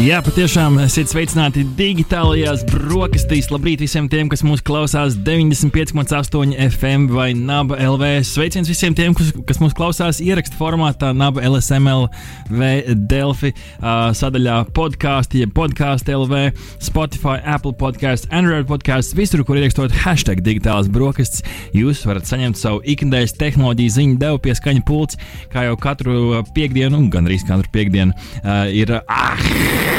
Jā, 0.00 0.16
patiešām 0.24 0.78
esiet 0.80 1.10
sveicināti 1.10 1.60
digitālajās 1.76 2.62
brokastīs. 2.70 3.50
Labrīt 3.52 3.82
visiem 3.84 4.06
tiem, 4.08 4.30
kas 4.32 4.40
mūs 4.40 4.62
klausās 4.64 5.18
95,8 5.26 6.54
FM 6.70 7.10
vai 7.12 7.34
NAB 7.36 7.74
LV. 7.76 8.08
Sveiciens 8.24 8.70
visiem 8.72 8.96
tiem, 8.96 9.12
kas, 9.18 9.28
kas 9.44 9.60
mūs 9.60 9.76
klausās 9.76 10.22
ierakstu 10.24 10.56
formātā 10.56 11.10
NAB 11.12 11.42
LSML 11.44 12.06
vai 12.48 12.70
Delfi 13.10 13.50
uh, 13.52 14.08
sadaļā 14.16 14.62
podkāstu, 14.72 15.42
jeb 15.42 15.52
podkāstu 15.58 16.16
LV, 16.16 16.46
Spotify, 16.80 17.36
Apple 17.44 17.76
podkāstu, 17.76 18.32
Android 18.32 18.70
podkāstu, 18.72 19.20
visur, 19.20 19.44
kur 19.44 19.60
ierakstot 19.60 19.92
hashtag 20.06 20.40
digitālās 20.48 20.88
brokastis. 20.88 21.44
Jūs 21.76 22.06
varat 22.08 22.24
saņemt 22.30 22.56
savu 22.56 22.80
ikdienas 22.88 23.36
tehnoloģiju 23.36 23.96
ziņu 23.98 24.18
devu 24.24 24.40
pie 24.48 24.56
skaņa 24.56 24.88
pults, 24.88 25.20
kā 25.52 25.68
jau 25.68 25.76
katru 25.76 26.40
piekdienu, 26.56 26.96
un 27.04 27.12
gandrīz 27.12 27.44
katru 27.44 27.68
piekdienu 27.76 28.16
uh, 28.16 28.64
ir. 28.72 28.96
Ah! 29.04 29.89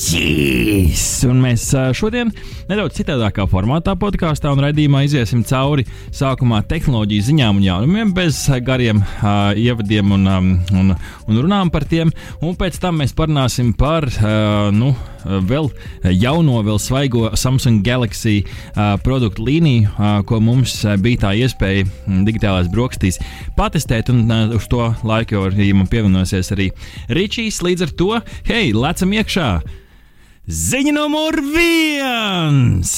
Ķīs! 0.00 1.02
Un 1.28 1.42
mēs 1.42 1.66
šodien 1.96 2.30
nedaudz 2.70 2.96
citādākā 2.96 3.44
formātā 3.50 3.92
podkāstā 4.00 4.50
un 4.54 4.62
raidījumā 4.64 5.02
iziesim 5.06 5.42
cauri 5.46 5.84
sākumā 6.16 6.62
tehnoloģiju 6.70 7.26
ziņām 7.28 7.60
un 7.60 7.66
jaunumiem, 7.66 8.14
bez 8.16 8.40
gariem 8.64 9.02
uh, 9.02 9.52
ievadiem 9.58 10.14
un, 10.16 10.26
um, 10.30 10.50
un, 10.80 10.94
un 11.30 11.40
runām 11.44 11.70
par 11.72 11.86
tiem. 11.88 12.10
Un 12.44 12.56
pēc 12.58 12.80
tam 12.82 13.00
mēs 13.00 13.14
parunāsim 13.16 13.72
par 13.78 14.06
uh, 14.10 14.68
nu, 14.74 14.92
vēl 15.24 15.70
jauno, 16.20 16.60
vēl 16.66 16.80
svaigo 16.82 17.28
Samsung 17.38 17.84
Galaxy 17.86 18.40
uh, 18.44 18.96
produktu 19.04 19.46
līniju, 19.46 19.90
uh, 19.90 20.20
ko 20.26 20.40
mums 20.44 20.80
bija 21.02 21.26
tā 21.26 21.34
iespēja 21.40 21.86
digitālās 22.26 22.70
brokastīs 22.72 23.20
patestēt. 23.58 24.10
Un 24.12 24.26
uh, 24.26 24.56
uz 24.58 24.68
to 24.70 24.90
laiku 25.06 25.38
jau 25.38 25.46
ir 25.50 25.76
man 25.76 25.90
pievienosies 25.90 26.52
arī 26.56 26.70
Ričijs. 27.12 27.62
Līdz 27.64 27.86
ar 27.86 27.94
to, 27.96 28.10
hei, 28.50 28.72
lecam 28.74 29.14
iekšā! 29.14 29.52
Ziņa 30.50 30.96
numur 30.96 31.36
viens! 31.54 32.90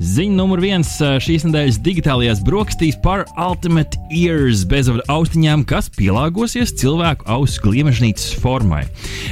Ziņa 0.00 0.32
numur 0.32 0.62
viens 0.64 0.88
šīs 0.96 1.42
nedēļas 1.44 1.78
digitālajās 1.84 2.38
brokastīs 2.40 2.96
par 3.04 3.26
Ultimate 3.36 3.98
Ears 4.16 4.62
bezvadu 4.64 5.02
austiņām, 5.12 5.66
kas 5.68 5.90
pielāgosies 5.92 6.72
cilvēku 6.80 7.26
ausu 7.28 7.60
gliemežnīcas 7.66 8.30
formai. 8.40 8.86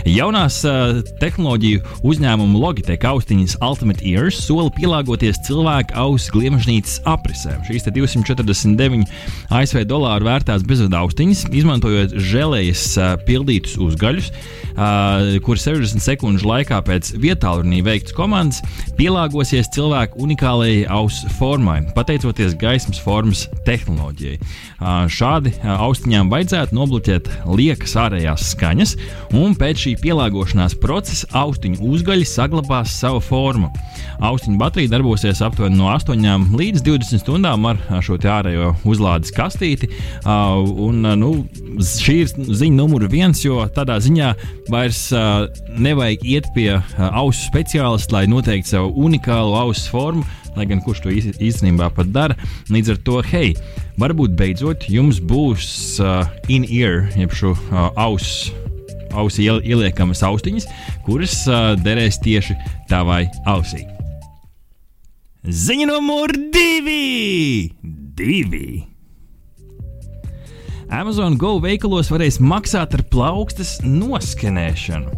Jaunās 0.04 0.58
uh, 0.68 1.00
tehnoloģiju 1.22 1.80
uzņēmuma 2.04 2.60
Logitech 2.60 3.06
austiņas 3.08 3.56
Ultimate 3.64 4.04
Ears 4.10 4.42
sola 4.44 4.68
pielāgoties 4.76 5.40
cilvēku 5.46 5.96
ausu 5.96 6.34
gliemežnīcas 6.36 6.98
aprisēm. 7.08 7.64
Šīs 7.64 7.88
249 7.88 9.08
ASV 9.48 9.86
dolāru 9.88 10.28
vērtās 10.28 10.68
bezvadu 10.68 11.00
austiņas, 11.00 11.46
izmantojot 11.48 12.12
žēlējas 12.28 12.84
uh, 13.00 13.14
pildītus 13.24 13.78
uzgaļus, 13.88 14.28
uh, 14.76 15.40
kur 15.48 15.56
60 15.64 16.04
sekundžu 16.04 16.52
laikā 16.52 16.84
pēc 16.84 17.14
vietālrunī 17.24 17.80
veikts 17.88 18.12
komandas 18.12 18.60
pielāgosies 19.00 19.72
cilvēku 19.72 20.28
unikālajai 20.58 20.86
ausu 20.90 21.28
formai, 21.38 21.82
pateicoties 21.94 22.54
gaismas 22.58 22.98
formas 23.00 23.46
tehnoloģijai. 23.66 24.38
Šādi 25.08 25.52
austiņām 25.62 26.30
vajadzētu 26.32 26.74
nobloķēt 26.74 27.28
liekas 27.46 27.94
ārējās 27.98 28.52
skaņas, 28.52 28.94
un 29.38 29.54
pēc 29.58 29.84
šī 29.84 29.94
pielāgošanās 30.02 30.76
procesa 30.80 31.28
austiņu 31.38 31.78
uzgaļi 31.82 32.26
saglabās 32.26 32.96
savu 32.98 33.20
formu. 33.22 33.70
Austiņu 34.18 34.58
baterija 34.58 34.90
darbosies 34.96 35.42
aptuveni 35.44 35.78
no 35.78 35.90
8 35.92 36.56
līdz 36.58 36.82
20 36.86 37.22
stundām 37.22 37.66
ar 37.70 37.78
šo 38.02 38.18
ārējo 38.18 38.74
uzlādes 38.88 39.30
kastīti. 39.34 39.90
Un, 40.26 41.06
nu, 41.20 41.32
šī 41.78 42.16
ir 42.24 42.34
ziņa 42.34 42.74
numur 42.74 43.06
viens, 43.10 43.44
jo 43.44 43.62
tādā 43.74 44.00
ziņā 44.02 44.32
vairs 44.72 45.06
nevajag 45.78 46.26
iet 46.26 46.50
pie 46.56 46.72
ausu 46.98 47.46
speciālista, 47.46 48.18
lai 48.18 48.26
noteiktu 48.30 48.74
savu 48.74 48.92
unikālu 49.06 49.54
ausu 49.58 49.90
formu 49.92 50.26
lai 50.58 50.68
gan 50.70 50.82
kurš 50.84 51.04
to 51.04 51.12
īstenībā 51.14 51.90
pat 51.96 52.10
dara. 52.14 52.38
Līdz 52.72 52.94
ar 52.94 53.02
to, 53.06 53.18
hei, 53.30 53.52
varbūt 54.00 54.36
beidzot 54.38 54.88
jums 54.92 55.22
būs 55.22 55.68
uh, 56.02 56.26
in-ear, 56.52 57.08
jeb 57.18 57.34
šo 57.34 57.54
uh, 57.56 57.90
ausu. 57.98 58.54
Ausī 59.18 59.46
ieliekamas 59.48 60.20
austiņas, 60.22 60.66
kuras 61.06 61.40
uh, 61.48 61.72
derēs 61.80 62.20
tieši 62.20 62.58
tavai 62.90 63.22
ausī. 63.48 63.86
Ziņa 65.48 65.88
numur 65.88 66.34
divi! 66.52 67.72
divi. 68.18 68.97
Amazon 70.88 71.34
Go 71.36 71.58
veikalos 71.60 72.08
varēs 72.08 72.38
maksāt 72.40 72.94
ar 72.96 73.02
plaukstas 73.12 73.74
noskenēšanu. 73.84 75.10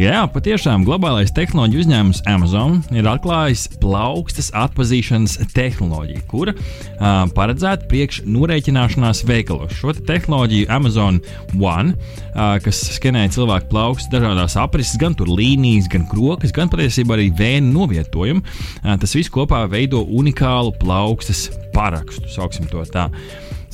Jā, 0.00 0.24
patiešām 0.28 0.84
globālais 0.84 1.32
tehnoloģiju 1.32 1.84
uzņēmums 1.84 2.20
Amazon 2.28 2.76
ir 2.92 3.08
atklājis 3.08 3.64
plaukstas 3.80 4.50
atpazīšanas 4.58 5.38
tehnoloģiju, 5.54 6.24
kura 6.28 6.52
uh, 6.56 7.24
paredzēta 7.36 7.88
priekš 7.88 8.20
norēķināšanās 8.28 9.24
veikalos. 9.28 9.72
Šo 9.78 9.94
te 9.96 10.04
tehnoloģiju 10.10 10.68
Amazon 10.74 11.22
One, 11.56 11.96
uh, 11.96 12.58
kas 12.64 12.82
skenē 12.98 13.24
cilvēku 13.32 13.72
plaukstas 13.72 14.12
dažādās 14.12 14.58
aprises, 14.60 15.00
gan 15.00 15.16
tur 15.16 15.32
līnijas, 15.32 15.88
gan 15.92 16.04
krokas, 16.10 16.52
gan 16.54 16.68
patiesībā 16.72 17.16
arī 17.16 17.30
vēnu 17.38 17.72
novietojumu, 17.72 18.44
uh, 18.44 18.94
tas 19.00 19.16
viss 19.16 19.32
kopā 19.32 19.64
veido 19.72 20.04
unikālu 20.04 20.76
plaukstas 20.82 21.48
parakstu, 21.72 22.28
sauksim 22.36 22.68
to 22.68 22.84
tā. 22.92 23.08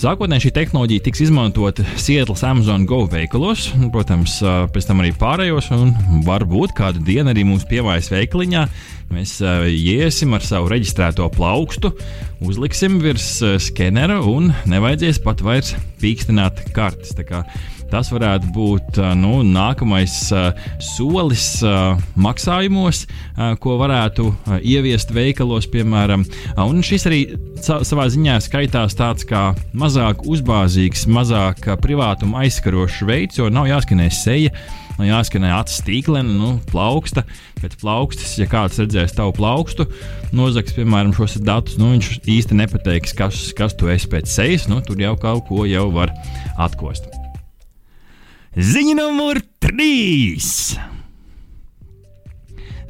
Sākotnēji 0.00 0.46
šī 0.46 0.50
tehnoloģija 0.56 1.02
tiks 1.04 1.20
izmantota 1.26 1.84
Sietlas 2.00 2.40
Amazon 2.48 2.86
Go 2.88 3.02
veikalos, 3.10 3.66
protams, 3.92 4.38
pēc 4.72 4.86
tam 4.88 5.02
arī 5.02 5.10
pārējos, 5.20 5.68
un 5.76 5.90
varbūt 6.24 6.72
kādu 6.78 7.02
dienu 7.04 7.28
arī 7.34 7.44
mūsu 7.44 7.68
pievājas 7.68 8.08
veikaliņā 8.08 8.62
mēs 9.12 9.34
iesim 9.68 10.32
ar 10.38 10.46
savu 10.46 10.70
reģistrēto 10.72 11.26
plaukstu, 11.34 11.92
uzliksim 12.40 12.96
virs 13.04 13.28
skenera 13.66 14.22
un 14.24 14.54
nevajadzēs 14.72 15.20
pat 15.26 15.44
vairs 15.44 15.74
pīkstināt 16.00 16.70
kartes. 16.72 17.12
Tas 17.90 18.10
varētu 18.12 18.50
būt 18.54 19.00
nu, 19.18 19.40
nākamais 19.46 20.16
solis 20.84 21.46
maksājumos, 22.20 23.04
ko 23.62 23.76
varētu 23.80 24.28
ieviest 24.60 25.10
veikalos, 25.14 25.66
piemēram. 25.70 26.24
Un 26.62 26.84
šis 26.86 27.08
arī 27.10 27.22
savā 27.60 28.06
ziņā 28.12 28.38
skaitās 28.44 28.96
tāds 28.98 29.26
kā 29.28 29.50
mazāk 29.76 30.22
uzbāzīgs, 30.28 31.08
mazāk 31.10 31.66
privātuma 31.82 32.44
aizskarošs 32.44 33.02
veids, 33.08 33.40
jo 33.40 33.50
nav 33.52 33.68
jāskanē 33.70 34.10
seja. 34.14 34.54
Nu, 35.00 35.06
jāskanē 35.08 35.48
acis 35.56 35.80
tīklena, 35.86 36.34
nu, 36.36 36.50
plauksta. 36.68 37.22
Pēc 37.62 37.78
plaukstas, 37.80 38.34
ja 38.36 38.44
kāds 38.50 38.76
redzēs 38.82 39.14
tavu 39.16 39.32
plaukstu, 39.38 39.86
nozags, 40.36 40.74
piemēram, 40.76 41.14
šos 41.16 41.38
datus, 41.40 41.78
nu, 41.80 41.94
viņš 41.94 42.10
īsti 42.28 42.60
nepateiks, 42.60 43.16
kas, 43.16 43.46
kas 43.56 43.76
tu 43.80 43.88
esi 43.92 44.12
pēc 44.12 44.28
sejas. 44.28 44.68
Nu, 44.68 44.82
tur 44.84 45.00
jau 45.00 45.16
kaut 45.20 45.48
ko 45.48 45.64
jau 45.68 45.88
var 45.96 46.12
atkost. 46.60 47.19
Ziņa 48.58 48.96
numur 48.98 49.38
3! 49.62 50.99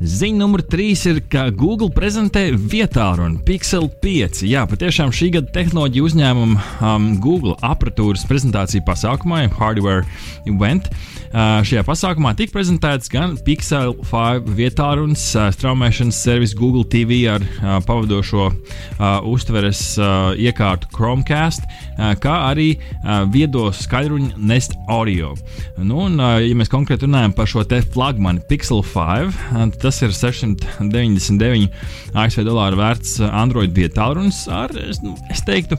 Ziņa 0.01 0.39
numur 0.41 0.63
3 0.65 1.03
ir, 1.11 1.19
ka 1.29 1.43
Google 1.53 1.91
prezentē 1.93 2.47
vietālu 2.57 3.35
Pixel 3.45 3.85
5. 4.01 4.39
Jā, 4.49 4.63
patiešām 4.65 5.11
šī 5.13 5.27
gada 5.35 5.53
tehnoloģija 5.53 6.07
uzņēmuma 6.07 6.63
um, 6.81 7.09
Google 7.21 7.53
apatūras 7.61 8.25
prezentācija 8.25 8.81
pasākumā, 8.87 9.43
Hardware 9.59 10.07
Event. 10.49 10.89
Uh, 11.31 11.61
šajā 11.69 11.85
pasākumā 11.85 12.33
tika 12.35 12.57
prezentēts 12.57 13.13
gan 13.13 13.37
Pixel 13.45 13.93
5 14.09 14.49
vietālunis, 14.57 15.27
uh, 15.37 15.51
straumēšanas 15.53 16.23
servis 16.25 16.57
Google 16.57 16.87
TV 16.89 17.21
ar 17.31 17.45
uh, 17.45 17.77
pavadošo 17.85 18.49
uh, 18.49 19.21
uztveres 19.29 19.83
uh, 20.01 20.33
iekārtu 20.33 20.89
Chromecast, 20.97 21.69
uh, 21.69 22.15
kā 22.17 22.39
arī 22.49 22.71
uh, 22.81 23.29
viedo 23.29 23.69
skaļruņu 23.69 24.41
Nest 24.49 24.79
Audio. 24.89 25.37
Nu, 25.77 26.07
un, 26.09 26.17
uh, 26.17 26.41
ja 26.41 26.57
mēs 26.57 26.73
konkrēti 26.73 27.05
runājam 27.05 27.37
par 27.37 27.53
šo 27.53 27.69
te 27.69 27.85
flagmanu 27.85 28.41
Pixel 28.49 28.81
5, 28.81 29.31
uh, 29.53 29.69
tas 29.91 29.99
ir 30.07 30.13
699 30.15 31.67
ASV 32.15 32.45
dolāru 32.47 32.79
vērts 32.79 33.17
Android 33.27 33.75
vietālunis 33.75 34.45
ar, 34.55 34.71
es, 34.79 35.01
nu, 35.03 35.17
es 35.33 35.43
teiktu, 35.43 35.79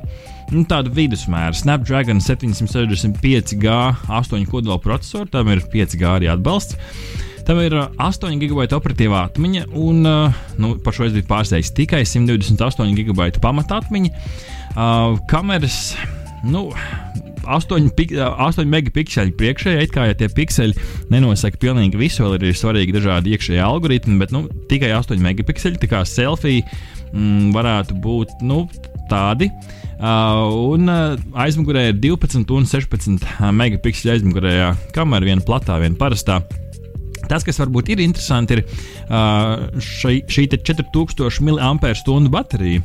nu, 0.51 0.65
tādu 0.67 0.91
vidusmēru. 0.95 1.55
Snapdragon 1.55 2.19
765G 2.19 3.77
8 4.11 4.47
kodola 4.51 4.81
procesoru, 4.83 5.29
tam 5.31 5.51
ir 5.53 5.63
5G 5.63 6.03
arī 6.09 6.31
atbalsts. 6.33 6.75
Tam 7.47 7.61
ir 7.63 7.73
8 7.79 8.35
gigabaita 8.41 8.77
operatīvā 8.77 9.23
atmiņa, 9.31 9.69
un 9.79 10.03
nu, 10.03 10.73
par 10.83 10.97
šo 10.97 11.07
es 11.07 11.15
biju 11.15 11.29
pārsteigts. 11.31 11.71
Tikai 11.77 12.03
128 12.03 12.91
gigabaita 12.99 13.41
pamatatmiņa. 13.43 14.11
Uh, 14.71 15.17
kameras, 15.31 15.93
nu, 16.47 16.69
8, 17.45 17.89
pik, 17.97 18.13
8 18.19 18.69
megapikseli 18.69 19.33
priekšējā, 19.37 19.83
it 19.85 19.93
kā 19.95 20.07
ja 20.09 20.17
tie 20.17 20.29
pikseli 20.31 20.77
nenosaka 21.13 21.59
pilnīgi 21.61 21.99
visu, 21.99 22.25
vēl 22.25 22.37
ir 22.39 22.57
svarīgi 22.57 22.95
dažādi 22.95 23.33
iekšējie 23.35 23.61
algoritmi, 23.65 24.19
bet 24.21 24.33
nu, 24.35 24.45
tikai 24.71 24.93
8 24.97 25.21
megapikseli, 25.21 25.79
tā 25.81 25.89
kā 25.91 26.03
selfija 26.07 26.65
mm, 27.11 27.51
varētu 27.55 27.97
būt 28.03 28.41
nu, 28.45 28.65
tādi. 29.11 29.49
Uh, 30.01 30.47
un 30.73 30.89
uh, 30.89 31.19
aizmugurē 31.43 31.91
ir 31.91 31.99
12 32.01 32.49
un 32.55 32.65
16 32.65 33.27
megapikseli 33.53 34.15
aizmugurējā 34.15 34.71
kamera, 34.95 35.27
viena 35.29 35.45
platā, 35.45 35.77
viena 35.81 35.99
parastā. 35.99 36.39
Tas, 37.29 37.45
kas 37.47 37.59
varbūt 37.61 37.91
ir 37.93 38.01
interesanti, 38.03 38.57
ir 38.57 38.63
uh, 38.65 39.67
šai, 39.81 40.21
šī 40.31 40.47
4000 40.57 41.41
mAh 41.47 42.29
baterija. 42.31 42.81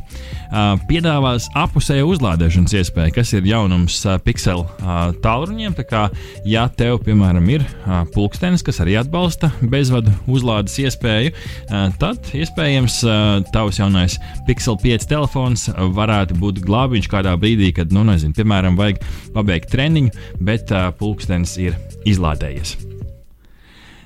Uh, 0.46 0.76
piedāvās 0.88 1.48
apusēju 1.56 2.08
uzlādēšanas 2.14 2.76
iespēju, 2.80 3.14
kas 3.16 3.32
ir 3.36 3.48
jaunums 3.48 3.98
uh, 4.06 4.16
Pixel 4.22 4.64
uh, 4.64 5.10
tālruņiem. 5.24 5.76
Tā 5.78 5.86
kā, 5.88 6.04
ja 6.48 6.66
tev, 6.68 7.00
piemēram, 7.06 7.48
ir 7.52 7.64
uh, 7.66 8.04
pulkstenis, 8.14 8.64
kas 8.66 8.80
arī 8.84 8.98
atbalsta 9.00 9.50
bezvadu 9.62 10.14
uzlādes 10.30 10.76
iespēju, 10.84 11.34
uh, 11.34 11.88
tad 12.00 12.32
iespējams 12.36 13.00
uh, 13.06 13.24
tavs 13.54 13.80
jaunais 13.82 14.18
Pixel 14.48 14.78
5 14.82 15.08
telefons 15.10 15.68
varētu 15.96 16.38
būt 16.40 16.62
glābiņš 16.66 17.10
kādā 17.12 17.36
brīdī, 17.40 17.72
kad, 17.76 17.94
nu, 17.94 18.06
nezinu, 18.06 18.36
piemēram, 18.36 18.78
vajag 18.78 19.02
pabeigt 19.36 19.72
treniņu, 19.74 20.14
bet 20.46 20.74
uh, 20.74 20.90
pulkstenis 20.98 21.56
ir 21.62 21.78
izlādējies. 22.06 22.76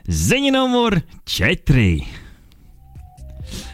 Ziņa 0.09 0.55
numur 0.55 0.97
4. 1.29 1.85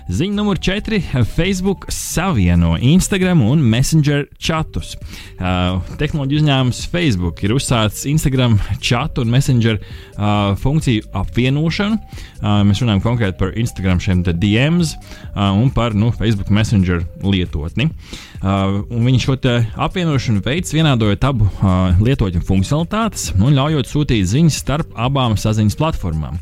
Ziņa 0.06 0.34
numur 0.38 0.58
4. 0.62 1.00
Facebook 1.26 1.87
savieno 1.90 2.76
Instagram 2.78 3.43
un 3.43 3.62
Messenger 3.62 4.25
chatus. 4.38 4.94
Uh, 5.38 5.81
tehnoloģiju 5.99 6.43
uzņēmums 6.43 6.84
Facebook 6.93 7.43
ir 7.43 7.55
uzsācis 7.56 8.06
Instagram 8.11 8.55
chatu 8.78 9.23
un 9.23 9.32
Messenger 9.34 9.81
uh, 9.81 10.55
funkciju 10.62 11.08
apvienošanu. 11.23 11.99
Uh, 11.99 12.62
mēs 12.69 12.82
runājam 12.82 13.02
konkrēti 13.06 13.38
par 13.40 13.55
Instagram 13.58 14.02
šiem 14.02 14.23
DMs 14.26 14.94
uh, 14.94 15.50
un 15.55 15.70
par 15.75 15.94
nu, 15.99 16.12
Facebook 16.14 16.50
Messenger 16.55 17.02
lietotni. 17.26 17.90
Uh, 18.36 18.82
viņi 18.90 19.20
šo 19.22 19.36
apvienošanu 19.80 20.42
veids 20.44 20.74
vienādojot 20.74 21.24
abu 21.24 21.46
uh, 21.46 21.96
lietotņu 22.02 22.42
funkcionalitātes 22.44 23.30
un 23.40 23.54
ļaujot 23.56 23.88
sūtīt 23.88 24.28
ziņas 24.28 24.58
starp 24.60 24.92
abām 24.92 25.38
saziņas 25.40 25.76
platformām. 25.78 26.36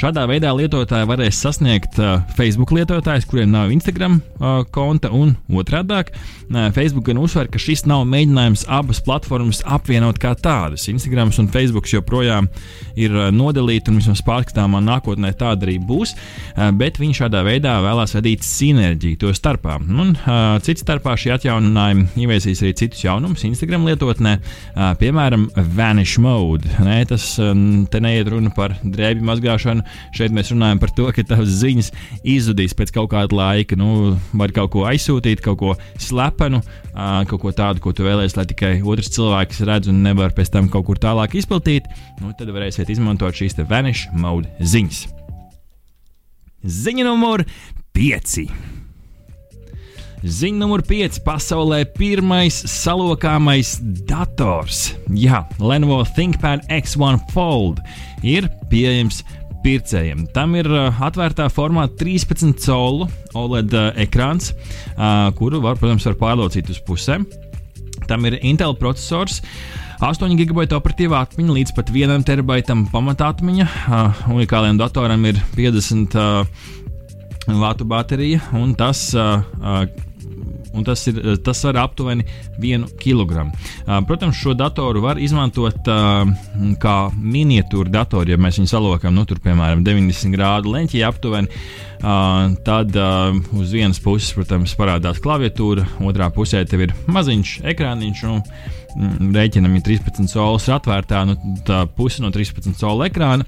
Šādā 0.00 0.26
veidā 0.28 0.52
lietotāji 0.56 1.08
varēs 1.08 1.40
sasniegt 1.40 1.96
uh, 2.02 2.20
Facebook 2.36 2.74
lietotājus, 2.76 3.26
kuriem 3.28 3.52
nav 3.54 3.72
Instagram 3.72 4.18
uh, 4.20 4.60
konta, 4.74 5.10
un 5.14 5.36
otrādi 5.48 6.02
uh, 6.02 6.68
Facebook 6.76 7.06
gan 7.08 7.22
uzsver, 7.22 7.48
ka 7.48 7.60
šis 7.62 7.86
nav 7.88 8.04
mēģinājums 8.10 8.66
abas 8.68 9.00
platformas 9.04 9.62
apvienot 9.64 10.20
kā 10.20 10.34
tādas. 10.36 10.84
Instagram 10.92 11.32
un 11.38 11.48
Facebook 11.52 11.88
joprojām 11.88 12.50
ir 12.96 13.14
uh, 13.16 13.30
nodalīti 13.32 13.92
un 13.92 14.02
vismaz 14.02 14.20
pārskatāmā 14.26 14.82
nākotnē 14.84 15.32
tāda 15.38 15.68
arī 15.68 15.78
būs, 15.80 16.12
uh, 16.14 16.68
bet 16.76 17.00
viņi 17.00 17.22
šādā 17.22 17.44
veidā 17.46 17.78
vēlās 17.84 18.16
radīt 18.18 18.44
sinerģiju 18.44 19.22
to 19.24 19.32
starpā. 19.36 19.78
Un, 19.80 20.12
uh, 20.12 20.58
cits 20.64 20.84
starpā 20.84 21.16
šī 21.16 21.37
atjauninājumi 21.38 22.20
ieviesīs 22.20 22.60
arī 22.64 22.74
citus 22.76 23.00
jaunumus 23.06 23.46
Instagram 23.48 23.86
lietotnē, 23.88 24.34
piemēram, 25.00 25.46
Vanish 25.78 26.18
Mode. 26.20 26.68
Nē, 26.84 26.98
tas 27.08 27.30
te 27.38 28.00
neiet 28.04 28.28
runa 28.34 28.52
par 28.54 28.74
drēbju 28.82 29.24
mazgāšanu. 29.30 29.86
Šeit 30.18 30.34
mēs 30.36 30.52
runājam 30.52 30.82
par 30.82 30.92
to, 30.96 31.06
ka 31.14 31.24
tavas 31.30 31.56
ziņas 31.62 31.92
izzudīs 32.26 32.76
pēc 32.78 32.92
kaut 32.98 33.12
kāda 33.14 33.38
laika. 33.38 33.78
Nu, 33.78 34.16
var 34.36 34.52
kaut 34.56 34.74
ko 34.74 34.84
aizsūtīt, 34.90 35.40
kaut 35.44 35.58
ko 35.62 35.74
slepenu, 36.02 36.60
kaut 36.92 37.40
ko 37.42 37.54
tādu, 37.54 37.82
ko 37.84 37.94
tu 37.94 38.06
vēlēsies, 38.06 38.36
lai 38.38 38.46
tikai 38.50 38.72
otrs 38.82 39.12
cilvēks 39.16 39.62
redz 39.68 39.92
un 39.92 40.02
nevar 40.06 40.34
pēc 40.36 40.50
tam 40.54 40.68
kaut 40.72 40.88
kur 40.90 41.00
tālāk 41.00 41.38
izplatīt. 41.38 41.86
Nu, 42.22 42.34
tad 42.38 42.50
varēsiet 42.54 42.90
izmantot 42.92 43.38
šīs 43.38 43.56
Vanish 43.70 44.10
Mode 44.12 44.50
ziņas. 44.58 45.06
Ziņa 46.58 47.06
numur 47.06 47.46
5. 47.94 48.77
Ziņa 50.18 50.58
numur 50.58 50.82
5. 50.82 51.20
Pasaulē 51.22 51.84
pirmais 51.94 52.56
salokāmais 52.66 53.76
dators. 54.08 54.88
Jā, 55.14 55.44
Lenovo 55.62 56.00
ThinkPad 56.02 56.64
X1 56.74 57.20
Fold 57.30 57.78
ir 58.26 58.48
pieejams 58.72 59.20
pircējiem. 59.62 60.24
Tam 60.34 60.56
ir 60.58 60.66
uh, 60.72 61.02
atvērtā 61.06 61.46
formāta 61.54 62.00
13 62.02 62.56
colu 62.64 63.06
OLED 63.38 63.76
uh, 63.78 63.92
ekrāns, 64.02 64.50
uh, 64.96 65.28
kuru 65.38 65.62
var, 65.62 65.78
protams, 65.78 66.06
var 66.10 66.18
pārlocīt 66.18 66.72
uz 66.74 66.82
pusēm. 66.82 67.28
Tam 68.10 68.26
ir 68.26 68.40
Intel 68.42 68.74
processors. 68.78 69.38
8 70.02 70.34
gigabaita 70.38 70.78
operatīvā 70.78 71.22
atmiņa 71.26 71.54
līdz 71.60 71.76
pat 71.78 71.94
1 71.94 72.26
terabaitam 72.26 72.88
pamatatmiņa. 72.90 73.68
Uh, 73.86 74.26
unikālajam 74.34 74.82
datoram 74.82 75.30
ir 75.30 75.38
50 75.54 76.18
uh, 76.18 76.68
vatu 77.62 77.86
baterija, 77.88 78.42
un 78.58 78.74
tas 78.78 79.08
uh, 79.14 79.46
uh, 79.62 80.06
un 80.74 80.86
tas, 80.86 81.02
ir, 81.10 81.20
tas 81.44 81.62
var 81.66 81.80
aptuveni 81.84 82.26
1 82.58 82.86
kg. 83.00 83.48
Protams, 84.08 84.38
šo 84.38 84.54
datoru 84.58 85.02
var 85.04 85.20
izmantot 85.22 85.88
kā 86.82 86.96
miniatūru 87.16 87.92
datoru, 87.92 88.34
ja 88.34 88.40
mēs 88.40 88.60
viņu 88.60 88.72
salokam, 88.72 89.14
nu, 89.16 89.26
tur, 89.28 89.40
piemēram, 89.44 89.84
90 89.86 90.34
grādu 90.34 90.74
leņķī 90.74 91.04
aptuveni. 91.08 91.62
Uh, 91.98 92.54
tad 92.62 92.94
uz 93.58 93.72
vienas 93.74 93.98
puses, 93.98 94.30
protams, 94.36 94.74
parādās 94.78 95.18
klaviatūra, 95.22 95.86
otrā 96.06 96.28
pusē 96.30 96.62
tev 96.68 96.86
ir 96.86 96.94
maziņš 97.10 97.58
ekrāniņš. 97.74 98.22
Nu, 98.28 98.42
Rēķinam, 99.34 99.74
ja 99.76 99.84
13 99.84 100.30
solis 100.30 100.66
ir 100.68 100.76
atvērtā, 100.78 101.24
nu, 101.28 101.36
tā 101.66 101.84
puse 101.94 102.22
no 102.24 102.30
13 102.34 102.78
sola 102.78 103.10
ekrāna. 103.10 103.46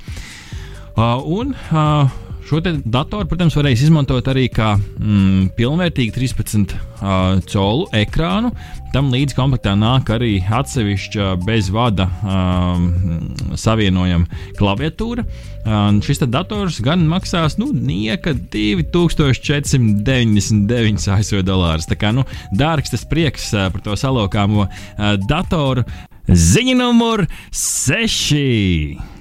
Uh, 0.98 1.22
un 1.22 1.54
uh, 1.54 2.10
Šo 2.50 2.58
datoru, 2.66 3.28
protams, 3.30 3.54
varēs 3.54 3.84
izmantot 3.84 4.26
arī 4.26 4.48
kā 4.50 4.72
mm, 4.74 5.54
pilnvērtīgu 5.54 6.10
13 6.16 6.72
uh, 6.74 7.38
colu 7.46 7.86
ekrānu. 7.94 8.50
Tam 8.90 9.14
līdz 9.14 9.38
komplektā 9.38 9.78
nāk 9.78 10.10
arī 10.10 10.42
atsevišķa 10.42 11.38
bezvada 11.44 12.08
um, 12.26 12.90
savienojama 13.54 14.26
klaviatūra. 14.58 15.22
Um, 15.62 16.02
šis 16.02 16.26
dators 16.26 16.82
gan 16.82 17.06
maksās 17.12 17.54
nu, 17.62 17.70
nieka 17.70 18.34
2499 18.34 21.06
ASV 21.14 21.46
dolārus. 21.46 21.86
Tā 21.86 21.94
kā 22.02 22.10
nu, 22.16 22.26
dārgs 22.50 22.90
tas 22.96 23.06
prieks 23.06 23.54
uh, 23.54 23.70
par 23.70 23.78
to 23.86 23.94
salokāmo 23.94 24.66
uh, 24.66 24.74
datoru. 25.22 25.86
Ziņa 26.26 26.74
numur 26.82 27.30
6. 27.54 29.19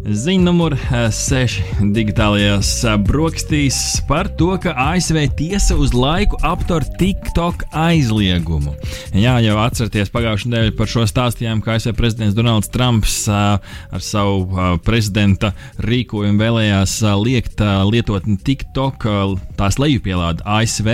Ziņa 0.00 0.46
numur 0.46 0.72
6. 1.12 1.58
Eh, 1.60 1.80
digitālajās 1.92 2.68
eh, 2.88 2.94
brokastīs 3.04 3.76
par 4.08 4.30
to, 4.38 4.54
ka 4.62 4.72
ASV 4.72 5.18
tiesa 5.36 5.76
uz 5.76 5.92
laiku 5.92 6.38
aptur 6.46 6.86
TikTok 6.96 7.66
aizliegumu. 7.76 8.72
Jā, 9.12 9.34
jau 9.44 9.58
atcerieties, 9.60 10.08
pagājušajā 10.14 10.52
nedēļā 10.54 10.74
par 10.78 10.88
šo 10.88 11.04
stāstījām, 11.10 11.60
ka 11.60 11.76
ASV 11.76 11.92
prezidents 11.98 12.38
Donalds 12.38 12.72
Trumps 12.72 13.18
uh, 13.28 13.60
ar 13.60 14.04
savu 14.04 14.78
prezidenta 14.86 15.52
rīkojumu 15.84 16.40
vēlējās 16.40 16.96
liekt 17.20 17.60
lietotni 17.90 18.38
TikTok, 18.40 19.04
tās 19.60 19.76
lejupielāde 19.82 20.44
ASV, 20.48 20.90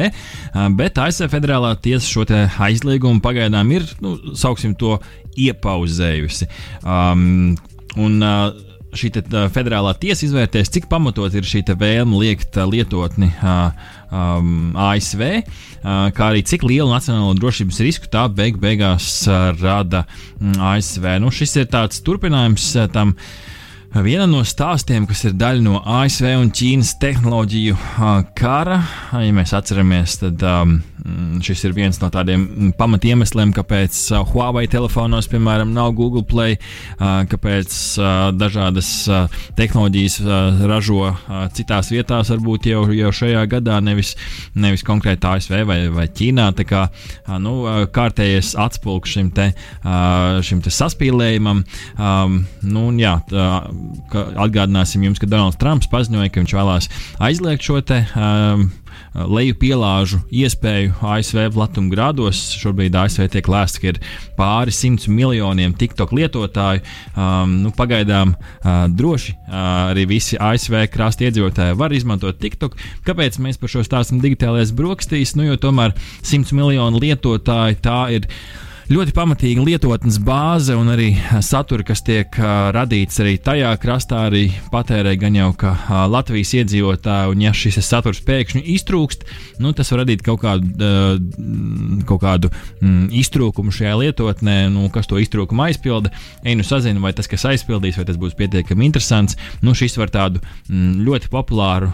bet 0.75 0.99
ASV 0.99 1.31
federālā 1.31 1.77
tiesa 1.79 2.11
šo 2.11 2.27
aizliegumu 2.67 3.23
pagaidām 3.23 3.71
ir, 3.79 3.87
nu, 4.03 4.19
sauksim 4.35 4.75
to, 4.75 4.99
iepauzējusi. 5.37 6.49
Um, 6.83 7.55
un, 8.01 8.23
uh, 8.25 8.76
šī 8.99 9.13
te, 9.15 9.23
uh, 9.31 9.47
federālā 9.53 9.95
tiesa 10.01 10.27
izvērtēs, 10.27 10.71
cik 10.75 10.89
pamatot 10.91 11.35
ir 11.37 11.47
šī 11.47 11.65
vēlme 11.77 12.19
liekt 12.21 12.59
uh, 12.59 12.67
lietotni 12.69 13.31
uh, 13.37 13.71
um, 14.11 14.73
ASV, 14.89 15.25
uh, 15.41 16.07
kā 16.17 16.31
arī 16.31 16.45
cik 16.47 16.67
lielu 16.67 16.89
nacionālo 16.91 17.35
drošības 17.39 17.83
risku 17.87 18.11
tā 18.13 18.27
beig 18.33 18.61
beigās 18.63 19.27
uh, 19.29 19.53
rada 19.61 20.07
ASV. 20.41 21.17
Nu, 21.23 21.33
šis 21.35 21.59
ir 21.63 21.71
tāds 21.73 22.03
turpinājums 22.07 22.73
uh, 22.77 22.89
tam. 22.93 23.17
Viena 24.05 24.27
no 24.29 24.43
stāstiem, 24.45 25.07
kas 25.09 25.23
ir 25.25 25.37
daļa 25.41 25.63
no 25.65 25.79
ASV 25.81 26.27
un 26.37 26.51
Ķīnas 26.53 26.97
tehnoloģiju 27.01 27.77
uh, 27.77 28.19
kara, 28.37 28.83
ja 29.17 29.33
mēs 29.33 29.55
atceramies, 29.57 30.19
tad 30.21 30.45
um, 30.45 30.77
Mm, 31.07 31.39
šis 31.45 31.61
ir 31.69 31.75
viens 31.77 31.99
no 32.03 32.09
tādiem 32.11 32.73
pamatiemesliem, 32.75 33.53
kāpēc 33.55 33.95
Huawei 34.33 34.67
telefonos, 34.71 35.29
piemēram, 35.31 35.71
nav 35.77 35.93
Google 35.95 36.25
Play, 36.27 36.57
kāpēc 36.99 37.77
dažādas 38.35 38.89
tehnoloģijas 39.59 40.17
ražo 40.67 41.13
citās 41.55 41.93
vietās, 41.95 42.33
varbūt 42.33 42.67
jau, 42.73 42.83
jau 42.97 43.13
šajā 43.21 43.45
gadā, 43.53 43.79
nevis, 43.85 44.15
nevis 44.59 44.83
konkrēti 44.87 45.31
ASV 45.31 45.61
vai, 45.69 45.79
vai 45.95 46.09
Ķīnā. 46.11 46.49
Tā 46.59 46.67
kā 46.67 46.83
nu, 47.45 47.55
kārtējais 47.95 48.57
atspulgs 48.67 49.15
šim, 49.15 49.31
te, 49.37 49.53
šim 50.49 50.65
te 50.65 50.75
saspīlējumam. 50.75 51.63
Nu, 52.67 52.87
jā, 52.99 53.15
atgādināsim 54.15 55.05
jums, 55.07 55.21
ka 55.23 55.29
Donalds 55.31 55.61
Trumps 55.61 55.91
paziņoja, 55.93 56.33
ka 56.33 56.43
viņš 56.43 56.57
vēlās 56.57 56.91
aizliegt 57.29 57.67
šo 57.67 57.81
te 57.85 58.03
leju 59.17 59.57
pielāžu 59.61 60.19
iespēju 60.35 60.97
ASV 61.05 61.47
platuma 61.55 61.93
grādos. 61.93 62.41
Šobrīd 62.61 62.97
ASV 62.97 63.29
tiek 63.33 63.49
lēsts, 63.51 63.81
ka 63.81 63.93
ir 63.93 64.01
pāri 64.39 64.75
simts 64.75 65.09
miljoniem 65.09 65.75
TikTok 65.77 66.13
lietotāju. 66.17 66.85
Um, 67.15 67.57
nu, 67.65 67.73
pagaidām 67.77 68.35
uh, 68.37 68.87
droši 68.93 69.37
uh, 69.37 69.57
arī 69.93 70.07
visi 70.11 70.41
ASV 70.41 70.87
krasta 70.93 71.29
iedzīvotāji 71.29 71.79
var 71.81 71.97
izmantot 71.97 72.41
TikTok. 72.43 72.77
Kāpēc 73.07 73.41
mēs 73.43 73.61
par 73.61 73.73
šo 73.73 73.85
stāstam 73.87 74.21
digitālajās 74.25 74.75
brokastīs? 74.77 75.37
Nu, 75.39 75.47
jo 75.49 75.59
tomēr 75.61 75.97
simts 76.21 76.55
miljonu 76.57 77.01
lietotāju 77.03 77.83
tā 77.85 78.01
ir 78.19 78.31
ļoti 78.87 79.11
pamatīga 79.17 79.65
lietotnes 79.67 80.21
bāze 80.23 80.75
un 80.79 80.87
arī 80.93 81.09
satura, 81.43 81.83
kas 81.87 82.05
tiek 82.07 82.37
uh, 82.39 82.69
radīts 82.75 83.19
arī 83.23 83.33
tajā 83.43 83.73
krastā, 83.83 84.21
arī 84.29 84.45
patērē 84.71 85.17
gan 85.19 85.35
jau 85.35 85.49
ka 85.59 85.73
uh, 85.75 85.95
Latvijas 86.13 86.53
iedzīvotāji, 86.61 87.33
un 87.33 87.43
ja 87.43 87.51
šis 87.57 87.81
saturs 87.83 88.21
pēkšņi 88.27 88.63
iztrūkst, 88.77 89.25
nu, 89.65 89.73
tas 89.75 89.91
var 89.91 90.05
radīt 90.05 90.23
kaut 90.27 90.39
kādu, 90.45 90.71
uh, 90.79 92.05
kaut 92.07 92.23
kādu 92.23 92.53
mm, 92.53 93.09
iztrūkumu 93.23 93.75
šajā 93.75 93.97
lietotnē, 94.05 94.55
nu, 94.71 94.87
kas 94.95 95.11
to 95.11 95.19
iztrūkumu 95.19 95.67
aizpilda. 95.67 96.15
Ej, 96.45 96.55
nu 96.61 96.69
sazinu, 96.69 97.03
vai 97.03 97.11
tas, 97.17 97.27
kas 97.33 97.49
aizpildīs, 97.51 97.99
vai 97.99 98.07
tas 98.07 98.21
būs 98.23 98.39
pietiekami 98.39 98.87
interesants. 98.87 99.35
Nu, 99.67 99.75
šis 99.75 99.99
var 99.99 100.15
tādu 100.15 100.45
mm, 100.71 101.03
ļoti 101.09 101.33
populāru 101.35 101.91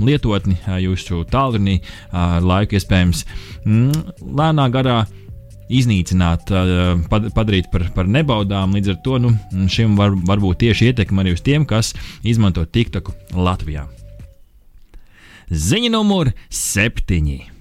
lietotni 0.00 0.56
jūsu 0.80 1.26
tālrunī 1.28 1.82
uh, 1.82 2.40
laiku 2.40 2.80
iespējams 2.80 3.26
mm, 3.68 4.26
lēnā 4.40 4.70
garā 4.72 5.02
iznīcināt, 5.72 6.52
padarīt 7.10 7.70
par, 7.72 7.88
par 7.94 8.10
nebaudām. 8.10 8.76
Līdz 8.76 8.94
ar 8.94 9.00
to 9.04 9.18
nu, 9.22 9.32
šim 9.72 9.96
var, 9.98 10.14
var 10.28 10.42
būt 10.42 10.62
tieši 10.66 10.92
ietekme 10.92 11.24
arī 11.24 11.34
uz 11.36 11.42
tiem, 11.44 11.66
kas 11.68 11.94
izmanto 12.26 12.64
TikToku 12.64 13.14
Latvijā. 13.34 13.86
Ziņa 15.50 15.92
numur 15.94 16.32
septiņi. 16.50 17.55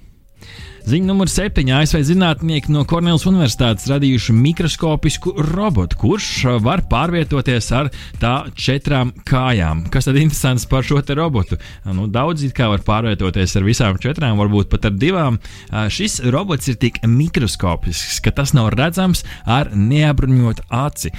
Ziņa 0.86 1.08
numur 1.10 1.26
7. 1.26 1.66
ASV 1.74 2.04
zinātnieki 2.06 2.70
no 2.70 2.84
Kornelas 2.86 3.24
Universitātes 3.26 3.88
radījuši 3.90 4.36
mikroskopisku 4.38 5.32
robotu, 5.48 5.98
kurš 5.98 6.28
var 6.62 6.84
pārvietoties 6.86 7.72
ar 7.74 7.88
tā 8.22 8.34
četrām 8.54 9.10
kājām. 9.26 9.82
Kas 9.90 10.06
tad 10.06 10.20
interesants 10.22 10.68
par 10.70 10.86
šo 10.86 11.00
robotu? 11.18 11.58
Nu, 11.90 12.06
daudz 12.06 12.44
it 12.46 12.54
kā 12.54 12.68
var 12.70 12.84
pārvietoties 12.86 13.58
ar 13.58 13.66
visām 13.66 13.98
četrām, 13.98 14.38
varbūt 14.38 14.70
pat 14.70 14.86
ar 14.86 14.94
divām. 14.94 15.40
Šis 15.74 16.20
robots 16.30 16.70
ir 16.70 16.78
tik 16.78 17.02
mikroskopisks, 17.02 18.22
ka 18.22 18.30
tas 18.38 18.54
nav 18.54 18.70
redzams 18.78 19.26
ar 19.42 19.74
neapbruņotu 19.74 20.68
aci. 20.70 21.10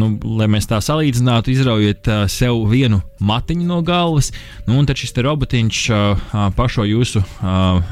Nu, 0.00 0.14
lai 0.40 0.48
mēs 0.48 0.70
tā 0.72 0.80
salīdzinātu, 0.80 1.52
izraujiet 1.52 2.08
sev 2.32 2.64
vienu 2.72 3.02
matiņu 3.20 3.68
no 3.68 3.82
galvas, 3.84 4.32
nu, 4.64 4.80
un 4.80 4.88
tad 4.88 4.96
šis 4.96 5.12
robotiņš 5.28 5.84
pašo 6.56 6.88
jūsu 6.88 7.20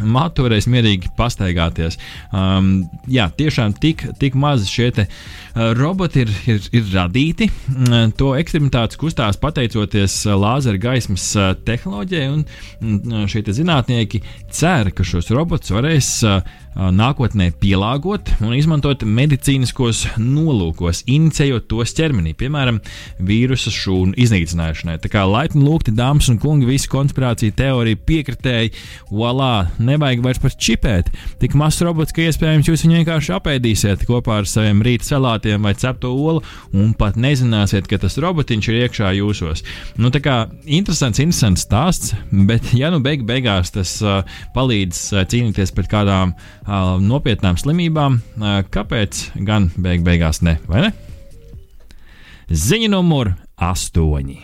matu 0.08 0.48
varēs 0.48 0.72
mierīgi 0.72 1.17
pastaigāties. 1.18 1.98
Um, 2.32 2.86
jā, 3.10 3.28
tiešām 3.38 3.74
tik, 3.82 4.06
tik 4.20 4.38
maz 4.38 4.68
šie 4.70 4.90
te, 4.94 5.06
uh, 5.08 5.72
roboti 5.78 6.24
ir, 6.24 6.32
ir, 6.48 6.70
ir 6.80 6.88
radīti. 6.94 7.50
Uh, 7.74 8.08
to 8.18 8.32
ekstremitātes 8.38 9.00
kustās 9.00 9.40
pateicoties 9.40 10.20
uh, 10.26 10.36
lāzera 10.38 10.80
gaismas 10.80 11.26
uh, 11.36 11.52
tehnoloģijai, 11.68 12.30
un 12.32 12.96
uh, 13.12 13.26
šie 13.30 13.44
zinātnieki 13.60 14.22
cer, 14.54 14.92
ka 14.94 15.06
šos 15.06 15.32
robotus 15.34 15.74
varēs 15.74 16.14
uh, 16.28 16.40
nākotnē 16.76 17.50
pielāgot 17.58 18.30
un 18.44 18.52
izmantot 18.54 19.02
medicīniskos 19.02 20.04
nolūkos, 20.20 21.02
inicējot 21.10 21.66
tos 21.70 21.94
ķermenī, 21.96 22.34
piemēram, 22.38 22.78
vīrusu 23.18 23.72
šūnu 23.74 24.16
iznīcināšanai. 24.20 24.98
Tā 25.02 25.10
kā 25.12 25.24
laipni 25.28 25.64
lūgti, 25.64 25.94
dāmas 25.96 26.28
un 26.32 26.38
kungi, 26.42 26.68
visi 26.68 26.90
konspirācija 26.92 27.56
teorija 27.58 27.98
piekritēji, 28.08 28.72
voilà, 29.10 29.68
nevajag 29.82 30.22
vairs 30.24 30.42
pat 30.42 30.58
čipēt. 30.68 31.10
Tik 31.42 31.56
mazs 31.58 31.82
robots, 31.86 32.14
ka 32.14 32.26
iespējams 32.26 32.70
jūs 32.70 32.86
viņu 32.86 33.00
vienkārši 33.00 33.34
apēdīsiet 33.38 34.06
kopā 34.08 34.40
ar 34.42 34.50
saviem 34.50 34.82
rīta 34.86 35.08
salātiem 35.12 35.66
vai 35.66 35.74
cepto 35.78 36.12
olu 36.14 36.44
un 36.76 36.94
pat 36.98 37.18
nezināsiet, 37.18 37.88
ka 37.90 37.98
tas 38.02 38.18
robotiņš 38.22 38.70
ir 38.70 38.80
iekšā 38.84 39.12
jūsos. 39.18 39.64
Nu, 39.98 40.12
tā 40.14 40.22
kā 40.24 40.38
interesants, 40.64 41.22
interesants 41.22 41.66
stāsts, 41.66 42.14
bet 42.30 42.72
ja 42.76 42.92
nu 42.94 43.02
beig 43.04 43.26
beigās 43.28 43.72
tas 43.74 43.98
uh, 44.04 44.22
palīdz 44.54 45.02
uh, 45.14 45.24
cīnīties 45.28 45.74
pret 45.74 45.90
kādām 45.90 46.34
uh, 46.34 46.67
nopietnām 47.00 47.56
slimībām, 47.60 48.20
kāpēc 48.72 49.24
gan 49.46 49.70
beig 49.76 50.04
beigās 50.06 50.42
ne? 50.44 50.58
ne? 50.68 50.92
Ziņa 52.48 52.90
numur 52.92 53.32
8. 53.60 54.36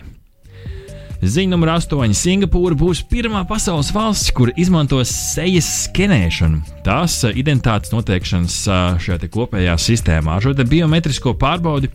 Ziņa 1.25 1.49
numur 1.49 1.71
8. 1.73 2.13
Singapūra 2.17 2.77
būs 2.77 3.01
pirmā 3.09 3.45
pasaules 3.49 3.91
valsts, 3.95 4.33
kur 4.35 4.51
izmantos 4.57 5.09
sejas 5.09 5.69
skenēšanu. 5.85 6.59
Tās 6.85 7.21
identitātes 7.31 7.93
noteikšanas 7.95 8.57
šajā 9.01 9.31
kopējā 9.33 9.77
sistēmā, 9.81 10.37
šo 10.43 10.53
biometrisko 10.65 11.33
pārbaudi 11.41 11.89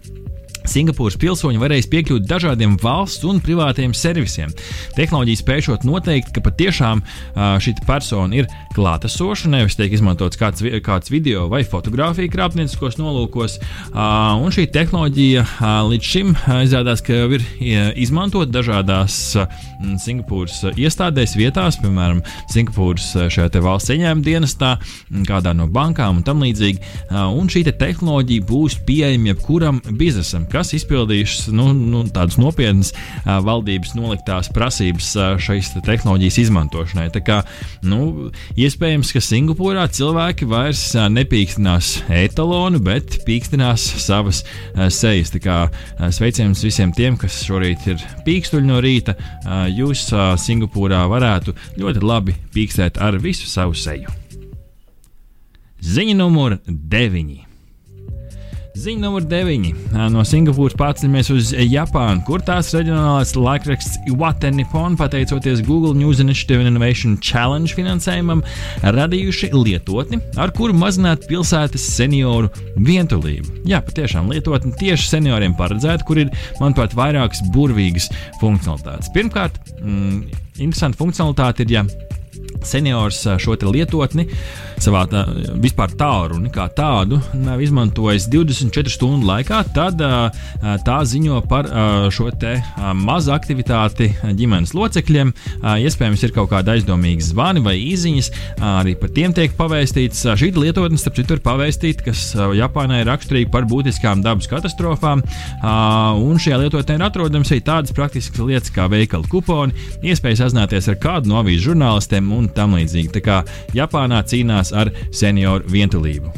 Singapūras 0.68 1.16
pilsoņi 1.20 1.60
varēs 1.60 1.88
piekļūt 1.90 2.26
dažādiem 2.28 2.76
valsts 2.82 3.24
un 3.28 3.40
privātiem 3.44 3.94
servisiem. 3.96 4.52
Tehnoloģija 4.96 5.40
spēšot 5.40 5.86
noteikt, 5.88 6.32
ka 6.34 6.42
patiešām 6.44 7.02
šī 7.34 7.74
persona 7.86 8.42
ir 8.42 8.48
klātesoša, 8.76 9.50
nevis 9.50 9.78
tiek 9.78 9.92
izmantots 9.96 10.38
kāds, 10.40 10.62
kāds 10.84 11.10
video 11.12 11.46
vai 11.50 11.62
fotografija 11.64 12.30
krāpnieciskos 12.30 12.98
nolūkos. 13.00 13.56
Un 13.94 14.52
šī 14.54 14.66
tehnoloģija 14.74 15.46
līdz 15.90 16.10
šim 16.12 16.34
izrādās, 16.66 17.02
ka 17.06 17.22
ir 17.38 17.44
izmantot 17.98 18.52
dažādās 18.52 19.16
Singapūras 20.04 20.60
iestādēs, 20.76 21.36
vietās, 21.40 21.80
piemēram, 21.80 22.20
Singapūras 22.52 23.14
valsts 23.60 23.94
ieņēmuma 23.96 24.26
dienestā, 24.26 24.74
kādā 25.28 25.54
no 25.56 25.66
bankām 25.70 26.20
un 26.20 26.26
tam 26.26 26.44
līdzīgi. 26.44 26.84
Un 27.10 27.48
šī 27.50 27.64
te 27.66 27.74
tehnoloģija 27.80 28.46
būs 28.48 28.80
pieejama 28.86 29.32
jebkuram 29.32 29.80
biznesam 29.96 30.46
kas 30.50 30.72
izpildījušas 30.76 31.50
nu, 31.56 31.70
nu, 31.74 32.02
tādas 32.12 32.38
nopietnas 32.40 32.92
valdības 33.24 33.94
noliktās 33.98 34.50
prasības 34.54 35.12
šīs 35.42 35.72
te 35.74 35.82
tehnoloģijas 35.86 36.38
izmantošanai. 36.44 37.08
Tā 37.14 37.22
kā, 37.24 37.40
nu, 37.86 38.30
iespējams, 38.60 39.12
ka 39.14 39.22
Singapūrā 39.24 39.86
cilvēki 39.94 40.48
vairs 40.50 40.84
nepīkstinās 41.14 41.92
etalonu, 42.20 42.82
bet 42.84 43.20
pīkstinās 43.26 43.86
savas 44.02 44.44
sejas. 44.92 45.34
Tā 45.34 45.42
kā 45.44 45.58
sveiciens 46.14 46.64
visiem 46.66 46.94
tiem, 46.96 47.18
kas 47.20 47.42
šorīt 47.46 47.90
ir 47.92 48.08
pīkstuļi 48.26 48.70
no 48.70 48.80
rīta, 48.84 49.16
jūs 49.74 50.08
Singapūrā 50.44 51.04
varētu 51.10 51.56
ļoti 51.80 52.04
labi 52.04 52.36
pīkstēt 52.54 53.00
ar 53.02 53.18
visu 53.22 53.48
savu 53.50 53.76
seju. 53.78 54.10
Ziņa 55.80 56.14
numur 56.18 56.58
9. 56.68 57.49
Ziņa 58.80 59.02
numur 59.02 59.24
9. 59.28 59.66
No 60.14 60.22
Singapūras 60.24 60.72
pārceļamies 60.80 61.28
uz 61.34 61.50
Japānu, 61.52 62.22
kur 62.24 62.40
tās 62.44 62.70
reģionālais 62.72 63.34
laikraksts 63.36 63.98
Iwate 64.08 64.48
Nippon, 64.56 64.96
pateicoties 64.96 65.60
Google 65.66 65.92
News 65.98 66.22
Initiative 66.22 66.62
and 66.62 66.70
Innovation 66.70 67.18
Challenge 67.20 67.68
finansējumam, 67.76 68.40
radījuši 68.96 69.50
lietotni, 69.52 70.22
ar 70.40 70.54
kuru 70.56 70.78
mazināt 70.80 71.28
pilsētas 71.28 71.84
senioru 71.98 72.48
vientulību. 72.78 73.66
Jā, 73.68 73.82
patiešām 73.84 74.32
lietotni 74.32 74.72
tieši 74.80 75.10
senioriem 75.12 75.58
paredzēta, 75.60 76.06
kur 76.08 76.22
ir, 76.24 76.32
manuprāt, 76.62 76.96
vairākas 76.96 77.44
burvīgas 77.52 78.08
funkcionalitātes. 78.40 79.12
Pirmkārt, 79.12 79.60
mm, 79.82 80.22
interesanta 80.56 81.02
funkcionalitāte 81.02 81.68
ir, 81.68 81.76
ja 81.76 81.84
seniors 82.66 83.22
šo 83.40 83.56
lietotni 83.70 84.26
savā 84.80 85.04
tā, 85.10 85.26
vispār 85.60 85.92
tālruni 85.98 86.48
kā 86.52 86.66
tādu 86.72 87.18
nav 87.36 87.60
izmantojis 87.60 88.28
24 88.32 88.92
stundu 88.92 89.28
laikā, 89.28 89.60
tad 89.76 90.00
tā 90.86 90.98
ziņo 91.04 91.42
par 91.50 91.68
šo 92.14 92.30
mazu 92.96 93.32
aktivitāti 93.34 94.10
ģimenes 94.38 94.72
locekļiem. 94.76 95.32
Iespējams, 95.84 96.22
ir 96.24 96.34
kaut 96.36 96.50
kāda 96.52 96.76
aizdomīga 96.76 97.24
zvani 97.26 97.62
vai 97.64 97.74
īsiņas, 97.80 98.30
arī 98.78 98.94
par 99.00 99.12
tiem 99.16 99.34
tiek 99.36 99.56
pavēstīts. 99.58 100.22
Šī 100.40 100.52
lietotne, 100.56 100.98
starp 101.00 101.18
citu, 101.18 101.36
ir 101.36 101.42
pavēstīta, 101.44 102.06
kas 102.06 102.22
Japānai 102.56 103.02
ir 103.02 103.10
raksturīga 103.10 103.50
par 103.52 103.66
būtiskām 103.70 104.22
dabas 104.24 104.48
katastrofām, 104.50 105.24
un 106.22 106.40
šajā 106.40 106.60
lietotnē 106.64 106.98
ir 106.98 107.06
atrodams 107.08 107.52
arī 107.52 107.64
tādas 107.66 107.94
praktiskas 107.96 108.46
lietas 108.46 108.72
kā 108.74 108.86
veikala 108.90 109.28
kuponi, 109.30 109.76
iespēja 110.06 110.44
sazināties 110.44 110.88
ar 110.92 111.00
kādu 111.02 111.32
no 111.32 111.40
avīžu 111.42 111.70
žurnālistiem 111.70 112.30
un 112.36 112.49
un 112.50 112.56
tam 112.56 112.76
līdzīgi. 112.78 113.12
Tā 113.14 113.22
kā 113.24 113.40
Japānā 113.76 114.22
cīnās 114.26 114.74
ar 114.76 114.92
senioru 115.14 115.70
vientulību. 115.70 116.34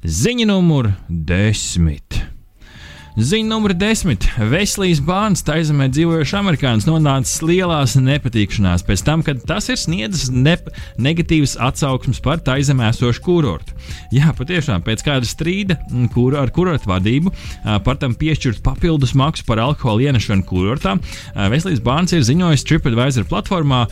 Ziņa 0.00 0.46
numur 0.48 0.90
desmit. 1.08 2.22
Ziņa 3.18 3.48
numur 3.50 3.72
desmit. 3.74 4.22
Veselīs 4.38 5.00
bērns 5.02 5.42
taizemē 5.42 5.88
dzīvojošs 5.90 6.34
amerikānis 6.38 6.84
nonācis 6.86 7.40
lielās 7.42 7.96
nepatīkšanās 7.98 8.84
pēc 8.86 9.02
tam, 9.02 9.24
kad 9.26 9.40
tas 9.48 9.66
ir 9.72 9.80
sniedzis 9.80 10.28
ne 10.30 10.54
negatīvas 11.00 11.56
atsauksmes 11.58 12.22
par 12.22 12.38
taizemē 12.46 12.92
esošu 12.92 13.24
kurortu. 13.24 13.74
Jā, 14.14 14.30
patiešām 14.38 14.84
pēc 14.86 15.02
kāda 15.08 15.26
strīda 15.26 15.76
kur, 16.14 16.36
ar 16.38 16.52
kurortu 16.54 16.92
vadību 16.92 17.32
par 17.82 17.98
tam 17.98 18.14
piešķirt 18.14 18.62
papildus 18.62 19.16
maksu 19.18 19.42
par 19.48 19.58
alkohola 19.64 20.06
ienešanu 20.06 20.46
kurortā, 20.46 20.94
Veselīs 21.50 21.82
bērns 21.82 22.14
ir 22.14 22.22
ziņojis 22.28 22.66
TripAdvisor 22.68 23.26
platformā 23.30 23.82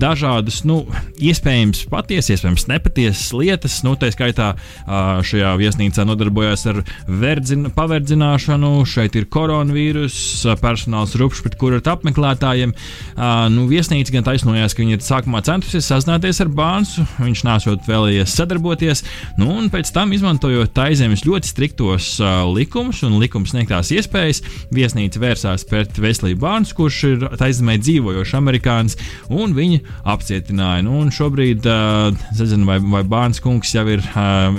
dažādas, 0.00 0.62
nu, 0.64 0.80
iespējams 1.20 1.84
patiesas, 1.92 2.32
iespējams 2.38 2.68
nepatiesas 2.72 3.28
lietas. 3.36 3.82
Nu, 3.84 3.92
tā 4.00 4.08
skaitā 4.14 4.54
šajā 4.88 5.52
viesnīcā 5.60 6.08
nodarbojās 6.08 6.64
ar 6.72 6.80
verdzin, 7.08 7.68
paverdzināšanu 7.76 8.53
ierobežošanu, 8.54 8.84
šeit 8.86 9.16
ir 9.16 9.26
koronavīrus, 9.26 10.46
personāls 10.60 11.14
rupšs 11.18 11.42
pret 11.42 11.56
kurortu 11.58 11.90
apmeklētājiem. 11.90 12.72
Uh, 13.16 13.48
nu, 13.50 13.66
viesnīca 13.68 14.12
gan 14.12 14.24
taisnojās, 14.24 14.74
ka 14.74 14.82
viņi 14.82 14.96
ir 14.96 15.02
sākumā 15.02 15.42
centusies 15.44 15.86
sazināties 15.88 16.40
ar 16.40 16.48
Bānsu, 16.48 17.04
viņš 17.18 17.44
nesot 17.44 17.86
vēlējies 17.88 18.34
sadarboties, 18.34 19.04
nu, 19.38 19.50
un 19.58 19.70
pēc 19.72 19.90
tam 19.94 20.12
izmantojot 20.14 20.72
taizemes 20.74 21.24
ļoti 21.26 21.50
striktos 21.50 22.20
likumus 22.54 23.02
un 23.04 23.18
likums 23.20 23.54
sniegtās 23.54 23.90
iespējas, 23.94 24.42
viesnīca 24.74 25.20
vērsās 25.22 25.66
pret 25.68 25.98
Veselību 25.98 26.42
Bānsu, 26.44 26.76
kurš 26.78 27.00
ir 27.10 27.26
taizemē 27.40 27.78
dzīvojošs 27.82 28.36
amerikānis, 28.38 28.98
un 29.30 29.54
viņi 29.56 29.82
apcietināja. 30.14 30.84
Nu, 30.86 31.02
šobrīd, 31.14 31.66
uh, 31.66 32.26
nezinu, 32.38 32.68
vai, 32.68 32.78
vai 32.78 33.04
Bāns 33.08 33.42
kungs 33.42 33.74
jau 33.74 33.86
ir 33.90 34.04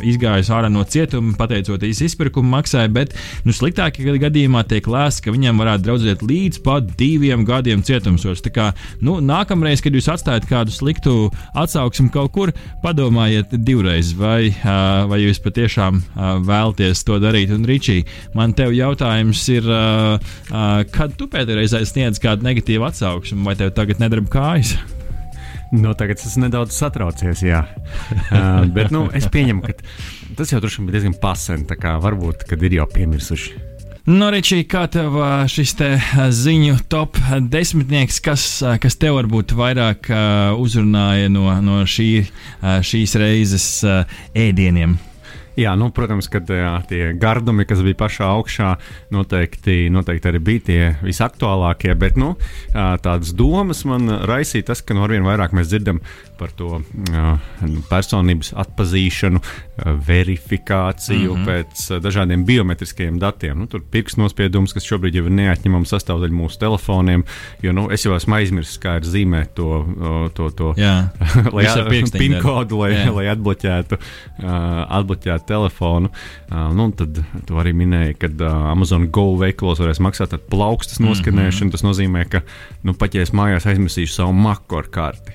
izgājis 0.06 0.52
ārā 0.54 0.70
no 0.72 0.84
cietuma, 0.88 1.36
pateicoties 1.38 2.02
izpirkuma 2.06 2.58
maksai, 2.60 2.88
bet 2.94 3.16
nu, 3.46 3.54
sliktāk 3.56 3.85
sliktākajā 3.86 4.22
gadījumā 4.26 4.64
tiek 4.68 4.88
lēsts, 4.90 5.22
ka 5.22 5.34
viņam 5.34 5.60
varētu 5.62 5.86
draudzēt 5.86 6.24
līdz 6.26 6.62
pat 6.66 6.88
diviem 6.98 7.46
gadiem 7.46 7.84
cietumsos. 7.86 8.42
Tā 8.42 8.52
kā 8.54 8.66
nu, 9.02 9.20
nākamreiz, 9.22 9.82
kad 9.84 9.94
jūs 9.94 10.10
atstājat 10.10 10.48
kādu 10.50 10.74
sliktu 10.74 11.30
atsauksmi 11.54 12.10
kaut 12.14 12.34
kur, 12.34 12.54
padomājiet 12.84 13.54
divreiz, 13.66 14.14
vai, 14.18 14.54
vai 14.64 15.22
jūs 15.22 15.42
patiešām 15.44 16.02
vēlaties 16.46 17.06
to 17.06 17.20
darīt. 17.22 17.54
Un, 17.54 17.66
Ričī, 17.66 18.04
man 18.34 18.54
te 18.58 18.68
jautājums 18.74 19.46
ir, 19.54 19.70
kad 20.96 21.16
tu 21.18 21.30
pēdējo 21.30 21.62
reizi 21.62 21.86
sniedz 21.86 22.22
kādu 22.22 22.46
negatīvu 22.48 22.90
atsauksmi, 22.90 23.46
vai 23.46 23.58
tev 23.60 23.74
tagad 23.78 24.02
nedarba 24.02 24.32
kājas? 24.34 24.78
Nu, 25.76 25.92
tagad 25.98 26.22
es 26.22 26.36
nedaudz 26.40 26.76
satraucies, 26.78 27.42
jā. 27.44 27.66
uh, 27.66 28.64
bet 28.76 28.94
nu, 28.94 29.08
es 29.18 29.26
pieņemu, 29.34 29.66
ka 29.66 29.74
tas 30.38 30.54
jau 30.54 30.62
droši 30.64 30.82
vien 30.82 30.90
bija 30.92 31.00
diezgan 31.00 31.18
pasen. 31.20 31.66
Varbūt, 32.06 32.46
kad 32.48 32.62
ir 32.64 32.78
jau 32.80 32.90
piemirsuši. 32.94 33.75
Nu, 34.06 34.28
Ričī, 34.30 34.60
kā 34.70 34.84
tev 34.86 35.16
šis 35.50 35.72
te 35.80 35.88
ziņu 36.30 36.76
top 36.94 37.18
desmitnieks, 37.50 38.20
kas, 38.22 38.44
kas 38.78 39.00
tev 39.02 39.16
varbūt 39.18 39.56
vairāk 39.58 40.12
uzrunāja 40.62 41.32
no, 41.34 41.48
no 41.66 41.80
šī, 41.90 42.12
šīs 42.86 43.18
reizes 43.18 43.68
ēdieniem? 44.38 44.94
Jā, 45.56 45.72
nu, 45.80 45.88
protams, 45.96 46.28
ka 46.28 46.42
jā, 46.44 46.74
tie 46.86 47.02
gardumi, 47.18 47.64
kas 47.66 47.80
bija 47.82 47.96
pašā 48.04 48.28
augšā, 48.28 48.74
noteikti, 49.16 49.86
noteikti 49.90 50.28
arī 50.30 50.42
bija 50.44 50.66
tie 50.68 50.80
visaktuālākie. 51.00 51.94
Bet 51.98 52.20
nu, 52.20 52.34
tādas 52.76 53.32
domas 53.34 53.86
man 53.88 54.20
raisīja 54.28 54.70
tas, 54.74 54.84
ka 54.84 54.98
no 54.98 55.08
arvien 55.08 55.24
vairāk 55.26 55.56
mēs 55.56 55.72
dzirdam 55.72 56.04
par 56.38 56.52
to 56.56 56.82
personības 57.90 58.54
atpazīšanu, 58.56 59.42
verifikāciju 60.08 61.34
mm 61.34 61.42
-hmm. 61.42 61.46
pēc 61.48 62.02
dažādiem 62.02 62.46
biometriskiem 62.46 63.20
datiem. 63.20 63.60
Nu, 63.60 63.68
tur 63.68 63.82
pirkstu 63.92 64.22
nospiedums, 64.22 64.74
kas 64.74 64.86
šobrīd 64.86 65.16
jau 65.16 65.26
ir 65.26 65.32
neatņemama 65.32 65.86
sastāvdaļa 65.86 66.32
mūsu 66.32 66.60
telefoniem. 66.60 67.24
Jo 67.62 67.74
nu, 67.74 67.90
es 67.92 68.06
jau 68.06 68.16
esmu 68.16 68.36
aizmirsis, 68.36 68.80
kā 68.80 68.98
ir 68.98 69.04
zīmēt 69.04 69.54
to, 69.56 69.86
to, 70.34 70.50
to 70.50 70.74
lai, 71.56 71.66
PIN 72.12 72.40
kodu, 72.42 72.80
lai, 72.80 72.92
Jā. 72.92 73.12
lai 73.12 73.26
atbloķētu, 73.34 73.98
atbloķētu 74.88 75.46
telefonu. 75.48 76.10
Nu, 76.50 76.92
tad 76.92 77.24
tu 77.46 77.60
arī 77.60 77.74
minēji, 77.74 78.16
ka 78.20 78.30
Amazon 78.72 79.10
Go 79.12 79.36
veikalos 79.40 79.80
varēs 79.80 80.00
maksāt 80.00 80.34
ar 80.34 80.40
plaukstas 80.40 81.00
mhm. 81.00 81.10
noskanēšanu. 81.10 81.66
Mm 81.66 81.68
-hmm. 81.68 81.72
Tas 81.72 81.84
nozīmē, 81.84 82.26
ka, 82.30 82.42
nu, 82.84 82.96
es 83.26 83.34
mājās 83.34 83.66
aizmirsīšu 83.66 84.14
savu 84.14 84.34
maku 84.34 84.78
ar 84.78 84.88
karti, 84.92 85.32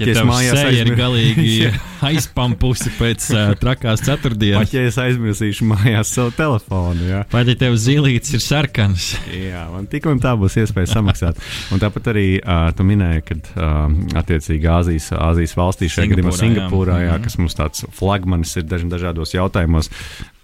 ja 0.00 0.12
es 0.12 0.22
mājās 0.42 0.60
aizmir... 0.66 0.90
ir 0.90 0.98
galīgi 0.98 1.70
aizpampusi 2.08 2.92
pēc 2.98 3.26
uh, 3.32 3.52
trakās 3.60 4.02
ceturtdienas, 4.04 4.66
pat 4.66 4.74
ja 4.76 4.84
es 4.88 4.98
aizmirsīšu 5.00 5.68
mājās 5.70 6.12
savu 6.16 6.34
telefonu, 6.36 7.06
jā. 7.08 7.22
pat 7.32 7.50
ja 7.50 7.56
tev 7.58 7.76
zīlītis 7.80 8.36
ir 8.36 8.44
sarkans. 8.44 9.12
jā, 9.30 9.62
man 9.72 9.88
tik 9.92 10.08
un 10.10 10.20
tā 10.22 10.34
būs 10.38 10.58
iespēja 10.62 10.92
samaksāt. 10.96 11.40
Un 11.72 11.82
tāpat 11.82 12.12
arī 12.12 12.26
uh, 12.40 12.68
tu 12.76 12.86
minēji, 12.86 13.24
ka 13.28 13.38
uh, 13.38 13.96
attiecīgi 14.22 14.70
Āzijas, 14.72 15.12
Āzijas 15.16 15.56
valstīs, 15.58 15.94
šajā 15.96 16.12
gadījumā 16.12 16.36
Singapūrā, 16.38 16.98
jā. 17.02 17.08
Jā, 17.12 17.16
mhm. 17.16 17.26
kas 17.26 17.38
mums 17.40 17.58
tāds 17.58 17.86
flagmanis 17.96 18.56
ir 18.60 18.68
dažādos 18.68 19.34
jautājumos, 19.36 19.90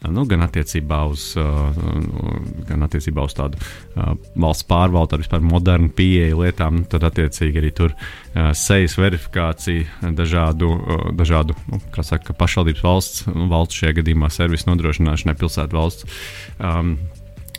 nu, 0.07 0.25
gan, 0.31 0.45
attiecībā 0.47 1.01
uz, 1.11 1.33
gan 2.69 2.87
attiecībā 2.87 3.25
uz 3.27 3.35
tādu 3.35 3.59
valsts 4.39 4.67
pārvaldu, 4.69 5.17
ar 5.17 5.25
vispār 5.25 5.43
modernu 5.43 5.91
pieeju 5.99 6.43
lietām, 6.45 6.85
tad 6.91 7.07
attiecīgi 7.09 7.63
arī 7.63 7.73
tur 7.75 7.95
sejas 8.55 8.95
verifikācija, 9.01 10.13
dažādu, 10.19 10.71
dažādu 11.19 11.59
nu, 11.67 11.83
saka, 12.07 12.37
pašvaldības 12.39 12.87
valsts, 12.87 13.29
nu, 13.33 13.51
valsts 13.51 13.83
šajā 13.83 13.99
gadījumā 14.01 14.31
servisu 14.33 14.71
nodrošināšanai, 14.71 15.39
pilsētu 15.39 15.81
valsts. 15.81 16.19
Um, 16.63 16.97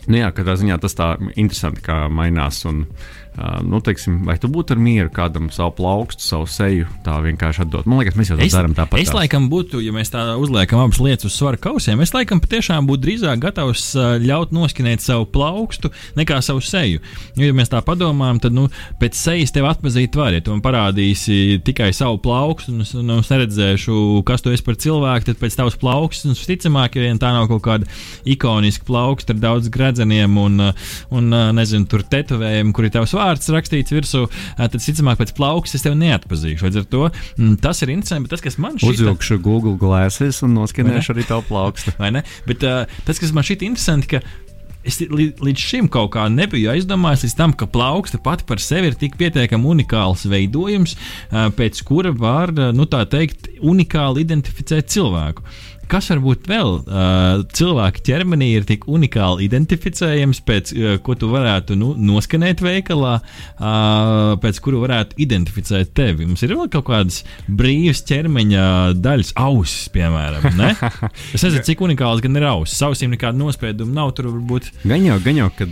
nu, 0.08 0.22
jā, 0.22 0.32
katrā 0.32 0.56
ziņā 0.60 0.80
tas 0.80 0.96
tā 0.96 1.12
interesanti, 1.34 1.84
kā 1.84 2.06
mainās. 2.08 2.64
Un, 2.70 2.86
uh, 2.86 3.19
Uh, 3.19 3.19
nu, 3.64 3.78
teiksim, 3.84 4.20
vai 4.26 4.36
tu 4.40 4.50
būtu 4.50 4.76
mieru 4.80 5.10
kādam 5.14 5.48
savu 5.54 5.72
plaukstu, 5.78 6.24
savu 6.24 6.48
seju 6.50 6.88
tā 7.04 7.16
vienkārši 7.24 7.64
atdot? 7.64 7.86
Man 7.88 8.02
liekas, 8.02 8.16
mēs 8.18 8.32
jau 8.32 8.38
tā 8.40 8.48
darām 8.50 8.74
tāpat. 8.76 9.00
Es 9.00 9.12
laikam 9.14 9.46
būtu, 9.52 9.80
ja 9.84 9.94
mēs 9.94 10.12
tā 10.12 10.24
uzliekam 10.40 10.82
abas 10.82 11.00
lietas 11.02 11.28
uz 11.30 11.36
svara 11.36 11.60
kausiem, 11.60 12.02
es 12.02 12.12
laikam 12.14 12.42
patiešām 12.42 12.88
būtu 12.90 13.04
drīzāk 13.06 13.42
gatavs 13.44 13.92
ļaut 14.24 14.54
noskinēt 14.54 15.04
savu 15.04 15.28
plaukstu 15.30 15.92
nekā 16.18 16.40
savu 16.44 16.64
seju. 16.64 17.00
Jo, 17.38 17.46
ja 17.48 17.56
mēs 17.56 17.70
tā 17.72 17.80
padomājam, 17.86 18.42
tad 18.42 18.56
nu, 18.56 18.66
pēc 19.00 19.16
sejas 19.16 19.54
tev 19.54 19.70
atpazīt 19.70 20.18
var, 20.18 20.34
ja 20.34 20.42
tu 20.44 20.52
man 20.54 20.64
parādīsi 20.64 21.60
tikai 21.64 21.92
savu 21.96 22.18
plaukstu, 22.24 22.74
un 22.74 22.84
es, 22.84 22.92
nu, 22.98 23.20
es 23.22 23.30
neredzēšu, 23.32 23.96
kas 24.28 24.44
tu 24.44 24.52
esi 24.54 24.66
par 24.66 24.78
cilvēku, 24.80 25.30
tad 25.30 25.40
pēc 25.40 25.58
tavas 25.60 25.78
plaukstas, 25.80 26.28
un 26.28 26.38
visticamāk, 26.38 26.98
ja 26.98 27.14
tā 27.20 27.32
nav 27.36 27.48
kaut 27.50 27.64
kāda 27.64 27.88
ikoniska 28.28 28.86
plauksta 28.88 29.36
ar 29.36 29.42
daudz 29.42 29.70
gredzeniem 29.72 30.36
un, 30.40 30.66
un 31.14 31.40
nezinu, 31.56 31.88
tur 31.90 32.04
tetovējumi, 32.10 32.74
kur 32.76 32.88
ir 32.88 32.94
tavs 32.94 33.14
vārds 33.20 33.52
rakstīts 33.52 33.94
virsū, 33.94 34.26
tad, 34.58 34.76
visticamāk, 34.78 35.20
pēc 35.20 35.34
plaukas 35.36 35.76
es 35.78 35.86
tevi 35.86 35.98
neatpazīšu. 36.00 36.66
Līdz 36.66 36.82
ar 36.82 36.90
to 36.90 37.06
mm, 37.12 37.56
tas 37.64 37.84
ir 37.84 37.94
interesanti, 37.94 38.26
bet 38.26 38.36
tas, 38.36 38.44
kas 38.44 38.60
man 38.62 38.78
šķiet, 38.80 38.96
uzvilkšu 38.96 39.40
Google 39.44 39.76
glasses 39.80 40.42
un 40.46 40.56
noskanēšu 40.58 41.14
arī 41.14 41.26
tavu 41.28 41.46
plaukstu. 41.50 41.96
Vai 42.00 42.14
ne? 42.16 42.24
Bet 42.48 42.64
uh, 42.66 42.86
tas, 43.06 43.20
kas 43.20 43.34
man 43.36 43.46
šķiet 43.46 43.66
interesanti, 43.70 44.16
ka 44.16 44.24
Es 44.80 44.96
līdz 44.96 45.60
šim 45.60 45.88
kaut 45.92 46.14
kā 46.14 46.22
nebiju 46.32 46.70
aizdomājies 46.72 47.26
līdz 47.26 47.34
tam, 47.36 47.52
ka 47.52 47.66
plauksta 47.68 48.16
pati 48.24 48.46
par 48.48 48.62
sevi 48.64 48.88
ir 48.88 48.94
tik 48.96 49.18
pietiekami 49.20 49.68
unikāls 49.74 50.24
veidojums, 50.24 50.94
pēc 51.58 51.82
kura 51.84 52.14
var, 52.16 52.54
nu 52.72 52.86
tā 52.88 53.02
teikt, 53.12 53.50
unikāli 53.60 54.24
identificēt 54.24 54.88
cilvēku 54.88 55.44
kas 55.90 56.10
varbūt 56.12 56.46
vēl 56.50 56.72
uh, 56.80 57.42
cilvēka 57.56 58.02
ķermenī 58.06 58.50
ir 58.58 58.66
tik 58.68 58.86
unikāli 58.90 59.46
identificējams, 59.48 60.42
pēc 60.46 60.72
uh, 60.74 60.92
ko 61.04 61.16
tu 61.18 61.30
varētu 61.32 61.76
nu, 61.78 61.92
noskanēt 61.98 62.62
veikalā, 62.64 63.16
uh, 63.20 64.36
pēc 64.42 64.60
kuru 64.62 64.82
varētu 64.84 65.18
identificēt 65.24 65.92
tevi. 65.96 66.28
Mums 66.28 66.44
ir 66.46 66.54
vēl 66.54 66.70
kaut 66.72 66.86
kādas 66.90 67.22
brīvas 67.48 68.04
ķermeņa 68.08 68.64
daļas, 69.00 69.34
ausis, 69.40 69.88
piemēram. 69.94 70.46
Ne? 70.58 70.72
Es 71.34 71.42
nezinu, 71.44 71.62
cik 71.66 71.82
unikāls 71.84 72.22
gan 72.22 72.36
ir 72.38 72.46
ausis. 72.48 72.80
Ausīm 72.84 73.12
nekāda 73.14 73.38
nospieduma 73.38 73.92
nav. 73.94 74.12
Tur 74.16 74.28
varbūt. 74.30 74.70
Gan 74.88 75.04
jau, 75.06 75.16
gan 75.22 75.38
jau, 75.38 75.48
ka 75.54 75.66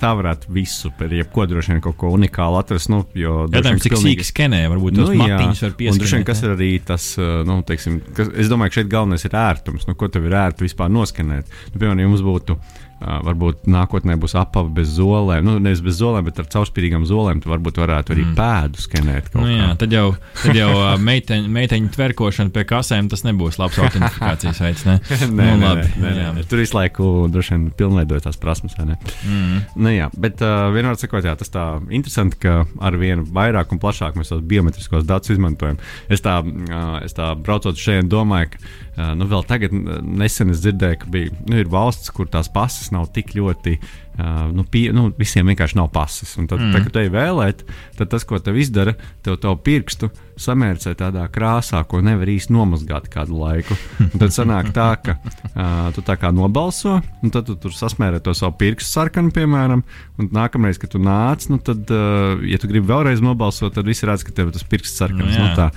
tā 0.00 0.12
varētu 0.18 0.52
visu 0.54 0.90
par 0.98 1.12
jebko 1.12 1.44
droši 1.50 1.74
vien 1.74 1.82
kaut 1.84 1.98
ko 2.00 2.12
unikālu 2.16 2.58
atrast. 2.60 2.90
Nu, 2.92 3.02
jo, 3.18 3.44
Jautājums, 3.52 3.84
cik 3.84 3.94
pilnīgi... 3.94 4.22
sīki 4.22 4.28
skenē, 4.28 4.62
varbūt 4.72 4.96
tos 4.98 5.10
nu, 5.12 5.18
matiņus 5.20 5.64
var 5.66 5.74
pieskarties. 5.78 6.00
Droši 6.02 6.18
vien, 6.18 6.26
kas 6.28 6.42
ir 6.44 6.54
arī 6.54 6.70
tas, 6.88 7.08
nu, 7.48 7.58
teiksim, 7.68 8.00
kas, 8.16 8.32
es 8.42 8.50
domāju, 8.52 8.72
ka 8.72 8.80
šeit 8.80 8.92
galvenais 8.92 9.28
ir 9.28 9.36
ērts 9.42 9.61
ērtums, 9.62 9.86
nu, 9.86 9.94
ko 9.98 10.10
tev 10.10 10.26
ir 10.26 10.34
ērti 10.36 10.66
vispār 10.66 10.90
noskanēt. 10.92 11.50
Nu, 11.72 11.78
piemēram, 11.78 12.02
ja 12.02 12.10
mums 12.10 12.24
būtu 12.26 12.58
varbūt 13.02 13.66
nākotnē 13.70 14.16
būs 14.20 14.34
apava 14.38 14.70
bez 14.72 14.94
zolēm. 14.96 15.44
Nu, 15.46 15.56
nevis 15.62 15.82
bez 15.84 15.98
zolēm, 16.00 16.26
bet 16.28 16.40
ar 16.42 16.48
caurspīdīgām 16.52 17.04
zolēm. 17.08 17.42
Tu 17.42 17.50
varbūt 17.50 17.80
varētu 17.82 18.14
arī 18.14 18.24
mm. 18.26 18.34
pēdu 18.38 18.82
skenēt. 18.82 19.30
Nu, 19.36 19.46
jā, 19.50 19.68
tad 19.80 19.94
jau, 19.94 20.04
tad 20.42 20.58
jau 20.58 20.70
meiteņu, 21.02 21.50
meiteņu 21.52 21.92
tverkošana 21.96 22.54
pie 22.54 22.64
kasēm 22.68 23.10
tas 23.12 23.24
nebūs 23.26 23.58
labs 23.60 23.80
autentifikācijas 23.82 24.62
veids. 24.64 24.84
Ne? 24.88 24.98
nē, 25.38 25.48
nu, 25.56 25.66
labi, 25.66 25.88
nē, 26.02 26.12
nē, 26.18 26.28
nē. 26.38 26.46
Tur 26.50 26.62
visu 26.62 26.76
laiku 26.78 27.10
droši 27.32 27.56
vien 27.56 27.66
pilnveidojas 27.78 28.28
tās 28.28 28.40
prasmes. 28.42 28.76
Mm. 28.78 29.64
Nu, 29.76 29.92
jā, 29.92 30.08
bet 30.18 30.42
uh, 30.44 30.68
vienmēr 30.74 30.98
sakot, 31.00 31.26
jā, 31.26 31.34
tas 31.38 31.52
tā 31.52 31.66
interesanti, 31.90 32.38
ka 32.42 32.62
ar 32.82 32.96
vien 33.00 33.24
vairāk 33.34 33.74
un 33.74 33.82
plašāk 33.82 34.16
mēs 34.18 34.32
tos 34.32 34.44
biometriskos 34.48 35.06
datus 35.08 35.34
izmantojam. 35.34 35.80
Es 36.12 36.24
tā, 36.24 36.38
uh, 36.42 36.96
es 37.04 37.16
tā 37.16 37.32
braucot 37.38 37.78
šeit, 37.78 38.08
domāju, 38.12 38.54
ka 38.54 38.62
uh, 38.62 39.12
nu, 39.18 39.28
vēl 39.30 39.46
tagad 39.48 39.74
nesen 39.74 40.52
es 40.52 40.62
dzirdēju, 40.64 41.00
ka 41.02 41.12
bija 41.12 41.32
nu, 41.48 41.62
valsts, 41.72 42.12
kur 42.14 42.30
tās 42.30 42.50
pases 42.92 42.98
nav 42.98 43.10
tik 43.12 43.34
ļoti. 43.34 43.78
Uh, 44.12 44.52
nu, 44.52 44.64
pie, 44.68 44.90
nu, 44.92 45.10
visiem 45.18 45.46
vienkārši 45.48 45.78
nav 45.78 45.90
pases. 45.92 46.36
Un 46.38 46.46
tad, 46.46 46.60
mm. 46.60 46.72
tad, 46.72 46.84
kad 46.84 46.92
te 46.92 47.04
ir 47.06 47.12
vēlēt, 47.14 47.64
tad 47.96 48.10
tas, 48.12 48.24
ko 48.24 48.38
tev 48.38 48.56
izdara, 48.60 48.94
tev 49.22 49.38
to 49.40 49.54
pirkstu 49.56 50.10
samērcē 50.40 50.94
tādā 50.98 51.24
krāsā, 51.32 51.82
ko 51.88 52.00
nevar 52.04 52.30
īsti 52.30 52.54
nomazgāt 52.54 53.08
kādu 53.12 53.38
laiku. 53.40 53.76
Un 54.02 54.14
tad 54.20 54.34
sanāk 54.34 54.70
tā, 54.74 54.88
ka 55.02 55.16
uh, 55.18 55.90
tu 55.96 56.04
tā 56.06 56.16
kā 56.20 56.32
nobalso, 56.34 56.98
un 57.22 57.32
tad 57.34 57.48
tu 57.48 57.56
tur 57.60 57.74
sasmērē 57.76 58.22
to 58.24 58.34
savu 58.36 58.56
pirkstu 58.60 58.88
sarkanu, 58.88 59.32
piemēram, 59.34 59.84
un 60.20 60.30
nākamreiz, 60.34 60.80
kad 60.80 60.92
tu 60.94 61.00
nāc, 61.02 61.46
nu 61.52 61.58
tad, 61.62 61.84
uh, 61.92 62.40
ja 62.48 62.60
tu 62.60 62.70
gribi 62.70 62.88
vēlreiz 62.90 63.22
nobalsot, 63.24 63.74
tad 63.76 63.88
visi 63.88 64.08
redz, 64.08 64.24
ka 64.26 64.34
tev 64.36 64.52
tas 64.54 64.64
pirksts 64.68 65.00
sarkans. 65.02 65.34
Nu, 65.36 65.48
nu, 65.48 65.52
tā, 65.58 65.68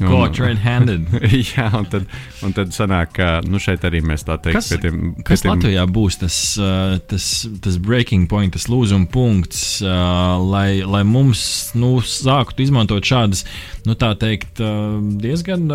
un, 0.00 0.08
Caught 0.10 0.40
red-handed. 0.42 1.10
jā, 1.54 1.68
un 1.78 1.88
tad, 1.90 2.08
un 2.46 2.54
tad 2.56 2.74
sanāk, 2.76 3.14
ka 3.18 3.30
nu, 3.46 3.60
šeit 3.62 3.84
arī 3.86 4.02
mēs 4.04 4.26
tā 4.26 4.38
teikt, 4.42 4.60
kas, 4.60 4.70
pie 4.72 4.80
tiem. 4.86 5.02
Kas 5.22 5.42
pie 5.42 5.48
tiem... 5.48 5.54
Latvijā 5.54 5.86
būs 5.90 6.20
tas, 6.22 6.38
uh, 6.60 6.96
tas, 7.10 7.28
tas 7.64 7.78
breaking 7.82 8.28
point, 8.30 8.54
tas 8.54 8.68
lūzuma 8.70 9.08
punkts, 9.10 9.64
uh, 9.84 10.36
lai, 10.42 10.82
lai 10.86 11.04
mums 11.06 11.44
nu, 11.78 11.96
sāktu 12.04 12.64
izmantot 12.66 13.04
šādas, 13.06 13.44
nu 13.88 13.96
tā 14.04 14.12
teikt, 14.20 14.60
diezgan 15.22 15.68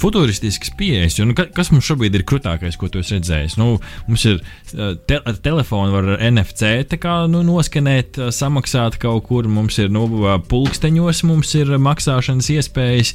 futuristiskas 0.00 0.72
pieejas. 0.78 1.18
Nu, 1.24 1.34
ka, 1.36 1.46
kas 1.56 1.72
mums 1.72 1.88
šobrīd 1.88 2.18
ir 2.18 2.26
krūtākais, 2.28 2.76
ko 2.80 2.90
tu 2.92 3.00
esi 3.02 3.16
redzējis? 3.16 3.56
Nu, 3.60 3.78
mums 4.08 4.26
ir 4.28 4.40
te, 4.70 5.20
ar 5.20 5.40
telefonu 5.44 5.96
var 5.96 6.10
NFC 6.30 6.84
kā, 7.00 7.22
nu, 7.30 7.42
noskanēt, 7.46 8.20
samaksāt 8.34 8.98
kaut 9.00 9.26
kur, 9.30 9.48
mums 9.50 9.78
ir 9.80 9.90
nu, 9.92 10.06
pulksteņos, 10.50 11.24
mums 11.28 11.54
ir 11.58 11.72
maksāšanas 11.80 12.52
iespējas. 12.58 13.14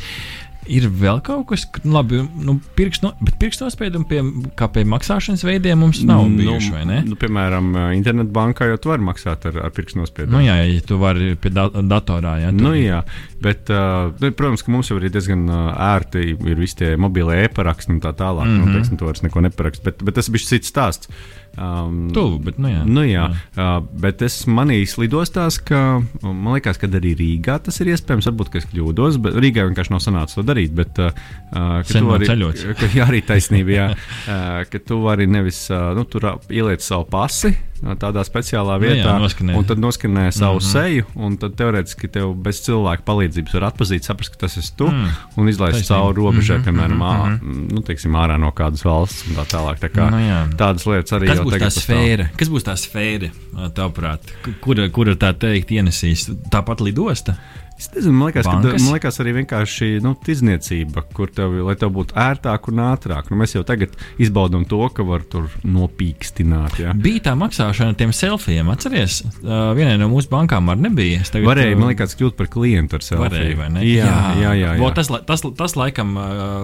Ir 0.72 0.88
vēl 0.90 1.20
kaut 1.26 1.46
kas, 1.52 1.66
labi, 1.86 2.24
nu, 2.42 2.56
pirkstu, 2.78 3.12
bet 3.22 3.38
pirkstu 3.42 3.68
nospiedumu 3.68 4.08
pie, 4.10 4.22
kā 4.58 4.66
pie 4.74 4.82
maksāšanas 4.90 5.44
veidiem 5.46 5.78
mums 5.84 6.00
nav 6.08 6.24
nu, 6.26 6.40
bijuši, 6.40 6.72
vai 6.74 6.86
ne? 6.90 6.98
Nu, 7.06 7.18
piemēram, 7.22 7.70
internetbankā 7.98 8.72
jau 8.72 8.80
tu 8.82 8.92
vari 8.94 9.06
maksāt 9.06 9.46
ar, 9.52 9.60
ar 9.68 9.76
pirkstu 9.76 10.02
nospiedumu. 10.02 10.38
Nu, 10.38 10.44
jā, 10.46 10.58
ja 10.66 10.82
tu 10.86 10.98
vari 11.02 11.36
pie 11.42 11.54
da 11.54 11.68
datorā, 11.70 12.38
jā. 12.42 12.52
Nu, 12.56 12.74
jā, 12.78 13.04
bet, 13.46 13.70
uh, 13.70 14.10
protams, 14.26 14.66
ka 14.66 14.74
mums 14.74 14.90
jau 14.90 14.98
ir 14.98 15.10
diezgan 15.14 15.46
uh, 15.46 15.70
ērti 15.94 16.32
ir 16.34 16.62
visi 16.62 16.82
tie 16.82 16.94
mobilie 16.98 17.44
e-paraksti 17.46 17.94
un 17.94 18.02
tā 18.02 18.16
tālāk. 18.18 18.50
Mm 18.50 18.58
-hmm. 18.58 18.66
nu, 18.66 18.80
teiksim, 18.80 18.98
to 18.98 19.10
vairs 19.12 19.22
neko 19.22 19.46
neparakst, 19.46 19.84
bet, 19.86 20.02
bet 20.04 20.18
tas 20.18 20.30
bija 20.34 20.50
cits 20.50 20.74
stāsts. 20.74 21.10
Um, 21.56 22.10
Tuvu, 22.16 22.40
bet 22.44 22.58
nu 22.60 22.72
jā. 22.72 22.82
Nu 22.88 23.04
jā, 23.08 23.28
jā. 23.30 23.66
Uh, 23.78 23.86
bet 24.04 24.24
es 24.26 24.42
manīju 24.50 25.06
lidostās, 25.06 25.58
ka 25.64 26.02
man 26.24 26.56
liekas, 26.58 26.80
ka 26.82 26.90
arī 27.00 27.14
Rīgā 27.20 27.58
tas 27.64 27.80
ir 27.80 27.94
iespējams. 27.94 28.28
Varbūt 28.32 28.58
es 28.60 28.68
kļūdos, 28.72 29.20
bet 29.24 29.38
Rīgā 29.40 29.68
vienkārši 29.70 29.96
nav 29.96 30.04
sanācis 30.04 30.40
to 30.40 30.46
darīt. 30.48 30.74
Bet, 30.76 31.00
uh, 31.00 31.16
ka 31.52 31.88
tu 31.88 32.04
vari 32.10 32.30
ceļot. 32.32 32.66
Ka, 32.80 32.90
jā, 32.92 33.06
arī 33.08 33.22
taisnība, 33.26 33.72
jā, 33.72 33.88
uh, 34.34 34.60
ka 34.68 34.82
tu 34.84 35.00
vari 35.06 35.30
nevis 35.32 35.66
uh, 35.72 35.94
nu, 35.96 36.04
tur 36.10 36.34
ieliec 36.52 36.84
savu 36.84 37.08
pasi 37.12 37.54
tādā 38.02 38.24
speciālā 38.26 38.76
vietā, 38.82 39.12
jā, 39.12 39.16
noskanē. 39.22 39.56
un 39.58 39.66
tad 39.70 39.82
noskanē 39.82 40.32
savu 40.32 40.58
mm 40.58 40.64
-hmm. 40.64 40.72
seju, 40.72 41.06
un 41.16 41.38
tad 41.38 41.56
teorētiski 41.60 42.08
tev 42.12 42.34
bez 42.34 42.62
cilvēka 42.66 43.06
palīdzības 43.06 43.54
var 43.54 43.64
atpazīt, 43.70 44.04
saprast, 44.04 44.32
ka 44.34 44.38
tas 44.46 44.58
esi 44.58 44.74
tu, 44.78 44.88
mm. 44.88 45.10
un 45.36 45.50
izlaist 45.50 45.88
cauri 45.88 46.18
robežai, 46.18 46.58
mm 46.58 46.62
-hmm, 46.62 46.66
piemēram, 46.66 46.98
mm 46.98 47.40
-hmm. 47.40 47.74
nu, 47.74 47.82
teiksim, 47.82 48.12
ārā 48.12 48.40
no 48.40 48.52
kādas 48.52 48.86
valsts 48.86 49.28
un 49.28 49.36
tā 49.36 49.46
tālāk. 49.46 49.78
Tā 49.80 49.90
kā, 49.90 50.10
nu, 50.12 50.56
tādas 50.58 50.86
lietas 50.86 51.12
arī 51.12 51.28
Kas 51.28 51.40
būs 51.40 51.60
tā 51.62 51.70
sfēra? 51.70 52.30
Kas 52.38 52.50
būs 52.50 52.64
tā 52.64 52.76
sfēra, 52.76 53.30
tavuprāt? 53.74 54.20
Kur, 54.62 54.90
kur 54.90 55.08
tā 55.16 55.34
teikt 55.34 55.72
ienesīs? 55.72 56.30
Tāpat 56.50 56.82
lidosta? 56.82 57.36
Es 57.76 57.90
nezinu, 57.92 58.16
man 58.16 58.30
liekas, 58.30 58.48
ka, 58.48 58.60
man 58.72 58.94
liekas 58.96 59.20
arī 59.20 59.34
vienkārši 59.42 59.88
nu, 60.04 60.14
tirdzniecība, 60.24 61.04
kur 61.16 61.32
tev, 61.36 61.58
lai 61.68 61.76
tev 61.80 61.92
būtu 61.96 62.16
ērtāk 62.16 62.70
un 62.72 62.80
ātrāk. 62.86 63.28
Nu, 63.32 63.40
mēs 63.42 63.56
jau 63.58 63.66
tagad 63.68 63.98
izbaudām 64.22 64.64
to, 64.70 64.80
ka 64.96 65.04
var 65.04 65.26
tur 65.28 65.50
nopīkstināt. 65.68 66.80
Ja? 66.80 66.94
Bija 66.96 67.26
tā 67.28 67.34
maksāšana 67.40 67.98
tiem 68.00 68.14
selfijiem. 68.16 68.70
Atceries, 68.72 69.20
uh, 69.44 69.74
vienai 69.76 69.98
no 70.00 70.08
mūsu 70.12 70.32
bankām 70.32 70.72
arī 70.72 70.86
nebija. 70.88 71.26
Tagad, 71.28 71.50
Varēja, 71.50 71.80
man 71.82 71.92
liekas, 71.92 72.16
kļūt 72.16 72.38
par 72.40 72.50
klientu 72.54 72.96
ar 72.96 73.06
selfiju. 73.06 73.26
Varēja, 73.26 73.60
vai 73.60 73.70
ne? 73.76 73.84
Jā, 73.84 74.08
jā, 74.08 74.16
jā. 74.16 74.40
jā, 74.40 74.54
jā. 74.62 74.80
Bo, 74.80 74.94
tas, 74.96 75.12
tas, 75.28 75.44
tas, 75.60 75.76
laikam, 75.80 76.16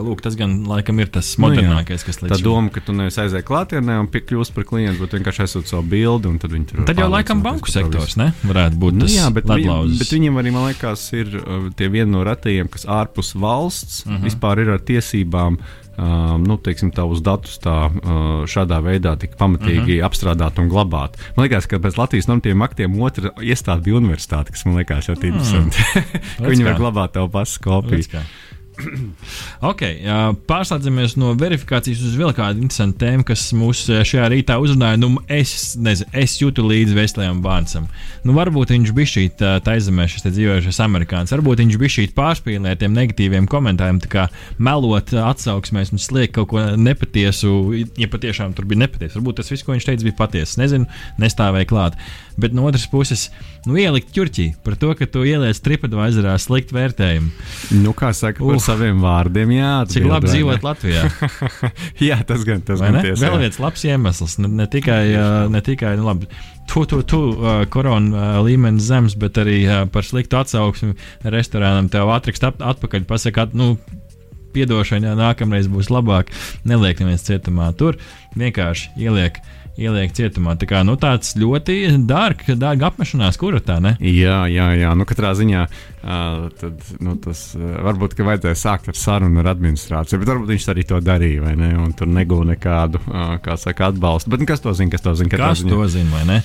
lūk, 0.08 0.24
tas 0.24 0.40
gan 0.40 0.62
laikam 0.70 1.04
ir 1.04 1.12
tas 1.12 1.34
modernākais, 1.44 2.06
nu, 2.06 2.08
kas 2.08 2.22
līdz 2.24 2.32
šim. 2.32 2.38
Tā 2.38 2.48
doma, 2.48 2.72
ka 2.72 2.86
tu 2.88 2.96
nevis 2.96 3.20
aizēji 3.20 3.48
klātienē 3.52 4.00
un 4.06 4.10
kļūsi 4.12 4.56
par 4.56 4.68
klientu, 4.70 5.04
bet 5.04 5.20
vienkārši 5.20 5.44
aizsūti 5.44 5.74
savu 5.74 5.84
bildi 5.92 6.32
un 6.32 6.40
tad 6.40 6.56
viņi 6.56 6.72
tur. 6.72 6.84
Tad 6.88 7.04
jau 7.04 7.12
laikam 7.12 7.44
banku 7.44 7.72
sektors, 7.72 8.16
ne? 8.22 8.32
Varētu 8.48 8.80
būt 8.80 8.96
nu. 8.96 9.06
Nu, 9.06 9.10
jā, 9.12 9.28
bet, 9.34 9.50
viņi, 9.50 9.98
bet 10.00 10.14
viņiem 10.14 10.38
arī, 10.40 10.54
man 10.54 10.68
liekas, 10.70 11.01
ir 11.18 11.36
uh, 11.40 11.70
tie 11.78 11.90
vieni 11.92 12.12
no 12.14 12.26
retajiem, 12.28 12.70
kas 12.72 12.88
ārpus 12.90 13.34
valsts 13.36 14.04
uh 14.04 14.12
mhm. 14.12 14.18
-huh. 14.18 14.26
vispār 14.30 14.66
ir 14.66 14.76
ar 14.78 14.80
tiesībām. 14.80 15.62
Um, 16.02 16.44
nu, 16.48 16.56
teiksim, 16.58 16.90
tavus 16.96 17.20
datus 17.22 17.60
tā, 17.60 17.92
uh, 17.92 18.48
šādā 18.48 18.80
veidā 18.82 19.12
tik 19.20 19.36
pamatīgi 19.38 19.78
uh 19.78 19.86
mhm. 19.86 20.00
-huh. 20.00 20.06
apstrādāt 20.08 20.60
un 20.60 20.70
glabāt. 20.70 21.20
Man 21.36 21.46
liekas, 21.46 21.68
ka 21.68 21.78
pēc 21.78 21.98
Latvijas 21.98 22.28
normatīviem 22.28 22.64
aktiem 22.64 23.02
otra 23.02 23.30
iestāde 23.42 23.84
bija 23.84 24.00
universitāte, 24.00 24.52
kas 24.52 24.66
man 24.66 24.76
liekas 24.76 25.10
ļoti 25.10 25.28
mm. 25.28 25.34
interesanti. 25.34 25.78
Viņi 26.52 26.64
var 26.64 26.80
glabāt 26.80 27.12
tavu 27.12 27.30
pasu 27.30 27.60
kopiju. 27.62 28.24
ok, 29.72 29.84
pārslēdzamies 30.50 31.16
no 31.22 31.34
verifikācijas 31.40 32.02
uz 32.06 32.16
vēl 32.20 32.34
kādu 32.38 32.64
interesantu 32.64 33.02
tēmu, 33.04 33.26
kas 33.28 33.48
mūs 33.58 33.84
šajā 33.90 34.30
rītā 34.34 34.58
uzrunāja. 34.62 35.00
Nu, 35.02 35.14
es, 35.32 35.74
nezinu, 35.80 36.10
es 36.18 36.38
jūtu 36.42 36.66
līdzi 36.68 36.98
Veslējam 36.98 37.42
Bārnsam. 37.46 37.88
Nu, 38.26 38.36
varbūt 38.38 38.74
viņš 38.76 38.94
bija 38.98 39.12
šī 39.14 39.26
taizemē, 39.66 40.08
šis 40.12 40.28
dzīvojušais 40.28 40.82
amerikānis. 40.86 41.34
Varbūt 41.36 41.64
viņš 41.64 41.80
bija 41.82 41.96
šī 41.98 42.08
pārspīlē 42.18 42.76
ar 42.76 42.82
tiem 42.82 42.96
negatīviem 42.98 43.50
komentāriem, 43.52 44.02
kā 44.12 44.28
melot 44.62 45.14
atsauksmēs 45.18 45.94
un 45.96 46.02
sliekt 46.02 46.36
kaut 46.38 46.52
ko 46.54 46.66
nepatiesu, 46.78 47.56
ja 48.00 48.10
patiešām 48.12 48.56
tur 48.58 48.68
bija 48.70 48.86
nepatiesa. 48.86 49.20
Varbūt 49.20 49.42
tas 49.42 49.52
viss, 49.54 49.66
ko 49.66 49.76
viņš 49.76 49.90
teica, 49.90 50.08
bija 50.08 50.20
patiesa. 50.20 50.62
Nezinu, 50.62 50.90
nestāvēja 51.22 51.70
klāt. 51.70 52.00
Bet 52.42 52.56
no 52.58 52.66
otras 52.70 52.88
puses, 52.90 53.28
nu, 53.68 53.76
ielikt 53.80 54.12
ķurķī 54.16 54.48
par 54.66 54.78
to, 54.82 54.94
ka 54.98 55.08
tu 55.10 55.26
ieliec 55.28 55.60
tripadvaizerā 55.64 56.34
sliktu 56.42 56.78
vērtējumu. 56.78 57.30
Nu, 57.84 57.94
kā 57.98 58.12
saka, 58.18 58.42
par 58.42 58.58
Uf. 58.58 58.66
saviem 58.66 59.02
vārdiem, 59.04 59.54
jā. 59.58 59.74
Cik 59.92 60.08
labi 60.10 60.32
dzīvot 60.32 60.66
Latvijā. 60.66 61.06
jā, 62.10 62.20
tas 62.28 62.46
gan 62.48 62.64
tas 62.66 62.82
tiesa. 62.82 63.22
Vēl 63.22 63.38
viens 63.46 63.62
labs 63.62 63.86
iemesls, 63.88 64.38
ne, 64.42 64.52
ne 64.62 64.68
tikai, 64.72 65.04
ne 65.54 65.64
tikai 65.66 65.96
nu, 66.00 66.10
labi, 66.10 66.30
tu, 66.72 66.86
tu, 66.86 67.02
tu 67.04 67.22
uh, 67.34 67.64
korona 67.72 68.12
uh, 68.12 68.44
līmenis 68.46 68.88
zems, 68.88 69.18
bet 69.20 69.40
arī 69.42 69.62
uh, 69.66 69.82
par 69.92 70.08
sliktu 70.08 70.40
atsauksmi 70.40 70.96
restorānam 71.34 71.90
tev 71.92 72.12
atriks 72.14 72.44
ap, 72.48 72.62
atpakaļ, 72.74 73.06
pasakāt, 73.10 73.58
nu, 73.58 73.76
piedošana, 74.56 75.16
nākamreiz 75.20 75.70
būs 75.72 75.92
labāk, 75.92 76.32
neliekamies 76.68 77.26
cietumā. 77.28 77.72
Tur 77.78 78.00
vienkārši 78.40 78.92
ieliek 79.00 79.40
ieliek 79.80 80.14
cietumā. 80.16 80.56
Tā 80.60 80.68
kā 80.70 80.82
nu, 80.88 80.98
tāds 81.00 81.36
ļoti 81.40 81.78
dārgs, 82.10 82.52
dārga 82.60 82.90
apmešanās, 82.92 83.40
kura 83.42 83.62
tā 83.64 83.80
ne? 83.84 83.96
Jā, 84.00 84.44
jā, 84.52 84.72
jā. 84.80 84.94
Nu, 84.98 85.08
katrā 85.10 85.34
ziņā 85.38 85.68
uh, 86.04 86.48
tad, 86.60 86.82
nu, 87.04 87.16
tas 87.22 87.44
uh, 87.58 87.66
varbūt 87.86 88.18
vajadzēja 88.22 88.58
sākt 88.58 88.92
ar 88.92 88.98
sarunu 88.98 89.42
ar 89.42 89.52
administrāciju, 89.54 90.22
bet 90.22 90.32
varbūt 90.32 90.54
viņš 90.54 90.68
arī 90.74 90.86
to 90.90 91.00
darīja, 91.04 91.44
vai 91.46 91.56
ne? 91.60 91.72
Un 91.82 91.94
tur 91.98 92.10
negūda 92.12 92.54
nekādu, 92.54 93.02
uh, 93.08 93.36
kā 93.44 93.58
saka, 93.60 93.92
atbalstu. 93.92 94.32
Bet 94.34 94.44
nu, 94.44 94.50
kas 94.50 94.64
to 94.64 94.74
zina, 94.78 94.94
kas 94.94 95.06
to 95.06 95.16
zina? 95.20 95.32
Kas 95.34 95.64
ziņā? 95.64 95.74
to 95.74 95.90
zina, 95.92 96.10
vai 96.14 96.24
ne? 96.30 96.40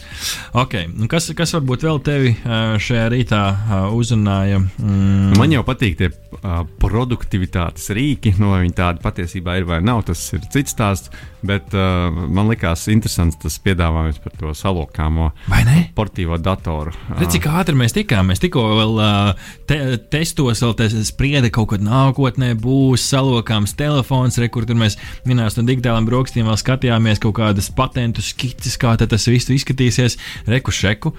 Okay. 0.64 0.88
Nu, 0.92 1.08
kas, 1.12 1.28
kas 1.36 1.54
varbūt 1.56 1.86
vēl 1.86 2.02
tevi 2.06 2.34
uh, 2.36 2.76
šajā 2.82 3.06
rītā 3.14 3.42
uh, 3.52 3.76
uzrunāja? 3.96 4.60
Mm. 4.80 5.36
Man 5.40 5.54
jau 5.54 5.64
patīk 5.66 5.98
tie 6.00 6.10
uh, 6.10 6.62
produktivitātes 6.82 7.90
rīki, 7.96 8.36
no 8.40 8.52
nu, 8.52 8.60
viņi 8.64 8.76
tādi 8.76 9.04
patiesībā 9.04 9.58
ir 9.60 9.68
vai 9.68 9.80
nav, 9.84 10.04
tas 10.08 10.22
ir 10.36 10.44
cits 10.52 10.76
stāsts. 10.76 11.12
Bet 11.46 11.74
uh, 11.76 12.08
man 12.10 12.48
likās 12.50 12.86
interesants 12.90 13.38
tas 13.38 13.58
piedāvājums 13.62 14.18
par 14.22 14.34
to 14.40 14.52
salokāmo 14.56 15.28
sportīvo 15.46 16.38
datoru. 16.42 16.94
Redz, 17.12 17.36
cik 17.36 17.46
ātri 17.52 17.76
mēs 17.78 17.94
tikām. 17.94 18.32
Mēs 18.32 18.42
tikko 18.42 18.64
vēl 18.80 18.96
uh, 18.98 19.45
te, 19.68 19.78
testos, 20.12 20.62
vēl 20.64 20.74
te 20.78 20.88
sprieda 21.08 21.50
kaut 21.54 21.72
kad 21.74 21.84
nākotnē 21.84 22.52
būs 22.60 23.04
salokāms 23.10 23.76
telefons, 23.78 24.38
re, 24.42 24.50
kur 24.52 24.66
tur 24.68 24.78
mēs 24.78 24.98
minējām 25.26 25.60
no 25.60 25.66
digitālām 25.70 26.08
brokastīm, 26.08 26.48
vēl 26.48 26.60
skatījāmies 26.60 27.22
kaut 27.22 27.38
kādas 27.40 27.70
patentu 27.74 28.24
skices, 28.24 28.78
kā 28.80 28.96
tas 29.00 29.28
viss 29.30 29.52
izskatīsies. 29.52 30.18
Reku 30.50 30.74
šeku 30.74 31.14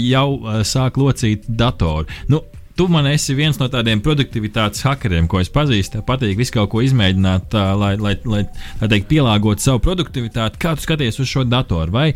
jau 0.00 0.28
sāk 0.66 0.98
locīt 1.00 1.48
datoru. 1.48 2.08
Nu, 2.28 2.42
tu 2.76 2.86
man 2.90 3.06
esi 3.06 3.36
viens 3.38 3.58
no 3.60 3.68
tādiem 3.70 4.02
produktivitātes 4.02 4.82
hackeriem, 4.86 5.28
ko 5.30 5.40
es 5.42 5.50
pazīstu. 5.52 6.02
Patīk 6.06 6.38
visu 6.38 6.56
kaut 6.56 6.72
ko 6.72 6.82
izmēģināt, 6.84 7.46
tā, 7.52 7.68
lai, 7.78 7.94
lai, 8.00 8.16
lai 8.26 8.42
tā 8.80 8.88
teikt, 8.90 9.06
pielāgotu 9.12 9.62
savu 9.62 9.82
produktivitāti. 9.84 10.58
Kā 10.62 10.74
tu 10.74 10.84
skaties 10.84 11.20
uz 11.22 11.30
šo 11.30 11.44
datoru? 11.46 11.94
Vai 11.94 12.06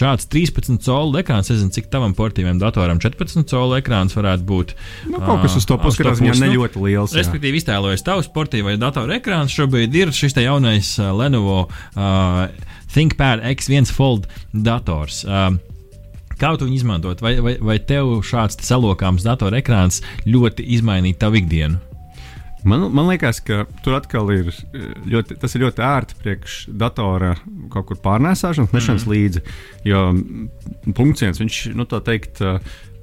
šāds 0.00 0.26
13 0.32 0.80
colu 0.82 1.20
ekrāns, 1.20 1.50
es 1.50 1.58
nezinu, 1.58 1.74
cik 1.76 1.90
tavam 1.92 2.14
portīviem 2.18 2.58
datoram 2.62 3.00
14 3.02 3.46
colu 3.50 3.78
ekrāns 3.78 4.16
varētu 4.16 4.46
būt. 4.48 4.74
Nu, 5.12 5.22
kaut 5.22 5.44
kas 5.44 5.58
uz 5.60 5.68
to 5.68 5.78
kas 5.78 6.00
viņam 6.00 6.42
ne 6.42 6.52
ļoti 6.56 6.84
liels. 6.86 7.14
Jā. 7.14 7.22
Respektīvi, 7.22 7.62
iztēlojies 7.62 8.06
tavu 8.06 8.26
sportīvo 8.26 8.74
datoru 8.80 9.18
ekrāns. 9.18 9.54
Šobrīd 9.54 9.94
ir 9.94 10.14
šis 10.16 10.34
te 10.36 10.46
jaunais 10.46 10.96
Lenovo 10.98 11.66
uh, 11.68 12.46
ThinkPad 12.94 13.44
X1 13.54 13.92
Fold 13.94 14.30
dators. 14.50 15.22
Uh, 15.26 15.54
Kā 16.40 16.54
tu 16.56 16.64
viņu 16.64 16.80
izmantot? 16.80 17.20
Vai, 17.20 17.34
vai, 17.44 17.54
vai 17.60 17.76
tev 17.84 18.18
šāds 18.24 18.56
salokāms 18.64 19.26
datorekrāns 19.26 20.00
ļoti 20.24 20.64
izmainīja 20.78 21.20
tavu 21.26 21.42
ikdienu? 21.42 21.80
Man, 22.64 22.90
man 22.92 23.08
liekas, 23.08 23.38
ka 23.44 23.62
tur 23.84 23.96
atkal 23.96 24.28
ir 24.34 24.50
ļoti, 25.08 25.36
tas 25.40 25.54
ir 25.56 25.64
ļoti 25.64 25.84
ērti 25.84 26.16
priekš 26.20 26.56
datora 26.80 27.34
kaut 27.72 27.88
kur 27.88 28.00
pārnēsāšanas, 28.04 28.72
nešanas 28.74 29.06
mm. 29.06 29.14
līdzi. 29.14 29.42
Jo 29.88 30.02
punkts 30.96 31.24
viens, 31.24 31.40
viņš, 31.40 31.60
nu, 31.76 31.86
tā 31.88 32.02
teikt, 32.04 32.42
uh, 32.44 32.60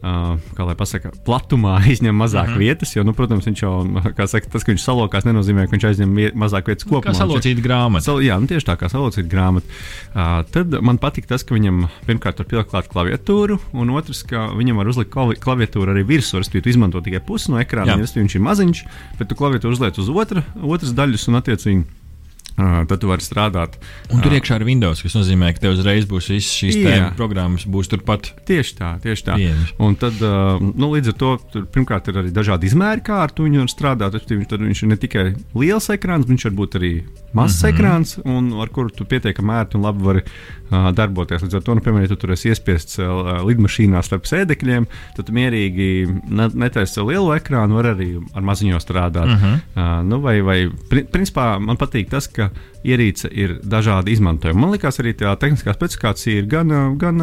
Uh, 0.08 0.38
kā 0.56 0.63
lai 0.67 0.76
pasakā, 0.78 1.10
platumā 1.28 1.80
izņem 1.93 2.15
mazāk 2.15 2.48
mm 2.48 2.54
-hmm. 2.54 2.63
vietas. 2.63 2.96
Jo, 2.96 3.04
nu, 3.04 3.13
protams, 3.17 3.48
viņš 3.50 3.63
jau, 3.63 3.74
kā 4.15 4.28
saka, 4.30 4.50
tas, 4.54 4.63
ka 4.63 4.72
viņš 4.72 4.84
salokās, 4.84 5.26
nenozīmē, 5.28 5.65
ka 5.65 5.76
viņš 5.76 5.88
aizņem 5.89 6.13
mazāk 6.38 6.70
vietas 6.72 6.88
kopumā. 6.88 7.12
Kā 7.12 7.17
salocīta 7.17 7.63
grāmata. 7.65 8.06
Sal, 8.06 8.22
jā, 8.24 8.39
nu, 8.39 8.48
tieši 8.48 8.67
tā 8.70 8.78
kā 8.80 8.89
salocīta 8.93 9.28
grāmata. 9.28 9.67
Uh, 10.13 10.46
tad 10.54 10.80
man 10.82 11.02
patīk 11.02 11.28
tas, 11.28 11.43
ka 11.43 11.58
viņam 11.58 11.88
pirmkārt 12.08 12.39
var 12.39 12.48
pielikt 12.48 12.93
klaviatūru, 12.93 13.60
un 13.74 13.89
otrs, 13.89 14.24
ka 14.24 14.48
viņam 14.56 14.78
var 14.78 14.88
uzlikt 14.88 15.12
klaviatūru 15.43 15.91
arī 15.91 16.06
virsū. 16.08 16.39
Es 16.39 16.54
tu 16.54 16.62
izmanto 16.63 17.02
tikai 17.02 17.20
pusi 17.20 17.52
no 17.52 17.60
ekrāna, 17.60 17.98
ja 17.98 17.98
viņš 17.98 18.36
ir 18.36 18.41
maziņš, 18.41 18.86
bet 19.20 19.28
tu 19.28 19.36
klaviatūru 19.36 19.74
uzliec 19.74 19.98
uz 19.98 20.10
otra, 20.10 20.43
otras 20.62 20.93
daļas 20.93 21.28
un 21.28 21.41
attiecīgi 21.41 21.97
tad 22.58 23.02
tu 23.02 23.10
vari 23.10 23.22
strādāt. 23.22 23.78
Un 24.13 24.22
tur 24.24 24.34
iekšā 24.34 24.58
ir 24.58 24.65
Windows, 24.65 25.04
kas 25.06 25.15
nozīmē, 25.17 25.52
ka 25.54 25.65
tev 25.65 25.76
uzreiz 25.76 26.08
būs 26.10 26.32
visas 26.34 26.50
šīs 26.58 26.80
programmas, 27.17 27.67
būs 27.70 27.91
turpat. 27.91 28.32
Tieši 28.50 28.76
tā, 28.80 28.89
tieši 29.04 29.28
tā. 29.28 29.38
Pieņems. 29.38 29.76
Un 29.86 29.98
tad, 30.02 30.17
uh, 30.26 30.58
nu, 30.58 30.89
līdz 30.96 31.13
ar 31.13 31.17
to, 31.22 31.32
tur, 31.54 31.67
pirmkārt, 31.74 32.10
ir 32.10 32.22
arī 32.24 32.34
dažādi 32.34 32.70
izmēri, 32.72 33.06
kā 33.06 33.22
ar 33.28 33.34
to 33.36 33.46
viņu 33.46 33.62
var 33.62 33.74
strādāt. 33.74 34.17
Tad 34.17 34.63
viņš 34.65 34.84
ir 34.84 34.91
ne 34.91 34.98
tikai 34.98 35.28
liels 35.58 35.91
ekrāns, 35.93 36.30
viņš 36.30 36.48
var 36.50 36.58
būt 36.63 36.80
arī 36.82 36.93
mazs 37.38 37.62
mm 37.62 37.67
-hmm. 37.67 37.74
ekrāns, 37.74 38.17
un 38.26 38.54
ar 38.62 38.74
kuru 38.74 38.89
tu 38.89 39.06
pietiekami 39.06 39.54
ērti 39.60 39.78
un 39.78 39.86
labi 39.86 40.04
vari 40.04 40.24
darboties. 40.70 41.44
Līdz 41.46 41.60
ar 41.60 41.66
to, 41.66 41.76
nu, 41.78 41.84
piemēram, 41.84 42.06
ja 42.06 42.12
tu 42.12 42.20
tur 42.22 42.34
esi 42.36 42.52
iespiests 42.52 43.00
uh, 43.00 43.38
lidmašīnā 43.48 44.02
starp 44.06 44.28
sēdekļiem, 44.30 44.88
tad 45.18 45.32
mierīgi 45.36 45.90
ne, 46.28 46.50
netaisi 46.66 46.98
savu 46.98 47.14
lielo 47.14 47.36
ekrānu, 47.36 47.80
var 47.80 47.92
arī 47.94 48.10
ar 48.34 48.48
maziņo 48.48 48.82
strādāt. 48.84 49.30
Mm 49.30 49.38
-hmm. 49.44 49.62
uh, 49.76 49.94
nu, 50.08 50.22
vai, 50.24 50.40
vai, 50.42 50.60
principā 50.90 51.58
man 51.60 51.80
patīk 51.80 52.10
tas, 52.12 52.28
ka 52.28 52.50
ierīce 52.88 53.30
ir 53.32 53.58
dažādi 53.63 54.13
izmantojumi. 54.15 54.60
Man 54.62 54.73
liekas, 54.76 55.00
arī 55.02 55.13
tā 55.17 55.34
tehniskā 55.39 55.76
specifikācija 55.76 56.41
ir 56.41 56.50
gan, 56.52 56.71
gan 57.00 57.21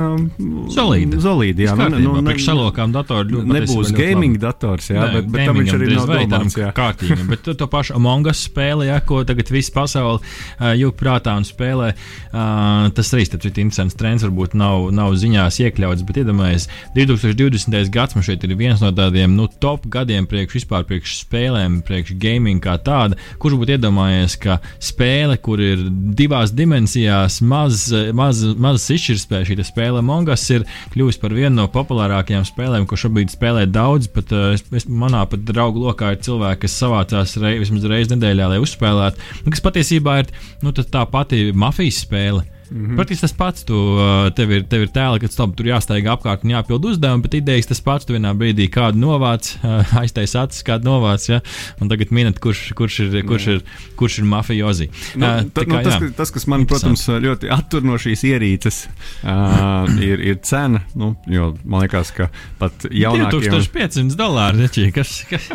solīda. 0.72 1.20
solīda 1.24 1.68
jā, 1.68 1.76
nu, 1.78 2.00
nu, 2.04 2.14
ne, 2.24 2.36
salokām 2.44 2.92
datoru 2.94 3.42
nebūs 3.48 3.92
gaming 3.96 4.38
dators, 4.40 4.90
jā, 4.92 5.00
Nē, 5.00 5.18
bet, 5.18 5.30
bet 5.32 5.48
tam 5.48 5.60
viņš 5.60 5.74
arī 5.78 5.90
nav 5.92 6.12
domāts. 6.12 6.58
Kārtīgi, 6.76 7.26
bet 7.32 7.48
to 7.58 7.68
pašu 7.70 7.96
Among 7.98 8.28
Us 8.30 8.44
spēli, 8.48 8.88
jā, 8.90 8.98
ko 9.06 9.22
tagad 9.26 9.50
viss 9.54 9.72
pasauli 9.74 10.20
uh, 10.20 10.72
jūg 10.76 10.96
prātā 11.00 11.36
un 11.38 11.46
spēlē, 11.48 11.92
uh, 11.94 12.90
tas 12.94 13.12
arī 13.16 13.26
ir 13.26 13.46
interesants 13.64 13.96
trends, 13.98 14.26
varbūt 14.26 14.56
nav, 14.58 14.90
nav 14.94 15.14
ziņās 15.20 15.60
iekļauts, 15.64 16.04
bet 16.08 16.20
iedomājieties, 16.24 16.68
2020. 16.96 17.92
gads 17.94 18.18
man 18.18 18.26
šeit 18.26 18.44
ir 18.44 18.56
viens 18.58 18.82
no 18.84 18.92
tādiem 18.94 19.34
nu, 19.38 19.48
top 19.62 19.86
gadiem 19.90 20.28
priekš 20.30 20.60
vispār 20.60 20.86
priekš 20.88 21.18
spēlēm, 21.22 21.80
priekš 21.86 22.14
gaming 22.20 22.62
kā 22.64 22.76
tāda, 22.84 23.18
kurš 23.42 23.58
būtu 23.60 23.76
iedomājies, 23.78 24.36
ka 24.40 24.58
spēle, 24.82 25.38
kur 25.54 25.62
ir 25.62 25.82
divās 26.18 26.50
dimensijās, 26.54 27.38
maz, 27.46 27.86
maz, 28.16 28.40
mazas 28.58 28.88
izšķirtspējas. 28.96 29.50
Šī 29.50 29.66
spēle 29.68 30.02
Mongas 30.02 30.48
ir 30.50 30.64
kļuvusi 30.94 31.20
par 31.22 31.36
vienu 31.36 31.60
no 31.60 31.68
populārākajām 31.70 32.46
spēlēm, 32.48 32.88
ko 32.90 32.98
šobrīd 32.98 33.30
spēlē 33.30 33.68
daudz. 33.70 34.10
Pat, 34.14 34.34
eh, 34.34 34.56
es, 34.56 34.64
es, 34.74 34.88
manā 34.90 35.22
pat 35.30 35.46
draugu 35.46 35.84
lokā 35.86 36.14
ir 36.14 36.24
cilvēki, 36.26 36.64
kas 36.64 36.80
savācās 36.82 37.36
rei, 37.42 37.60
vismaz 37.62 37.86
reizes 37.90 38.14
nedēļā, 38.16 38.50
lai 38.54 38.58
uzspēlētu. 38.64 39.30
Nu, 39.44 39.54
kas 39.54 39.62
patiesībā 39.62 40.18
ir 40.24 40.34
nu, 40.64 40.74
tā 40.74 41.06
pati 41.10 41.46
mafijas 41.54 42.02
spēle 42.02 42.42
Mm 42.74 42.86
-hmm. 42.86 42.96
Praktiski 42.96 43.20
tas 43.20 43.32
pats. 43.32 43.64
Tu, 43.64 43.98
tev, 44.34 44.50
ir, 44.50 44.64
tev 44.66 44.82
ir 44.82 44.88
tēli, 44.90 45.20
ka 45.22 45.28
stop, 45.30 45.52
tur 45.56 45.66
jāsteigā 45.66 46.10
apkārt 46.10 46.42
un 46.42 46.50
jāpild 46.50 46.84
uzdevumi, 46.84 47.22
bet 47.22 47.34
idejas 47.34 47.66
tas 47.70 47.80
pats. 47.80 48.04
Tu 48.04 48.16
vienā 48.16 48.32
brīdī 48.34 48.66
kādu 48.66 48.98
novāc, 48.98 49.52
aiztais 50.02 50.34
acis, 50.34 50.64
kādu 50.66 50.90
novāc, 50.90 51.28
ja? 51.28 51.40
un 51.80 51.88
tagad 51.88 52.10
minēt, 52.10 52.40
kurš, 52.42 52.72
kurš, 52.74 52.98
ir, 53.00 53.22
kurš, 53.28 53.46
ir, 53.46 53.62
kurš 53.96 54.18
ir 54.18 54.24
mafiozi. 54.24 54.88
Nu, 55.14 55.26
tā, 55.54 55.62
kā, 55.62 55.76
nu, 55.76 55.82
tas, 55.84 56.02
tas, 56.16 56.30
kas 56.30 56.46
man, 56.46 56.66
protams, 56.66 57.06
ļoti 57.08 57.50
attur 57.54 57.86
no 57.86 57.94
šīs 57.94 58.24
ierīces, 58.26 58.88
uh, 59.22 59.86
ir, 60.02 60.18
ir 60.20 60.42
cena. 60.42 60.82
Nu, 60.94 61.14
jo, 61.30 61.54
man 61.64 61.86
liekas, 61.86 62.10
ka 62.10 62.28
pat 62.58 62.88
jaunākiem... 62.90 63.52
2500 63.54 64.18
dolāri, 64.18 64.64
reķī, 64.64 64.90
kas, 64.94 65.22
kas, 65.30 65.46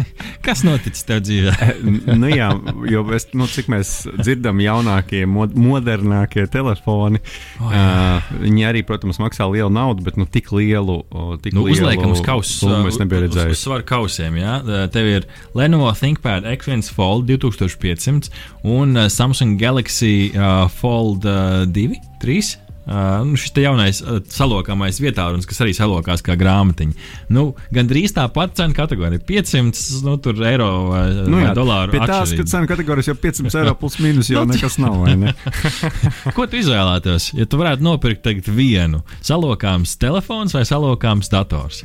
kas 0.42 0.64
noticis 0.64 1.04
tev 1.04 1.20
dzīvē? 1.28 1.74
nu, 2.16 2.32
jā, 2.32 2.50
jo 2.88 3.04
es, 3.12 3.28
nu, 3.34 3.48
cik 3.48 3.68
mēs 3.68 4.08
dzirdam, 4.22 4.64
jaunākie, 4.64 5.26
mod, 5.28 5.60
modernākie 5.60 6.48
telefoni 6.48 7.09
telefoni. 7.10 7.22
Oh, 7.60 7.72
uh, 7.74 8.30
viņi 8.44 8.66
arī, 8.70 8.84
protams, 8.88 9.20
maksā 9.22 9.48
lielu 9.50 9.70
naudu, 9.74 10.04
bet 10.06 10.18
nu, 10.20 10.26
tik 10.30 10.52
lielu, 10.56 11.02
tik 11.44 11.56
nu, 11.56 11.66
lielu 11.68 11.78
uzliekam 11.78 12.14
uz 12.14 12.24
kausa. 12.26 12.80
Es 12.90 13.00
nebiju 13.02 13.26
redzējis. 13.26 13.52
Uz, 13.54 13.58
uz 13.58 13.66
svaru 13.66 13.86
kausiem, 13.88 14.40
jā. 14.40 14.60
Tev 14.94 15.10
ir 15.10 15.28
Lenovo 15.58 15.92
ThinkPad 15.96 16.48
X1 16.56 16.90
Fold 16.96 17.30
2500 17.30 18.32
un 18.64 19.06
Samsung 19.10 19.60
Galaxy 19.60 20.32
uh, 20.36 20.68
Fold 20.80 21.28
uh, 21.28 21.66
2, 21.68 22.02
3. 22.24 22.69
Uh, 22.90 23.22
šis 23.38 23.54
jaunais 23.62 24.00
salokāmais 24.34 24.98
vietārunis, 24.98 25.46
kas 25.46 25.60
arī 25.62 25.76
salokās 25.78 26.24
kā 26.26 26.34
grāmatiņa. 26.40 26.96
Nu, 27.36 27.52
Gan 27.76 27.90
drīz 27.90 28.16
tā 28.16 28.24
pati 28.34 28.58
cena 28.58 28.74
kategorija- 28.74 29.22
500 29.30 30.00
nu, 30.08 30.16
eiro 30.48 30.70
vai, 30.90 31.04
nu, 31.30 31.38
jā, 31.38 31.52
vai 31.52 31.56
dolāru. 31.60 31.94
Pie 31.94 32.00
tās, 32.10 32.34
ka 32.34 32.46
cena 32.50 32.66
kategorijas 32.66 33.12
jau 33.12 33.16
500 33.22 33.60
eiro 33.62 33.76
plus 33.78 34.00
mīnus 34.02 34.32
jau 34.34 34.42
nu, 34.48 34.56
nekas 34.56 34.80
nav. 34.82 35.06
Ne? 35.06 35.36
Ko 36.36 36.48
tu 36.50 36.58
izvēlētos? 36.58 37.36
Ja 37.38 37.46
tu 37.46 37.60
varētu 37.62 37.86
nopirkt 37.86 38.50
vienu 38.50 39.04
salokāms 39.22 39.94
telefons 40.02 40.58
vai 40.58 40.66
salokāms 40.66 41.30
dators? 41.30 41.84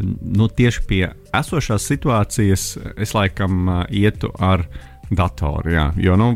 Nu, 0.00 0.48
tieši 0.48 0.86
pie 0.88 1.02
esošās 1.36 1.84
situācijas 1.84 2.64
es 2.96 3.12
laikam 3.12 3.68
uh, 3.68 3.84
ietu 3.92 4.32
ar 4.40 4.64
uh, 4.64 4.91
datoru. 5.16 5.72
Jā. 5.72 5.86
Jo 6.00 6.16
nu, 6.20 6.28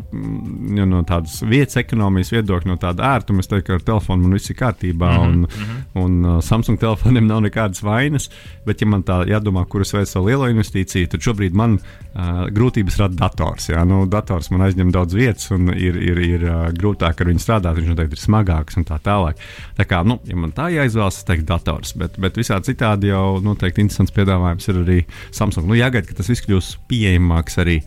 jo 0.76 0.86
no 0.88 1.02
tādas 1.08 1.38
vietas 1.46 1.78
ekonomijas 1.80 2.32
viedokļa, 2.34 2.70
no 2.70 2.76
tāda 2.80 3.12
ērtuma, 3.16 3.44
es 3.44 3.50
teiktu, 3.50 3.66
ka 3.68 3.78
ar 3.78 3.84
telefonu 3.86 4.26
man 4.26 4.36
viss 4.36 4.52
ir 4.52 4.58
kārtībā. 4.58 5.12
Mm 5.12 5.22
-hmm. 5.22 5.26
un, 5.26 5.38
mm 5.38 5.46
-hmm. 5.46 6.04
un 6.04 6.24
uh, 6.24 6.42
Samsung 6.44 6.80
telefoniem 6.80 7.26
nav 7.26 7.42
nekādas 7.42 7.82
vainas. 7.82 8.30
Bet, 8.66 8.80
ja 8.80 8.86
man 8.86 9.02
tā 9.02 9.26
jādomā, 9.26 9.66
kuras 9.68 9.94
veids 9.94 10.10
savu 10.10 10.26
lielo 10.26 10.48
investīciju, 10.48 11.08
tad 11.08 11.20
šobrīd 11.20 11.54
man 11.54 11.78
uh, 11.78 12.46
grūtības 12.50 12.98
rada 12.98 13.14
dators. 13.14 13.68
Jā. 13.68 13.84
Nu, 13.84 14.06
dators 14.06 14.50
man 14.50 14.60
aizņem 14.60 14.92
daudz 14.92 15.14
vietas, 15.14 15.50
un 15.50 15.68
ir, 15.68 15.96
ir, 15.96 16.18
ir 16.18 16.42
uh, 16.44 16.72
grūtāk 16.72 17.20
ar 17.20 17.26
viņu 17.26 17.38
strādāt. 17.38 17.76
Viņš 17.76 17.88
noteikti 17.88 18.12
ir 18.12 18.24
smagāks 18.24 18.76
un 18.76 18.84
tā 18.84 18.98
tālāk. 18.98 19.36
Tā 19.76 19.84
kā, 19.84 20.04
nu, 20.04 20.18
ja 20.24 20.36
man 20.36 20.52
tā 20.52 20.68
jāizvēlas, 20.68 21.22
tad 21.22 21.26
teiktu 21.26 21.46
dators. 21.46 21.94
Bet, 21.96 22.18
bet 22.18 22.36
visādi 22.36 22.72
citādi 22.72 23.12
jau 23.12 23.40
noteikti 23.40 23.80
interesants 23.80 24.12
piedāvājums 24.12 24.68
ir 24.68 24.82
arī 24.82 24.98
Samsung. 25.30 25.68
Nu, 25.68 25.74
jāgaida, 25.78 26.06
ka 26.08 26.14
tas 26.14 26.30
viss 26.32 26.44
kļūs 26.46 26.76
pieejamāks 26.90 27.58
arī 27.62 27.80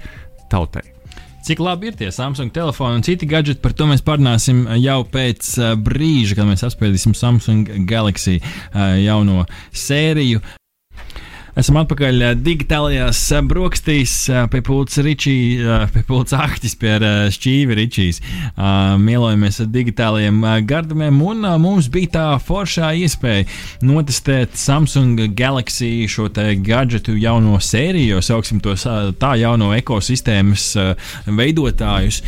tautai. 0.51 0.85
Cik 1.45 1.61
labi 1.63 1.89
ir 1.89 1.95
tie 1.97 2.09
Samsung 2.13 2.51
telefoni 2.53 2.99
un 2.99 3.05
citi 3.05 3.25
gadgeti, 3.29 3.61
par 3.63 3.73
to 3.73 3.87
mēs 3.89 4.03
parunāsim 4.05 4.65
jau 4.83 4.99
pēc 5.07 5.53
uh, 5.57 5.71
brīža, 5.79 6.35
kad 6.37 6.49
mēs 6.49 6.65
apspriedīsim 6.67 7.15
Samsung 7.17 7.87
Galaxy 7.89 8.37
uh, 8.41 8.97
jauno 8.99 9.45
sēriju. 9.71 10.43
Esam 11.59 11.75
atpakaļ 11.81 12.21
eh, 12.23 12.35
digitālajās 12.39 13.19
eh, 13.35 13.41
brokastīs 13.43 14.11
eh, 14.31 14.45
pie 14.47 14.61
pulca 14.63 15.03
Ričija, 15.03 15.79
pie 15.91 16.03
pulca 16.07 16.37
Ahtis, 16.45 16.77
pie 16.79 16.93
šķīvi 17.35 17.75
Ričijas. 17.75 18.19
Mielojamies 18.99 19.59
ar 19.63 19.67
digitālajiem 19.71 20.39
gardumiem, 20.67 21.17
un 21.23 21.43
mums 21.59 21.89
bija 21.91 22.11
tā 22.13 22.23
foršā 22.43 22.91
iespēja 23.01 23.47
notestēt 23.83 24.55
Samsung 24.59 25.19
Galaxy 25.35 26.07
šo 26.11 26.29
te 26.33 26.53
gadgetu 26.63 27.17
jauno 27.19 27.59
sēriju, 27.63 28.15
jo 28.15 28.23
sauksim 28.23 28.61
to 28.63 28.75
tā 29.19 29.33
jauno 29.39 29.71
ekosistēmas 29.75 30.67
veidotājus, 31.27 32.21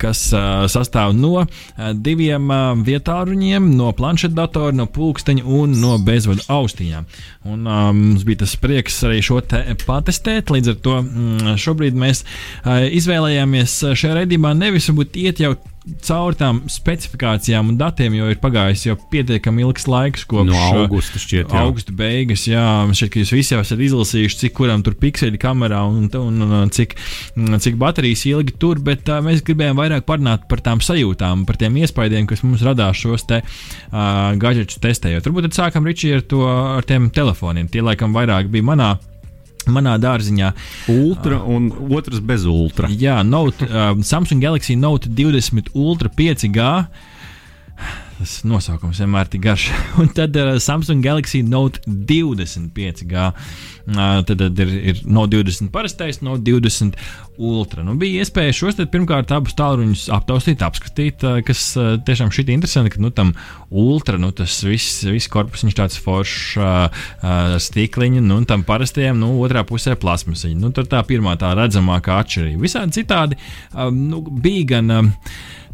kas 0.00 0.24
sastāv 0.72 1.14
no 1.16 1.46
diviem 1.94 2.52
vietāruņiem, 2.88 3.72
no 3.78 3.92
planšetdatora, 3.96 4.76
no 4.76 4.88
pulksteņa 4.92 5.46
un 5.60 5.76
no 5.82 5.96
bezvadu 6.04 6.44
austiņām. 6.52 7.08
Un, 7.48 7.64
um, 7.64 8.00
mums 8.10 8.24
bija 8.28 8.42
tas 8.42 8.57
prieks 8.62 9.00
arī 9.08 9.22
šo 9.24 9.40
te 9.44 9.62
patestēt. 9.86 10.52
Līdz 10.54 10.74
ar 10.74 10.78
to 10.84 10.98
mm, 11.02 11.56
šobrīd 11.60 11.98
mēs 11.98 12.24
uh, 12.24 12.84
izvēlējāmies 12.86 13.80
šajā 13.94 14.20
redzībā 14.22 14.54
nevis 14.58 14.90
iet 15.18 15.42
jau 15.44 15.54
cauri 16.04 16.38
tām 16.38 16.60
specifikācijām 16.70 17.72
un 17.72 17.78
datiem, 17.80 18.14
jo 18.18 18.28
ir 18.30 18.38
pagājis 18.42 18.84
jau 18.88 18.96
pietiekami 19.12 19.64
ilgs 19.64 19.86
laiks, 19.90 20.24
kopš 20.28 20.50
no 20.50 20.62
augusta 20.82 21.20
šķiet. 21.20 21.52
Jā. 21.52 21.64
Augusta 21.64 21.94
beigas, 21.96 22.44
jā, 22.48 22.64
šķiet, 22.92 23.12
ka 23.14 23.22
jūs 23.22 23.34
visi 23.36 23.54
jau 23.54 23.60
esat 23.64 23.82
izlasījuši, 23.88 24.38
cik 24.44 24.56
kuram 24.58 24.84
tur 24.86 24.96
pikseļi 25.00 25.40
kamerā 25.42 25.82
un, 25.88 26.08
un, 26.20 26.46
un 26.60 26.72
cik, 26.74 26.96
cik 27.64 27.78
baterijas 27.80 28.24
ilgi 28.30 28.56
tur, 28.60 28.82
bet 28.84 29.08
uh, 29.12 29.20
mēs 29.24 29.44
gribējām 29.46 29.78
vairāk 29.80 30.06
parunāt 30.08 30.48
par 30.50 30.62
tām 30.64 30.82
sajūtām, 30.84 31.46
par 31.48 31.60
tiem 31.60 31.78
iespaidiem, 31.82 32.28
kas 32.30 32.44
mums 32.46 32.64
radās 32.66 33.00
šos 33.02 33.28
te 33.28 33.42
uh, 33.42 34.32
gadgetus 34.40 34.80
testējot. 34.82 35.28
Varbūt 35.28 35.48
tad 35.50 35.60
sākam 35.60 35.88
Ričī 35.88 36.14
ar, 36.16 36.24
to, 36.28 36.44
ar 36.48 36.86
tiem 36.88 37.10
telefoniem. 37.14 37.70
Tie 37.72 37.84
laikam 37.84 38.16
vairāk 38.16 38.50
bija 38.52 38.70
manā 38.72 38.96
manā 39.66 39.96
dārziņā. 40.00 40.52
Ultra 40.94 41.40
un 41.42 41.70
otrs 41.90 42.22
bez 42.24 42.46
ultra. 42.48 42.88
Jā, 42.88 43.20
Note, 43.26 43.66
uh, 43.68 43.92
Samsung 44.04 44.42
Galaxy 44.42 44.76
Note 44.78 45.10
20 45.10 45.72
Ultra 45.74 46.08
5G. 46.08 46.68
Tas 48.18 48.40
nosaukums 48.42 48.98
vienmēr 48.98 49.28
ir 49.28 49.30
tik 49.30 49.42
garš. 49.44 49.68
Un 50.02 50.08
tad 50.10 50.34
uh, 50.34 50.56
Samsung 50.58 51.04
Galaxy 51.04 51.44
Note 51.46 51.78
25G. 51.86 53.26
Uh, 53.86 54.00
tad, 54.26 54.32
tad 54.40 54.62
ir, 54.64 54.72
ir 54.90 55.02
Note 55.06 55.38
20 55.38 55.70
parastais, 55.70 56.18
Note 56.26 56.42
20 56.48 56.98
Ultra. 57.38 57.84
Nu, 57.86 57.94
bija 58.00 58.24
iespēja 58.24 58.56
šos 58.58 58.80
pirmkārt 58.90 59.30
abus 59.36 59.54
tālruņus 59.58 60.08
aptaustīt, 60.16 60.64
apskatīt, 60.66 61.22
uh, 61.22 61.38
kas 61.46 61.62
uh, 61.78 61.92
tiešām 62.02 62.34
šī 62.34 62.48
interesanti, 62.56 62.96
ka 62.96 63.04
nu, 63.04 63.12
tam 63.14 63.30
Ultra, 63.70 64.18
nu, 64.18 64.32
tas 64.34 64.58
viss, 64.66 65.04
viss 65.06 65.30
korpus, 65.30 65.62
viņš 65.68 65.78
tāds 65.78 66.02
foršs 66.02 66.58
uh, 66.58 67.02
uh, 67.22 67.54
stikliņš, 67.62 68.24
nu, 68.26 68.40
un 68.42 68.48
tam 68.50 68.66
parastajam, 68.66 69.22
nu, 69.22 69.36
otrā 69.46 69.62
pusē 69.68 69.94
plasmasiņa. 70.00 70.58
Nu, 70.58 70.74
tur 70.74 70.90
tā 70.90 71.04
pirmā 71.06 71.38
tā 71.38 71.54
redzamākā 71.54 72.18
atšķirība. 72.24 72.66
Visādi 72.66 72.98
citādi 72.98 73.38
um, 73.76 74.08
nu, 74.10 74.24
bija 74.26 74.72
gan. 74.74 74.96
Um, 74.98 75.12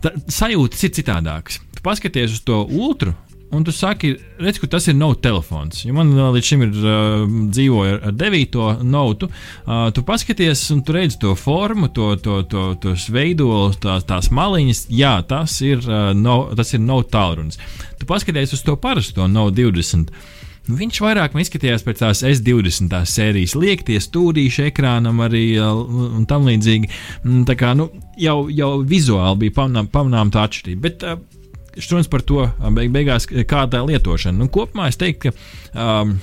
tā, 0.05 0.13
sajūtas 0.29 0.85
ir 0.85 0.93
citādākas. 1.01 1.63
Tu 1.85 1.91
paskaties 1.91 2.33
uz 2.33 2.41
to 2.41 2.63
ultra. 2.65 3.13
Un 3.53 3.65
tu 3.65 3.73
saki, 3.73 4.15
redz, 4.41 4.57
ka 4.59 4.67
tas 4.73 4.87
ir 4.89 4.95
Note 4.97 5.21
telefons. 5.21 5.83
Jo 5.85 5.93
man 5.93 6.15
līdz 6.17 6.47
šim 6.49 6.63
ir 6.65 6.71
uh, 6.81 7.27
dzīvoja 7.53 7.99
ar, 7.99 7.99
ar 8.09 8.15
9. 8.23 8.57
Note. 8.89 9.29
Uh, 9.67 9.91
tu 9.93 10.01
paskaties, 10.09 10.63
un 10.73 10.81
tu 10.81 10.95
redz 10.97 11.19
to 11.21 11.35
formu, 11.37 11.91
to, 11.93 12.15
to, 12.25 12.39
to, 12.49 12.63
tos 12.81 13.05
veidolus, 13.13 13.77
tās, 13.85 14.07
tās 14.09 14.31
maliņas. 14.33 14.87
Jā, 14.89 15.13
tas 15.29 15.59
ir, 15.61 15.85
uh, 15.85 16.15
no, 16.17 16.39
tas 16.57 16.73
ir 16.73 16.81
Note 16.81 17.13
tālrunis. 17.13 17.61
Tu 18.01 18.09
paskaties 18.09 18.57
uz 18.57 18.65
to 18.65 18.79
parasto 18.81 19.29
Note 19.29 19.61
20. 19.61 20.17
Viņš 20.65 21.05
vairāk 21.05 21.37
izskatījās 21.37 21.85
pēc 21.85 22.01
tās 22.01 22.25
S20 22.25 22.97
sērijas, 23.05 23.59
liekties 23.61 24.09
stūrīšu 24.09 24.71
ekrānam 24.71 25.21
arī 25.29 25.51
un 25.61 26.25
tam 26.25 26.49
līdzīgi. 26.49 26.89
Mm, 27.27 27.45
tā 27.45 27.61
kā 27.61 27.77
nu, 27.77 27.91
jau, 28.17 28.47
jau 28.49 28.75
vizuāli 28.89 29.45
bija 29.45 29.61
pamanām, 29.61 29.93
pamanām 29.93 30.33
tā 30.33 30.49
atšķirība. 30.49 30.87
Bet, 30.89 31.05
uh, 31.13 31.44
Šķiet 31.75 32.11
par 32.13 32.23
to 32.27 32.47
beig 32.77 32.93
beigās, 32.95 33.27
kāda 33.27 33.83
ir 33.83 33.95
lietošana. 33.95 34.39
Nu, 34.39 34.51
kopumā 34.53 34.91
es 34.93 35.01
teiktu, 35.01 35.33
ka 35.33 35.87
um, 36.03 36.19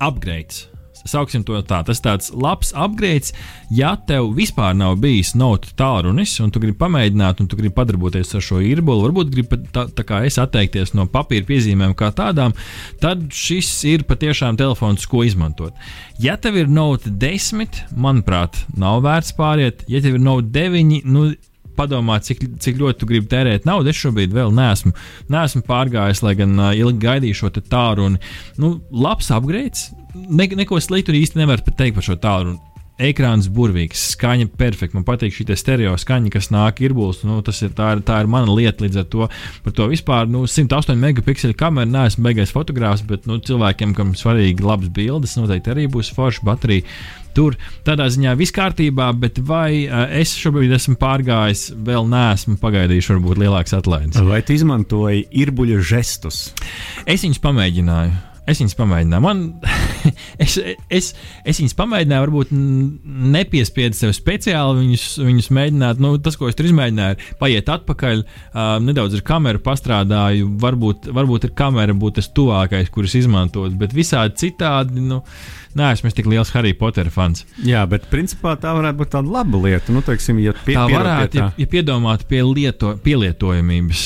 upgrades 0.00 0.66
sauksim 1.08 1.44
to 1.46 1.58
tā. 1.66 1.80
Tas 1.86 2.00
tāds 2.02 2.30
labs 2.34 2.72
upgrades, 2.78 3.32
ja 3.74 3.94
tev 4.08 4.32
vispār 4.36 4.74
nav 4.78 4.98
bijis 5.02 5.34
notu 5.38 5.72
tālrunis, 5.78 6.34
un 6.44 6.52
tu 6.54 6.62
gribi 6.62 6.78
pamēģināt, 6.80 7.42
un 7.42 7.50
tu 7.50 7.58
gribi 7.58 7.74
padarboties 7.76 8.34
ar 8.36 8.44
šo 8.44 8.60
īrbolu, 8.64 9.06
varbūt 9.08 9.32
gribi 9.34 9.60
tā, 9.74 9.86
tā 9.90 10.06
kā 10.06 10.22
es 10.28 10.38
atteikties 10.42 10.94
no 10.98 11.08
papīra 11.10 11.46
piezīmēm 11.48 11.96
kā 11.98 12.12
tādām, 12.16 12.54
tad 13.02 13.28
šis 13.34 13.70
ir 13.90 14.06
patiešām 14.08 14.58
telefons, 14.60 15.06
ko 15.10 15.24
izmantot. 15.26 15.76
Ja 16.22 16.36
tev 16.40 16.60
ir 16.60 16.70
note 16.70 17.10
10, 17.10 17.84
manuprāt, 17.98 18.62
nav 18.78 19.02
vērts 19.06 19.34
pāriet, 19.38 19.86
ja 19.90 20.02
tev 20.04 20.18
ir 20.18 20.22
note 20.22 20.52
9, 20.54 21.02
nu, 21.08 21.32
padomā, 21.78 22.18
cik, 22.24 22.44
cik 22.62 22.80
ļoti 22.80 23.00
tu 23.02 23.08
gribi 23.10 23.30
tērēt 23.32 23.68
naudu. 23.68 23.92
Es 23.92 24.00
šobrīd 24.00 24.34
vēl 24.34 24.52
neesmu, 24.56 24.94
neesmu 25.32 25.64
pārgājis, 25.68 26.24
lai 26.26 26.34
gan 26.38 26.56
uh, 26.58 26.72
ilgi 26.76 27.04
gaidīju 27.06 27.40
šo 27.42 27.52
tālruni. 27.60 28.20
Nu, 28.60 28.76
labs 28.90 29.30
upgrades, 29.34 29.90
ne, 30.14 30.48
neko 30.62 30.80
sliktu 30.82 31.16
īsti 31.16 31.40
nevar 31.42 31.64
pateikt 31.66 31.98
par 31.98 32.08
šo 32.08 32.18
tālruni. 32.20 32.60
Ekrāns 33.02 33.48
burvīgs, 33.52 34.02
skaņa 34.14 34.50
perfekta. 34.58 34.96
Man 34.98 35.06
patīk 35.06 35.34
šī 35.34 35.56
stereo 35.58 35.94
skaņa, 35.98 36.30
kas 36.32 36.50
nāk 36.54 36.82
īrbulis. 36.84 37.22
Nu, 37.28 37.40
tas 37.44 37.60
ir, 37.64 37.72
tā 37.76 37.92
ir, 37.96 38.04
tā 38.06 38.20
ir 38.22 38.30
mana 38.30 38.52
lieta. 38.52 38.84
Līdz 38.84 39.02
ar 39.02 39.08
to 39.12 39.28
par 39.64 39.76
to 39.76 39.88
vispār 39.90 40.30
nu, 40.30 40.44
108 40.48 40.98
megapikseli 40.98 41.56
kameru 41.58 41.90
neesmu 41.92 42.26
beigais 42.28 42.54
fotogrāfs, 42.54 43.04
bet 43.08 43.26
nu, 43.30 43.40
cilvēkiem, 43.42 43.96
kam 43.98 44.14
svarīgi 44.18 44.64
labas 44.64 44.92
bildes, 44.94 45.36
noteikti 45.40 45.74
arī 45.74 45.88
būs 45.92 46.12
forša 46.16 46.46
baterija. 46.46 46.86
Tur 47.32 47.56
tādā 47.86 48.08
ziņā 48.12 48.34
viss 48.36 48.52
kārtībā, 48.52 49.06
bet 49.16 49.40
vai 49.48 49.86
uh, 49.86 50.04
es 50.20 50.34
šobrīd 50.36 50.74
esmu 50.76 50.98
pārgājis, 51.00 51.70
vēl 51.86 52.04
neesmu 52.12 52.58
pagaidījis, 52.60 53.08
varbūt 53.14 53.40
lielāks 53.40 53.72
atlaides. 53.76 54.20
Vai 54.28 54.42
tu 54.44 54.56
izmantoji 54.56 55.24
īrbuļu 55.44 55.80
žestus? 55.94 56.50
Es 57.06 57.24
viņus 57.24 57.40
pamēģināju. 57.42 58.31
Es 58.42 58.58
viņus 58.58 58.74
pamēģināju. 58.74 59.22
Man, 59.22 59.42
es, 60.42 60.56
es, 60.90 61.12
es 61.46 61.60
viņus 61.60 61.76
pamēģināju, 61.78 62.24
varbūt 62.24 62.50
nepiespiedu 63.36 63.94
sev 63.94 64.14
speciāli 64.16 64.82
viņus, 64.82 65.04
viņus 65.22 65.50
mēģināt. 65.54 66.02
Nu, 66.02 66.16
tas, 66.22 66.38
ko 66.38 66.50
es 66.50 66.58
tur 66.58 66.66
izmēģināju, 66.66 67.20
ir 67.20 67.38
paiet 67.38 67.70
atpakaļ, 67.70 68.24
uh, 68.24 68.74
nedaudz 68.82 69.14
ar 69.20 69.24
kameru 69.30 69.62
pastrādāju. 69.62 70.50
Varbūt, 70.62 71.06
varbūt 71.14 71.46
ar 71.48 71.54
kameru 71.62 71.94
būtu 72.02 72.18
tas 72.18 72.32
tuvākais, 72.34 72.90
kurus 72.90 73.14
izmantot, 73.20 73.76
bet 73.78 73.94
visādi 73.94 74.48
citādi. 74.48 75.06
Nu, 75.06 75.22
Nē, 75.72 75.94
esmu 75.94 76.10
tik 76.12 76.26
liels 76.28 76.50
Harry 76.52 76.74
Potter 76.76 77.08
fans. 77.12 77.46
Jā, 77.64 77.86
bet 77.88 78.04
principā 78.12 78.52
tā 78.60 78.74
varētu 78.76 78.98
būt 78.98 79.10
tāda 79.14 79.32
laba 79.32 79.60
lieta. 79.62 79.92
Nu, 79.94 80.02
teiksim, 80.04 80.36
ja 80.42 80.52
pie, 80.52 80.74
tā 80.76 80.84
varētu, 80.90 81.30
pie 81.32 81.40
tā. 81.40 81.46
ja, 81.46 81.62
ja 81.64 81.68
piedomāt 81.72 82.26
pie 82.28 82.42
lieto, 82.44 82.90
pielietojamības. 83.00 84.02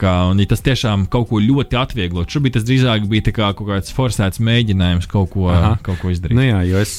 Kā, 0.00 0.14
un 0.32 0.42
ja 0.42 0.48
tas 0.50 0.64
tiešām 0.66 1.06
kaut 1.12 1.28
ko 1.30 1.38
ļoti 1.42 1.78
atvieglot. 1.78 2.30
Šobrīd 2.32 2.56
tas 2.56 2.66
drīzāk 2.66 3.06
bija 3.10 3.34
kā 3.36 3.52
kaut 3.54 3.70
kāds 3.70 3.94
forsēts 3.94 4.42
mēģinājums 4.42 5.06
kaut 5.10 5.30
ko, 5.36 5.46
Aha. 5.54 5.76
kaut 5.86 6.02
ko 6.02 6.10
izdarīt. 6.10 6.34
Nu 6.34 6.42
jā, 6.42 6.64
jo 6.66 6.82
es, 6.82 6.98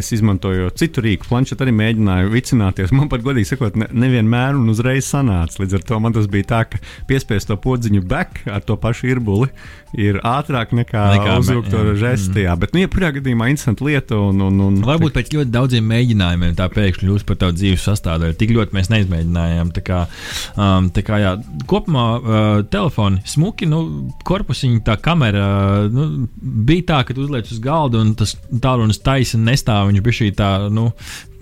es 0.00 0.10
izmantoju 0.16 0.72
citu 0.80 1.04
rīku, 1.04 1.28
planšetu 1.28 1.66
arī 1.66 1.76
mēģināju 1.76 2.32
vicināties. 2.32 2.94
Man 2.96 3.12
pat 3.12 3.24
godīgi 3.26 3.52
sakot, 3.52 3.76
ne, 3.80 3.90
nevienmēr 4.06 4.56
un 4.56 4.72
uzreiz 4.72 5.04
sanāca. 5.12 5.60
Līdz 5.60 5.76
ar 5.76 5.86
to 5.92 6.00
man 6.00 6.16
tas 6.16 6.30
bija 6.30 6.48
tā, 6.54 6.64
ka 6.72 6.80
piespiest 7.10 7.52
to 7.52 7.60
podziņu 7.60 8.00
back 8.08 8.46
ar 8.48 8.64
to 8.64 8.80
pašu 8.80 9.12
irbuli 9.12 9.52
ir 9.96 10.20
ātrāk 10.26 10.72
nekā, 10.76 11.04
nekā 11.16 11.36
uzvilkt 11.40 11.70
to 11.72 11.94
žestu. 11.98 12.38
Mm. 12.44 12.60
Bet, 12.62 12.74
nu, 12.74 12.82
ja 12.84 12.90
jebkurā 13.10 13.18
gadījumā 13.18 13.48
interesanta 13.50 13.84
lieta. 13.84 14.18
Un, 14.30 14.40
un, 14.44 14.60
un, 14.64 14.78
Varbūt 14.86 15.14
pēc 15.14 15.32
ļoti 15.34 15.52
daudziem 15.52 15.86
mēģinājumiem 15.90 16.56
tā 16.58 16.68
pēkšņi 16.72 17.06
kļūst 17.06 17.26
par 17.26 17.38
tādu 17.40 17.58
dzīves 17.58 17.86
sastāvdaļu. 17.88 18.36
Tik 18.38 18.52
ļoti 18.54 18.76
mēs 18.76 18.90
neizmēģinājām. 18.92 19.72
Tā 19.76 19.82
kā, 19.84 20.00
um, 20.56 20.90
tā 20.94 21.04
kā, 21.06 21.20
jā, 21.22 21.32
kopumā 21.70 22.04
uh, 22.18 22.50
telefoni 22.70 23.22
smuki, 23.26 23.68
nu, 23.70 23.82
korpusiņa, 24.26 24.82
tā 24.86 24.96
kamera 25.02 25.88
nu, 25.90 26.26
bija 26.40 26.88
tā, 26.92 27.00
ka 27.06 27.16
tu 27.16 27.24
uzliec 27.26 27.50
uz 27.50 27.62
galda 27.62 28.00
un 28.02 28.14
tas 28.18 28.36
tālrunis 28.50 29.02
taisa 29.02 29.40
nestāv. 29.40 29.90
Viņš 29.90 30.06
bija 30.06 30.20
šī 30.20 30.30
tā, 30.38 30.52
nu, 30.72 30.90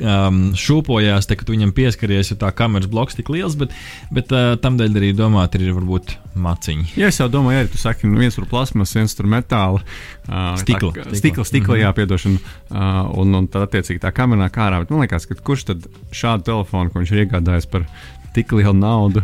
um, 0.02 0.40
šūpojās, 0.58 1.28
te, 1.28 1.38
kad 1.38 1.50
viņam 1.52 1.74
pieskaries, 1.76 2.32
jo 2.32 2.38
tā 2.40 2.52
kameras 2.56 2.90
bloks 2.90 3.18
tik 3.18 3.30
liels, 3.32 3.58
bet, 3.60 3.74
bet 4.14 4.32
uh, 4.34 4.54
tam 4.62 4.78
dēļ 4.80 4.98
arī 5.00 5.12
domāt, 5.16 5.58
ir 5.58 5.72
varbūt 5.76 6.16
maciņi. 6.42 6.92
Jā, 6.98 7.10
es 7.12 7.20
jau 7.20 7.28
domāju, 7.32 7.62
arī 7.62 7.72
tu 7.72 7.80
saki, 7.80 8.08
nu, 8.10 8.20
viens 8.22 8.36
tur 8.38 8.46
plasmas, 8.50 8.94
viens 8.96 9.14
tur 9.18 9.28
metāla. 9.30 9.82
Uh, 10.28 10.52
stikla. 10.60 10.92
Tā, 10.96 11.06
stikla, 11.16 11.44
stikla, 11.44 11.74
mm 11.74 11.80
-hmm. 11.80 11.84
jā, 11.84 11.94
piedošana. 11.96 12.38
Uh, 12.68 13.18
un, 13.22 13.34
un 13.34 13.48
tad, 13.48 13.68
attiecīgi, 13.68 14.02
tā 14.02 14.12
kamerā 14.12 14.50
kā 14.52 14.68
ārā. 14.68 14.82
Bet 14.84 14.90
man 14.90 15.04
liekas, 15.04 15.26
ka 15.26 15.34
kurš 15.34 15.64
tad 15.72 15.88
šādu 16.12 16.44
telefonu, 16.50 16.90
ko 16.90 17.00
viņš 17.00 17.12
ir 17.12 17.26
iegādājies 17.26 17.70
par 17.70 17.86
tik 18.34 18.52
lielu 18.56 18.74
naudu. 18.76 19.22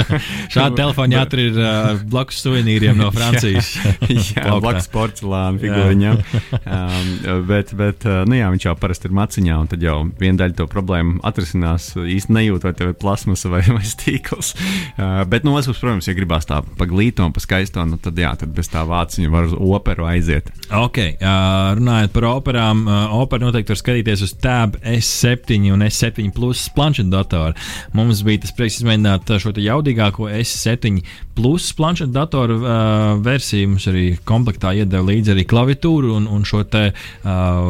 Šādi 0.52 0.78
telefoni 0.78 1.16
jāatur 1.16 1.42
ir 1.42 1.58
uh, 1.60 2.00
blakus 2.08 2.40
suvenīriem 2.44 2.98
no 2.98 3.10
Francijas. 3.16 3.74
jā, 4.08 4.22
jā 4.34 4.56
blakus 4.62 4.88
porcelāna 4.92 5.60
figūriņām. 5.62 6.22
um, 6.60 7.10
bet, 7.48 7.72
bet 7.78 8.06
nu 8.28 8.38
jā, 8.38 8.50
viņš 8.54 8.68
jau 8.68 8.76
parasti 8.80 9.10
ir 9.10 9.16
maciņā, 9.16 9.58
un 9.62 9.70
tad 9.72 9.84
jau 9.84 9.98
viena 10.20 10.42
daļa 10.42 10.58
to 10.60 10.68
problēmu 10.70 11.20
atrisinās 11.26 11.92
īsti 12.00 12.36
nejūt, 12.36 12.66
vai 12.66 12.74
tev 12.78 12.92
ir 12.92 12.98
plasmasa 13.00 13.52
vai, 13.52 13.62
vai 13.68 13.84
stīkls. 13.86 14.54
Uh, 14.96 15.22
bet 15.28 15.46
no 15.46 15.52
nu, 15.52 15.58
otras 15.58 15.70
puses, 15.70 15.82
protams, 15.82 16.10
ja 16.10 16.16
gribās 16.16 16.48
tā 16.48 16.62
paglīto 16.78 17.26
un 17.26 17.34
paskaisto, 17.36 17.84
nu, 17.88 18.00
tad 18.02 18.18
jā, 18.20 18.32
tad 18.40 18.54
bez 18.56 18.70
tā 18.72 18.84
vāciņa 18.88 19.32
var 19.32 19.50
uz 19.50 19.56
operu 19.56 20.08
aiziet. 20.08 20.50
Ok, 20.74 21.02
uh, 21.16 21.74
runājot 21.78 22.14
par 22.16 22.28
operām, 22.32 22.84
uh, 22.88 23.16
opera 23.20 23.46
noteikti 23.46 23.74
var 23.74 23.82
skatīties 23.82 24.24
uz 24.26 24.34
Tab 24.42 24.78
S7 24.82 25.70
un 25.74 25.84
S7 25.86 26.32
Plus 26.34 26.66
planšetdatoru. 26.76 27.56
Mums 27.96 28.22
bija 28.26 28.45
tas 28.46 28.54
prieks 28.54 28.78
izmēģināt 28.80 29.30
šo 29.42 29.50
jaudīgāko 29.58 30.28
S7 30.38 31.00
plus 31.36 31.68
planšetu 31.76 32.14
datoru 32.14 32.60
uh, 32.60 33.16
versiju. 33.24 33.72
Mums 33.72 33.88
arī 33.90 34.04
komplektā 34.28 34.72
iedeva 34.78 35.02
līdzi 35.08 35.34
arī 35.34 35.44
klaviatūru 35.48 36.14
un, 36.16 36.28
un 36.30 36.46
šo 36.46 36.62
te 36.70 36.84
uh, 36.92 37.66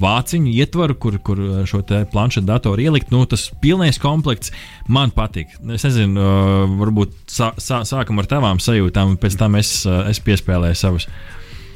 vāciņu 0.00 0.54
ietvaru, 0.54 0.96
kur, 1.02 1.18
kur 1.26 1.42
šo 1.68 1.82
te 1.86 2.04
planšetu 2.12 2.46
datoru 2.48 2.86
ielikt. 2.86 3.10
Nu, 3.12 3.24
tas 3.28 3.48
pilnais 3.62 3.98
komplekts 4.00 4.54
man 4.88 5.12
patīk. 5.16 5.52
Es 5.74 5.84
nezinu, 5.88 6.22
uh, 6.22 6.78
varbūt 6.80 7.18
sā, 7.30 7.50
sā, 7.58 7.82
sākam 7.88 8.22
ar 8.22 8.30
tavām 8.30 8.62
sajūtām, 8.62 9.16
un 9.16 9.20
pēc 9.20 9.38
tam 9.40 9.58
es, 9.60 9.80
uh, 9.88 10.04
es 10.10 10.22
piespēlēju 10.24 10.78
savus. 10.78 11.10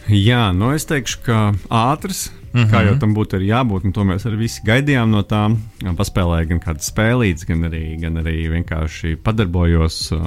Jā, 0.09 0.49
nu 0.53 0.73
es 0.75 0.85
teikšu, 0.89 1.21
ka 1.25 1.43
ātrs. 1.69 2.31
Mm 2.55 2.61
-hmm. 2.61 2.71
Kā 2.71 2.85
jau 2.87 2.99
tam 3.01 3.15
būtu 3.15 3.41
jābūt, 3.43 3.85
un 3.85 3.93
to 3.93 4.05
mēs 4.05 4.27
arī 4.27 4.37
visi 4.37 4.63
gaidījām 4.65 5.11
no 5.11 5.23
tām. 5.23 5.57
Paspēlēju 5.83 6.49
gan 6.49 6.61
kādas 6.61 6.91
spēlītas, 6.93 7.47
gan 7.49 7.65
arī, 7.65 8.01
gan 8.01 8.15
arī 8.17 8.49
vienkārši 8.49 9.17
padarbojos 9.17 10.13
uh, 10.13 10.21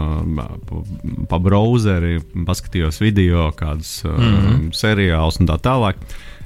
pa 1.29 1.39
browseri, 1.39 2.19
paskatījos 2.45 2.99
video, 2.99 3.51
kādas 3.51 4.03
uh, 4.05 4.11
mm 4.11 4.35
-hmm. 4.35 4.71
seriālus 4.71 5.39
un 5.39 5.47
tā 5.47 5.57
tālāk. 5.57 5.95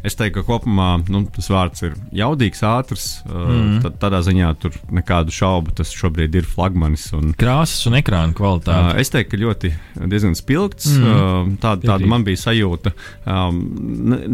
Es 0.08 0.18
teiktu, 0.18 0.42
ka 0.42 0.48
kopumā 0.48 0.90
nu, 1.12 1.24
tas 1.34 1.50
vārds 1.52 1.84
ir 1.86 1.96
jaudīgs, 2.16 2.64
ātrs. 2.66 3.08
Mm. 3.28 3.82
Tad, 3.84 3.98
tādā 4.02 4.22
ziņā 4.26 4.50
tur 4.62 4.76
nekādu 4.94 5.34
šaubu 5.36 5.76
tas 5.78 5.92
šobrīd 5.94 6.36
ir 6.40 6.48
flagmanis. 6.50 7.08
Un, 7.18 7.36
Krāsas 7.38 7.86
un 7.90 8.00
ekrāna 8.00 8.34
kvalitāte. 8.38 8.96
Es 9.02 9.14
teiktu, 9.14 9.36
ka 9.36 9.42
ļoti 9.44 9.72
diezgan 10.12 10.34
spilgts. 10.38 10.90
Mm. 10.98 11.58
Tāda, 11.62 11.94
tāda 11.94 12.10
man 12.10 12.26
bija 12.26 12.42
sajūta. 12.42 12.94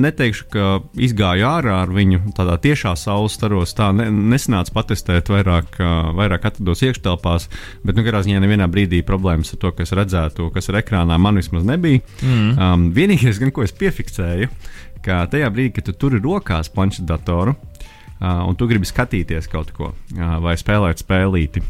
Neteikšu, 0.08 0.48
ka 0.54 0.70
izgāju 1.04 1.48
ārā 1.50 1.82
ar 1.84 1.92
viņu 1.94 2.34
tādā 2.38 2.56
tiešā 2.64 2.96
saules 3.00 3.36
staros. 3.38 3.76
Tā 3.78 3.92
ne, 3.96 4.08
nesanāca 4.34 4.74
patestēt 4.76 5.32
vairāk, 5.34 5.80
vairāk 6.18 6.48
atrados 6.52 6.86
iekštelpās, 6.88 7.50
bet 7.84 7.98
nu, 7.98 8.08
katrā 8.08 8.24
ziņā 8.26 8.42
nevienā 8.44 8.70
brīdī 8.72 9.04
problēmas 9.08 9.54
ar 9.54 9.62
to, 9.62 9.74
kas 9.76 9.96
redzētu, 9.98 10.50
kas 10.56 10.72
ir 10.72 10.80
ekrānā, 10.82 11.20
man 11.22 11.40
vismaz 11.40 11.68
nebija. 11.68 12.04
Mm. 12.24 12.50
Um, 12.56 12.90
vienīgais, 12.96 13.42
gan, 13.42 13.54
ko 13.56 13.66
es 13.66 13.76
piefiksēju, 13.76 14.50
ka 15.08 15.24
tajā 15.32 15.50
brīdī, 15.54 15.78
kad 15.78 15.88
tu 15.88 15.96
turi 16.06 16.22
rokās 16.24 16.70
planšetdatoru 16.74 17.56
uh, 17.56 18.44
un 18.48 18.58
tu 18.60 18.68
gribi 18.70 18.88
skatīties 18.88 19.50
kaut 19.52 19.74
ko 19.76 19.94
uh, 19.94 20.38
vai 20.44 20.58
spēlēt 20.60 21.04
spēlīti. 21.04 21.64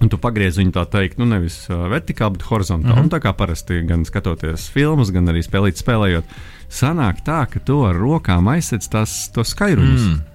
Un 0.00 0.08
tu 0.08 0.16
pagriez 0.16 0.56
viņu 0.56 0.72
tā 0.72 0.86
teikt, 0.88 1.18
nu 1.20 1.26
nevis 1.28 1.66
uh, 1.68 1.84
vertikāli, 1.92 2.38
bet 2.38 2.46
horizontāli. 2.48 2.94
Mm 2.94 2.98
-hmm. 2.98 3.10
Un 3.10 3.12
tā 3.12 3.20
kā 3.20 3.34
parasti 3.36 3.82
gan 3.84 4.04
skatoties 4.08 4.70
filmas, 4.72 5.10
gan 5.10 5.28
arī 5.28 5.42
spēlīt, 5.44 5.76
spēlējot, 5.76 6.24
sanāk 6.70 7.20
tā, 7.26 7.44
ka 7.50 7.60
tu 7.60 7.84
ar 7.84 7.96
rokām 7.96 8.48
aizsec 8.48 8.88
tās 8.88 9.30
skaidrumus. 9.44 10.00
Mm 10.00 10.29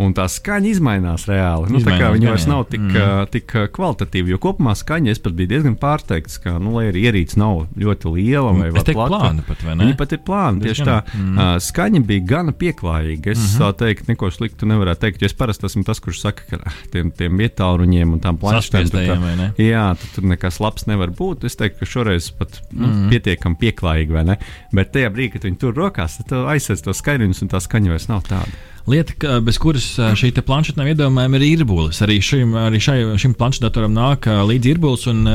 un 0.00 0.14
tā 0.16 0.24
skaņa 0.30 0.70
izmainās 0.70 1.26
reāli. 1.28 1.70
Nu, 1.70 1.80
izmainās, 1.80 2.00
tā 2.00 2.04
kā 2.04 2.10
viņa 2.14 2.30
vairs 2.30 2.46
nav 2.48 2.64
tik, 2.70 2.82
mm. 2.86 3.30
tik 3.34 3.54
kvalitatīva, 3.76 4.32
jo 4.32 4.40
kopumā 4.42 4.74
skaņa 4.78 5.12
es 5.12 5.20
pat 5.22 5.36
biju 5.36 5.50
diezgan 5.52 5.76
pārsteigts, 5.80 6.38
ka, 6.42 6.56
nu, 6.62 6.72
lai 6.78 6.86
arī 6.90 7.04
ierīce 7.10 7.38
nav 7.40 7.66
ļoti 7.80 8.14
liela 8.14 8.54
vai 8.56 8.70
plata, 8.72 8.94
plāna 8.96 9.44
pat, 9.46 9.64
vai 9.66 9.76
ne? 9.76 9.88
Viņa 9.88 9.98
pat 10.00 10.14
ir 10.16 10.22
plāna. 10.26 10.64
Tieši 10.64 10.86
tā, 10.88 10.96
mm. 11.04 11.42
skaņa 11.66 12.02
bija 12.08 12.26
gana 12.32 12.54
pieklājīga. 12.56 13.34
Es 13.34 13.38
mm 13.38 13.46
-hmm. 13.46 13.60
tā 13.60 13.84
teikt, 13.84 14.08
neko 14.08 14.30
sliktu 14.34 14.68
nevarētu 14.70 15.04
teikt, 15.04 15.22
jo 15.22 15.30
es 15.30 15.36
parasti 15.36 15.68
esmu 15.68 15.84
tas, 15.84 16.00
kurš 16.00 16.22
saka, 16.24 16.48
ka 16.48 16.74
tiem, 16.92 17.12
tiem 17.16 17.36
vietāluņiem 17.40 18.16
un 18.16 18.24
tām 18.24 18.40
planšetēm 18.40 18.90
tā, 18.94 19.52
jā, 19.60 19.86
tur 20.14 20.24
nekas 20.24 20.60
labs 20.60 20.86
nevar 20.86 21.12
būt. 21.12 21.44
Es 21.44 21.56
teiktu, 21.60 21.82
ka 21.82 21.86
šoreiz 21.86 22.30
pat 22.38 22.60
nu, 22.72 22.86
mm. 22.86 23.08
pietiekami 23.12 23.60
pieklājīgi, 23.60 24.16
vai 24.16 24.24
ne? 24.32 24.38
Bet 24.72 24.92
tajā 24.96 25.12
brīdī, 25.12 25.36
kad 25.36 25.48
viņi 25.48 25.60
tur 25.60 25.76
rokās, 25.76 26.18
tad 26.24 26.48
aizsēs 26.54 26.84
to 26.84 26.94
skaidrumus 26.96 27.42
un 27.44 27.52
tā 27.52 27.60
skaņa 27.60 27.94
vairs 27.94 28.08
nav 28.10 28.24
tāda. 28.28 28.66
Lieta, 28.90 29.14
ka, 29.14 29.36
bez 29.44 29.58
kuras 29.62 29.84
šī 30.18 30.32
planšeta 30.42 30.80
nav 30.80 30.88
iedomājama, 30.90 31.38
ir 31.38 31.44
īrbulis. 31.52 32.00
Arī, 32.02 32.16
šim, 32.24 32.56
arī 32.58 32.80
šai, 32.82 32.96
šim 33.22 33.36
planšetdatoram 33.38 33.92
nāk 33.94 34.26
līdzi 34.48 34.72
īrbulis, 34.72 35.04
un 35.12 35.28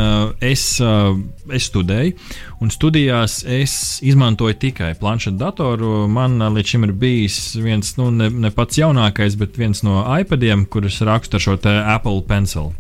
es, 0.44 0.66
es 0.82 1.70
studēju. 1.70 2.18
Un 2.66 2.74
studijās 2.74 3.38
es 3.48 3.78
izmantoju 4.04 4.58
tikai 4.60 4.92
planšetdatoru. 5.00 6.10
Man 6.12 6.42
līdz 6.58 6.74
šim 6.74 6.88
ir 6.90 6.96
bijis 7.00 7.40
viens, 7.62 7.94
nu, 8.00 8.10
ne, 8.12 8.28
ne 8.28 8.52
pats 8.52 8.82
jaunākais, 8.82 9.40
bet 9.40 9.56
viens 9.62 9.86
no 9.88 10.04
iPadiem, 10.04 10.68
kurus 10.68 11.00
rakstu 11.08 11.40
ar 11.40 11.48
šo 11.48 11.60
Apple 11.96 12.26
Pencil. 12.28 12.74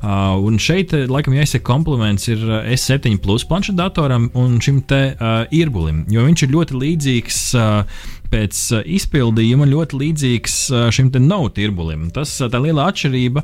Uh, 0.00 0.38
un 0.40 0.56
šeit, 0.56 0.94
laikam, 1.12 1.34
jāizsaka 1.36 1.64
kompliments 1.68 2.24
ir 2.32 2.40
S7 2.72 3.18
plus 3.20 3.44
planšetdatoram 3.44 4.30
un 4.40 4.56
šim 4.64 4.80
te 4.88 5.00
uh, 5.12 5.42
īrbulim, 5.52 6.06
jo 6.08 6.24
viņš 6.24 6.46
ir 6.46 6.54
ļoti 6.56 6.80
līdzīgs. 6.80 7.42
Uh, 7.60 8.08
pēc 8.30 8.60
uh, 8.74 8.82
izpildījuma 8.86 9.68
ļoti 9.70 9.98
līdzīgs 10.00 10.56
uh, 10.72 10.86
šim 10.94 11.10
te 11.12 11.22
nav 11.22 11.48
tirbulim. 11.56 12.08
Tas 12.14 12.32
uh, 12.40 12.50
tā 12.52 12.60
liela 12.62 12.88
atšķirība 12.90 13.42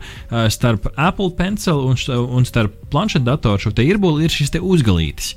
starp 0.52 0.88
Apple 0.94 1.32
Pencil 1.38 1.80
un, 1.88 1.96
un 2.38 2.46
starp 2.46 2.74
planšetdatoru 2.92 3.66
šo 3.66 3.72
te 3.74 3.84
irbuli 3.86 4.26
ir 4.26 4.32
šis 4.32 4.52
te 4.54 4.60
uzgalītis. 4.62 5.34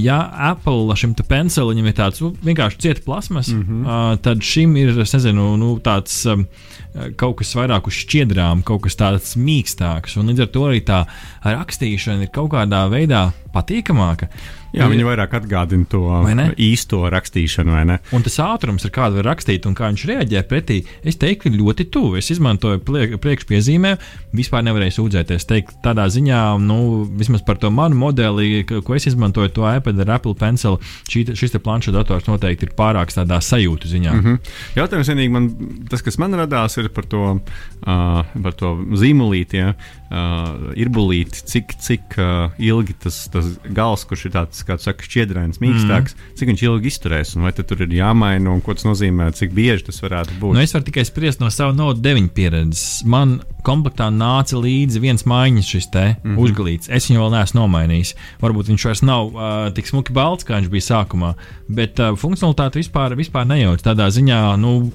Ja 0.00 0.18
Apple 0.50 0.96
šim 0.96 1.14
te 1.16 1.24
pencilim 1.26 1.86
ir 1.86 1.96
tāds 1.96 2.20
nu, 2.22 2.32
vienkārši 2.44 2.80
cieta 2.84 3.04
plasmas, 3.04 3.48
mm 3.52 3.62
-hmm. 3.62 4.20
tad 4.24 4.42
šim 4.44 4.76
ir, 4.76 4.98
es 5.00 5.12
nezinu, 5.16 5.56
nu, 5.60 5.70
tāds 5.84 6.26
kaut 7.16 7.38
kas 7.40 7.54
vairāk 7.54 7.86
uz 7.86 7.94
šķiedrām, 7.94 8.64
kaut 8.66 8.82
kas 8.86 8.98
tāds 8.98 9.36
mīkstāks. 9.38 10.16
Un 10.18 10.32
līdz 10.32 10.46
ar 10.46 10.50
to 10.54 10.64
arī 10.68 10.80
tā 10.86 11.04
rakstīšana 11.44 12.26
ir 12.26 12.32
kaut 12.34 12.50
kādā 12.54 12.86
veidā 12.90 13.30
patīkamāka. 13.54 14.30
Jā, 14.76 14.86
viņi 14.90 15.06
vairāk 15.06 15.34
atgādina 15.40 15.86
to 15.90 16.04
īsto 16.60 17.02
rakstīšanu, 17.10 17.72
vai 17.74 17.82
ne? 17.88 17.96
Un 18.14 18.22
tas 18.26 18.38
ātrums, 18.44 18.84
ar 18.86 18.92
kādu 18.94 19.18
var 19.18 19.32
rakstīt 19.32 19.66
un 19.66 19.74
kā 19.78 19.88
viņš 19.90 20.04
reaģē 20.10 20.42
pretī, 20.50 20.80
es 21.02 21.18
teiktu, 21.20 21.50
ļoti 21.54 21.88
tuvu. 21.90 22.18
Es 22.20 22.30
izmantoju 22.30 22.82
priekšpiezīmē, 23.20 23.94
vispār 24.36 24.64
nevarēju 24.68 24.96
sūdzēties. 24.98 25.48
Teikt, 25.50 25.74
tādā 25.84 26.06
ziņā, 26.12 26.42
nu, 26.62 26.78
vismaz 27.18 27.42
par 27.46 27.58
to 27.62 27.72
manu 27.74 27.98
modeli, 27.98 28.62
ko 28.68 28.96
es 28.96 29.08
izmantoju, 29.10 29.52
to 29.56 29.66
iPad 29.66 30.04
ar 30.06 30.16
Apple 30.18 30.36
Pencil, 30.38 30.78
šī, 31.10 31.26
šis 31.38 31.58
planšetdators 31.58 32.30
noteikti 32.30 32.68
ir 32.68 32.74
pārāks 32.78 33.18
tādā 33.18 33.40
sajūtu 33.42 33.90
ziņā. 33.90 34.12
Mm 34.14 34.24
-hmm. 34.24 34.52
Jautājums 34.78 35.10
vienīgi 35.10 35.34
man, 35.34 35.50
tas, 35.90 36.02
kas 36.02 36.18
man 36.18 36.34
radās, 36.38 36.78
ir 36.78 36.88
par 36.94 37.04
to, 37.04 37.40
uh, 37.40 38.24
par 38.42 38.52
to 38.54 38.76
zīmolīti, 38.94 39.56
ja, 39.56 39.74
uh, 40.10 40.70
irbulīti, 40.78 41.44
cik, 41.46 41.74
cik 41.82 42.16
uh, 42.18 42.56
ilgi 42.58 42.96
tas, 43.04 43.22
tas 43.32 43.46
gals, 43.76 44.04
kurš 44.08 44.26
ir 44.28 44.34
tāds 44.34 44.64
kā 44.66 44.76
saka, 44.82 45.06
šķiedrains, 45.06 45.60
mīkstāks, 45.62 46.16
mm. 46.16 46.34
cik 46.40 46.52
viņš 46.52 46.64
ilgi 46.66 46.90
izturēs, 46.90 47.34
un 47.36 47.46
vai 47.46 47.54
tur 47.56 47.84
ir 47.86 47.94
jāmaina, 48.00 48.50
un 48.52 48.62
ko 48.64 48.74
tas 48.76 48.86
nozīmē, 48.88 49.30
cik 49.36 49.54
bieži 49.56 49.86
tas 49.90 50.02
varētu 50.02 50.38
būt. 50.42 50.56
Nu, 50.58 50.64
es 50.64 50.74
varu 50.74 50.88
tikai 50.90 51.06
spriest 51.08 51.42
no 51.42 51.50
sava 51.54 51.74
Note 51.76 52.02
9 52.04 52.32
pieredzes. 52.34 53.00
Man 53.08 53.38
komplektā 53.64 54.08
nāca 54.12 54.58
līdzi 54.58 55.00
viens 55.02 55.26
maiņas 55.28 55.68
šis 55.68 55.88
te 55.92 56.04
mm 56.08 56.16
-hmm. 56.24 56.38
uzgalīts. 56.40 56.90
Es 56.90 57.08
viņu 57.10 57.22
vēl 57.22 57.34
neesmu 57.36 57.60
nomainījis. 57.60 58.14
Varbūt 58.40 58.70
viņš 58.72 58.86
vairs 58.88 59.02
nav 59.04 59.30
uh, 59.30 59.68
tik 59.76 59.88
smuki 59.88 60.14
balts, 60.16 60.46
kā 60.48 60.58
viņš 60.58 60.70
bija 60.72 60.86
sākumā, 60.88 61.34
bet 61.68 62.00
uh, 62.00 62.16
funkcionalitāte 62.16 62.80
vispār, 62.80 63.14
vispār 63.18 63.46
nejauc. 63.46 63.82
Tādā 63.84 64.08
ziņā, 64.10 64.40
nu, 64.60 64.92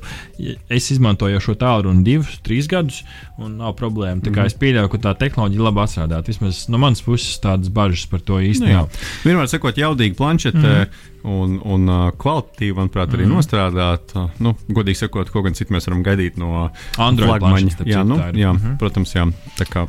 es 0.70 0.92
izmantoju 0.92 1.40
šo 1.40 1.56
tālruni 1.62 2.04
divus, 2.04 2.40
trīs 2.46 2.68
gadus, 2.68 3.04
un 3.38 3.58
nav 3.62 3.76
problēma. 3.80 4.22
Tā 4.22 4.32
kā 4.32 4.42
mm 4.42 4.42
-hmm. 4.42 4.46
es 4.46 4.60
pieļauju, 4.62 4.90
ka 4.90 4.98
tā 5.06 5.16
tehnoloģija 5.24 5.68
labi 5.70 5.84
atstrādāta. 5.86 6.34
Vismaz 6.34 6.66
no 6.74 6.82
manas 6.82 7.04
puses 7.06 7.40
tādas 7.44 7.72
bažas 7.74 8.06
par 8.12 8.24
to 8.26 8.42
īstenībā. 8.44 8.86
Nu, 8.86 9.04
Vienmēr 9.26 9.52
sakot, 9.52 9.78
jaudīgi 9.78 10.18
planšetē. 10.20 10.58
Mm 10.62 10.80
-hmm 10.86 11.14
un, 11.26 11.58
un 11.66 11.90
uh, 11.90 12.08
kvalitatīvi, 12.22 12.76
manuprāt, 12.78 13.14
arī 13.16 13.26
mm. 13.26 13.34
nostrādāt. 13.34 14.16
Uh, 14.16 14.34
nu, 14.44 14.54
godīgi 14.70 15.06
sakot, 15.06 15.32
ko 15.34 15.44
gan 15.46 15.58
citu 15.58 15.76
mēs 15.76 15.90
varam 15.90 16.04
gaidīt 16.06 16.40
no 16.42 16.68
Android 17.02 17.32
flagmaņa. 17.32 17.86
Jā, 17.90 18.04
nu, 18.08 18.20
jā 18.34 18.54
mm 18.54 18.60
-hmm. 18.62 18.78
protams, 18.82 19.16
jā. 19.16 19.26
Tā 19.58 19.66
kā 19.70 19.88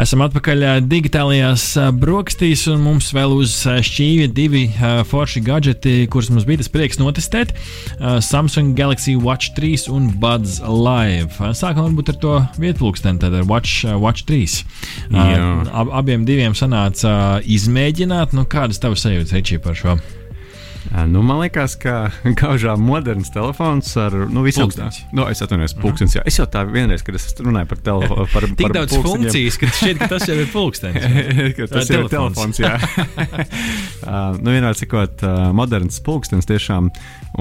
Esam 0.00 0.22
atpakaļ 0.26 0.64
digitālajās 0.88 1.64
brokastīs, 1.98 2.66
un 2.72 2.82
mums 2.84 3.10
vēl 3.16 3.34
uz 3.38 3.54
šķīvja 3.64 4.28
divi 4.34 4.64
forši 5.10 5.42
gadgeti, 5.46 5.94
kurus 6.10 6.30
mums 6.32 6.46
bija 6.48 6.62
tas 6.62 6.70
prieks 6.72 7.00
notestēt. 7.00 7.54
Samsung 8.24 8.76
Galaxy 8.78 9.16
Watch 9.18 9.54
3 9.58 9.88
un 9.94 10.10
Buds 10.20 10.58
Live. 10.62 11.38
Sākam 11.58 11.88
varbūt 11.88 12.14
ar 12.14 12.20
to 12.22 12.36
vietplūksteni, 12.62 13.22
tad 13.22 13.36
ar 13.38 13.48
Watch, 13.50 13.84
Watch 13.98 14.28
3. 14.28 14.62
Ab, 15.14 15.92
abiem 16.02 16.28
diviem 16.28 16.56
sanāca 16.58 17.42
izmēģināt, 17.46 18.36
nu 18.36 18.46
kādas 18.48 18.80
tavas 18.82 19.04
sajūtas, 19.06 19.36
Ričī, 19.38 19.60
par 19.62 19.78
šo? 19.78 19.98
Nu, 21.06 21.22
man 21.22 21.40
liekas, 21.42 21.74
ka 21.80 22.08
gaužām 22.40 22.82
moderns 22.86 23.30
telefons 23.34 23.90
ar 24.00 24.14
nu, 24.30 24.42
visām 24.46 24.70
tādām 24.72 24.94
nu, 25.16 25.26
es 25.30 25.42
atvainojos, 25.44 25.76
pulkstenis. 25.82 26.16
Jā. 26.18 26.24
Es 26.28 26.38
jau 26.40 26.46
tā 26.50 26.64
vienreiz, 26.68 27.04
kad 27.06 27.18
es 27.18 27.28
runāju 27.38 27.70
par 27.72 27.82
telefonu, 27.90 28.26
par, 28.34 28.48
Tik 28.48 28.64
par 28.64 28.76
daudz 28.78 28.96
funkcijas, 29.04 29.60
ka 29.60 29.70
šķiet, 29.72 30.02
ka 30.02 30.10
tas 30.14 30.28
jau 30.30 30.38
ir 30.38 30.50
pulkstenis. 30.54 31.08
tas 31.74 31.92
ir 31.92 32.08
telefons. 32.12 32.62
Jā, 32.62 32.74
uh, 32.78 34.36
nu, 34.38 34.52
vienmēr 34.54 34.78
sakot, 34.78 35.24
uh, 35.26 35.48
moderns 35.56 36.00
pulkstenis 36.04 36.48
tiešām. 36.48 36.92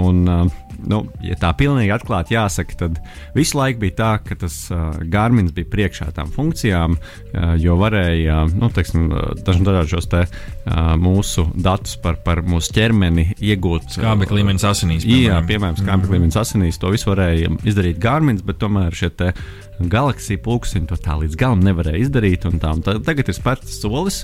Un, 0.04 0.24
uh, 0.28 0.67
nu, 0.86 1.02
ja 1.26 1.38
tā 1.40 1.52
pilnīgi 1.58 1.94
atklāti 1.96 2.36
jāsaka, 2.36 2.78
tad 2.84 3.00
visu 3.36 3.58
laiku 3.58 3.82
bija 3.86 3.96
tā, 3.98 4.12
ka 4.26 4.38
tas 4.44 4.56
uh, 4.74 4.98
Garmins 5.12 5.54
bija 5.56 5.70
priekšā 5.72 6.10
tām 6.16 6.32
funkcijām, 6.34 6.98
uh, 6.98 7.54
jo 7.62 7.78
varēja 7.80 8.44
nu, 8.54 8.70
teiksim, 8.74 9.10
dažādus 9.46 10.10
te, 10.12 10.24
uh, 10.28 10.94
mūsu 11.02 11.48
datus 11.56 11.98
par, 12.04 12.20
par 12.26 12.44
mūsu 12.46 12.74
ķermeni 12.78 13.32
iegūt. 13.38 13.98
Skābekļa 13.98 14.42
līmenis 14.42 14.68
asinīs. 14.68 15.08
Piemēram. 15.08 15.26
Jā, 15.28 15.40
piemēram, 15.48 15.80
skābekļa 15.80 15.98
mm 15.98 16.04
-hmm. 16.08 16.18
līmenis 16.18 16.42
asinīs. 16.44 16.82
To 16.82 16.94
visu 16.94 17.12
varēja 17.12 17.54
izdarīt 17.68 18.02
Garmins, 18.04 18.46
bet 18.46 18.62
tomēr 18.62 18.96
šie 18.96 19.10
te 19.10 19.34
Galaxija 19.80 20.42
pulksteņi 20.42 20.90
to 20.90 20.98
tā 21.02 21.18
līdz 21.22 21.38
galam 21.38 21.62
nevarēja 21.66 22.02
izdarīt. 22.08 22.48
Tā, 22.62 22.74
tagad 23.06 23.30
ir 23.30 23.38
spērts 23.38 23.78
solis, 23.82 24.24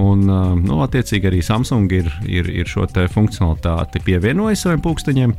un 0.00 0.24
nu, 0.24 0.80
attiecīgi 0.84 1.28
arī 1.28 1.42
Samsung 1.44 1.92
ir, 1.92 2.08
ir, 2.24 2.48
ir 2.48 2.70
šo 2.70 2.86
funkcionalitāti 3.12 4.02
pievienojis 4.04 4.64
saviem 4.64 4.82
pulksteņiem. 4.84 5.36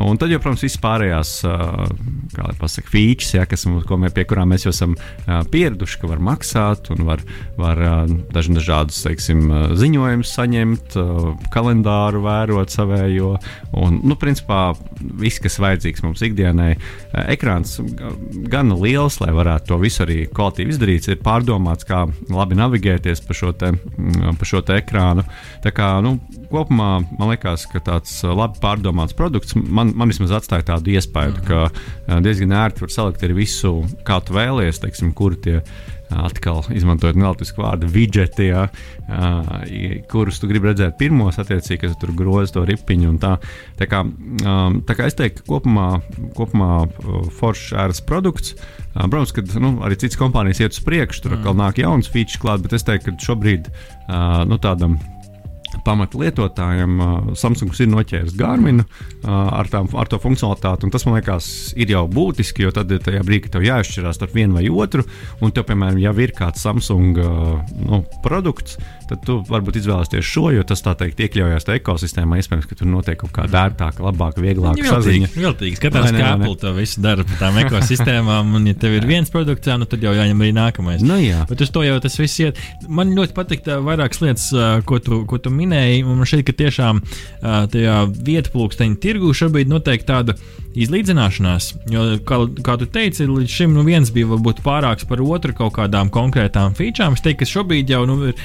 Un 0.00 0.16
tad, 0.16 0.30
jau, 0.32 0.40
protams, 0.40 0.62
viss 0.64 0.80
pārējās, 0.80 1.30
kā 2.32 2.46
lai 2.46 2.54
pasakā, 2.56 2.88
features, 2.88 3.34
ja, 3.36 3.44
kas, 3.48 3.66
mēs, 3.68 4.14
pie 4.16 4.24
kurām 4.28 4.52
mēs 4.52 4.64
jau 4.64 4.72
esam 4.72 4.94
pieraduši, 5.52 5.98
ka 6.00 6.08
var 6.08 6.22
maksāt 6.24 6.88
un 6.94 7.04
var, 7.04 7.20
var 7.60 7.82
dažādus, 8.56 9.02
teiksim, 9.04 9.44
ziņojumus 9.76 10.32
saņemt, 10.32 10.96
kalendāru 11.52 12.22
vērot 12.24 12.72
savējo. 12.72 13.34
Un, 13.82 14.00
nu, 14.08 14.16
principā, 14.20 14.72
viss, 15.20 15.42
kas 15.42 15.60
vajadzīgs 15.60 16.04
mums 16.06 16.24
ikdienai, 16.24 16.72
ekrāns 17.26 17.76
gan 18.52 18.72
liels, 18.80 19.20
lai 19.20 19.32
varētu 19.36 19.74
to 19.74 19.80
visu 19.82 20.06
arī 20.06 20.22
kvalitīvi 20.32 20.72
izdarīt, 20.72 21.10
ir 21.12 21.20
pārdomāts, 21.24 21.88
kā 21.88 22.06
labi 22.32 22.56
navigēties 22.56 23.24
pa 23.26 23.36
šo, 23.36 23.52
te, 23.52 23.74
pa 23.76 24.48
šo 24.48 24.64
te 24.64 24.80
ekrānu. 24.80 25.26
Tā 25.64 25.74
kā, 25.76 25.94
nu, 26.04 26.16
kopumā 26.52 26.90
man 27.18 27.32
liekas, 27.32 27.64
ka 27.72 27.80
tāds 27.84 28.14
labi 28.24 28.60
pārdomāts 28.62 29.16
produkts 29.16 29.56
man, 29.56 29.81
man 29.90 30.12
vismaz 30.12 30.36
atstāja 30.38 30.68
tādu 30.74 30.94
iespēju, 30.94 31.34
mm 31.34 31.40
ka 31.42 32.18
diezgan 32.22 32.52
ērti 32.54 32.84
var 32.84 32.92
salikt 32.92 33.24
arī 33.26 33.34
visu, 33.42 33.72
kā 34.06 34.20
tu 34.24 34.36
vēlies, 34.36 34.78
teiksim, 34.82 35.10
kur 35.16 35.34
tie 35.34 35.60
atkal 36.12 36.62
izmantojot 36.74 37.16
nelietisku 37.18 37.62
vārdu, 37.62 37.88
vidžeti, 37.92 38.48
ja, 38.50 38.66
kurus 40.10 40.40
tu 40.42 40.48
gribi 40.50 40.70
redzēt 40.70 40.98
pirmos, 41.00 41.38
attiecīgi, 41.40 41.80
kas 41.84 41.96
tur 42.00 42.12
groza 42.16 42.56
to 42.56 42.66
ripiņu. 42.68 43.14
Tā, 43.22 43.34
tā, 43.80 43.88
kā, 43.90 44.02
tā 44.88 44.98
kā 44.98 45.08
es 45.08 45.18
teiktu, 45.18 45.44
ka 45.44 45.54
kopumā, 45.54 45.88
kopumā 46.38 46.70
foršs 47.38 47.72
ēras 47.84 48.02
produkts. 48.08 48.56
Protams, 48.92 49.32
ka 49.32 49.44
nu, 49.62 49.78
arī 49.86 49.96
citas 50.00 50.20
kompānijas 50.20 50.60
iet 50.60 50.76
uz 50.76 50.82
priekšu, 50.84 51.24
tur 51.24 51.38
atkal 51.38 51.54
mm. 51.54 51.62
nāk 51.64 51.80
jauns 51.80 52.12
feature 52.12 52.42
klāt, 52.42 52.64
bet 52.64 52.76
es 52.76 52.84
teiktu, 52.84 53.14
ka 53.14 53.30
šobrīd 53.30 53.72
nu, 54.50 54.60
tādam 54.60 54.98
pamatlietotājiem 55.86 57.00
Samsungs 57.38 57.80
ir 57.82 57.90
noķēris 57.92 58.36
Garminu 58.38 58.84
ar, 59.24 59.68
tām, 59.72 59.88
ar 59.98 60.10
to 60.10 60.20
funkcionalitāti. 60.22 60.90
Tas 60.92 61.06
man 61.08 61.18
liekas, 61.18 61.46
ir 61.78 61.92
jau 61.94 62.04
būtiski, 62.10 62.66
jo 62.66 62.72
tad 62.74 62.92
tajā 62.92 63.22
brīdī, 63.26 63.46
kad 63.46 63.56
tev 63.56 63.66
jāizšķirās 63.66 64.18
starp 64.18 64.36
vienu 64.36 64.58
vai 64.58 64.66
otru, 64.68 65.06
un 65.42 65.54
tev, 65.54 65.66
piemēram, 65.70 66.00
jau 66.02 66.14
ir 66.22 66.34
kāds 66.36 66.62
Samsung 66.62 67.18
nu, 67.18 68.02
produkts, 68.24 68.78
tad 69.10 69.22
tu 69.26 69.38
varbūt 69.48 69.80
izvēlēsies 69.80 70.26
šo, 70.26 70.48
jo 70.54 70.62
tas 70.66 70.82
tā 70.84 70.94
teikt 70.98 71.20
iekļaujās 71.26 71.66
tajā 71.68 71.80
ekosistēmā. 71.80 72.38
Iespējams, 72.40 72.68
ka 72.68 72.78
tur 72.78 72.88
notiek 72.88 73.18
kaut 73.20 73.32
kāda 73.36 73.66
ērtāka, 73.68 74.04
labāka, 74.04 74.42
vieglāka 74.44 74.86
saziņa. 74.86 75.32
Viltīgi, 75.34 75.78
skatās, 75.80 76.10
kā 76.14 76.30
Apple 76.36 76.56
to 76.62 76.72
visu 76.76 77.02
dara 77.04 77.26
par 77.28 77.40
tām 77.40 77.58
ekosistēmām, 77.64 78.54
un 78.58 78.70
ja 78.70 78.74
tev 78.78 78.96
ir 78.96 79.04
viens 79.08 79.32
produkts, 79.32 79.70
nu 79.80 79.88
tad 79.88 80.04
jau 80.04 80.14
jāņem 80.16 80.44
arī 80.44 80.52
nākamais. 80.56 81.04
Nu, 81.04 81.18
jā. 81.20 81.42
Bet 81.50 81.64
uz 81.64 81.72
to 81.74 81.84
jau 81.84 81.98
tas 82.02 82.16
viss 82.20 82.40
iet. 82.42 82.60
Man 82.88 83.12
ļoti 83.16 83.36
patīk 83.36 83.68
vairākas 83.84 84.22
lietas, 84.24 84.48
ko 84.88 85.00
tu, 85.02 85.22
ko 85.28 85.36
tu 85.42 85.50
minēji, 85.52 85.61
un 85.66 86.18
man 86.18 86.28
šķiet, 86.28 86.46
ka 86.48 86.56
tiešām 86.64 87.02
tajā 87.42 88.00
vietplūksteņa 88.26 89.00
tirgū 89.02 89.32
šobrīd 89.36 89.70
notiek 89.70 90.04
tāda 90.08 90.36
izlīdzināšanās. 90.78 91.68
Jo, 91.92 92.04
kā, 92.26 92.38
kā 92.64 92.76
tu 92.80 92.88
teici, 92.92 93.26
līdz 93.28 93.52
šim 93.52 93.74
nu, 93.76 93.84
viens 93.86 94.12
bija 94.14 94.30
varbūt 94.30 94.62
pārāks 94.64 95.06
par 95.08 95.20
otru 95.24 95.54
kaut 95.56 95.74
kādām 95.76 96.10
konkrētām 96.12 96.76
featurām. 96.78 97.16
Es 97.16 97.24
teiktu, 97.24 97.42
ka 97.42 97.50
šobrīd 97.50 97.92
jau 97.92 98.02
nu, 98.08 98.18
ir, 98.30 98.40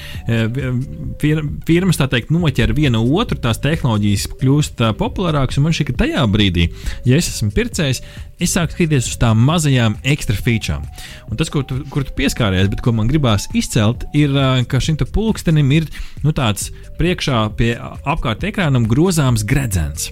fir, 1.22 1.42
firmas 1.68 2.00
teikt, 2.00 2.32
noķer 2.34 2.74
vienu 2.76 3.02
otru, 3.16 3.38
tās 3.40 3.62
tehnoloģijas 3.64 4.28
kļūst 4.38 4.84
populārākas. 5.00 5.60
Man 5.64 5.76
šķiet, 5.76 5.92
ka 5.92 6.04
tajā 6.04 6.24
brīdī, 6.30 6.68
ja 7.08 7.18
es 7.18 7.30
esmu 7.32 7.52
pircējs, 7.56 8.02
es 8.38 8.54
sāku 8.54 8.76
skatīties 8.76 9.08
uz 9.10 9.16
tām 9.20 9.40
mazajām 9.48 9.96
ekstra 10.06 10.36
featurām. 10.36 10.84
Un 11.28 11.40
tas, 11.40 11.50
kur 11.52 11.64
tu, 11.68 11.80
kur 11.92 12.04
tu 12.06 12.14
pieskāries, 12.18 12.68
bet 12.70 12.84
ko 12.84 12.94
man 12.94 13.08
gribās 13.10 13.48
izcelt, 13.56 14.04
ir, 14.16 14.36
ka 14.68 14.82
šim 14.82 15.00
pulkstenim 15.00 15.72
ir 15.74 15.88
nu, 16.24 16.34
tāds 16.36 16.68
priekšā 17.08 17.38
pie 17.56 17.70
apkārt 18.04 18.42
ekrānam 18.44 18.84
grozāms 18.84 19.40
gredzens. 19.48 20.10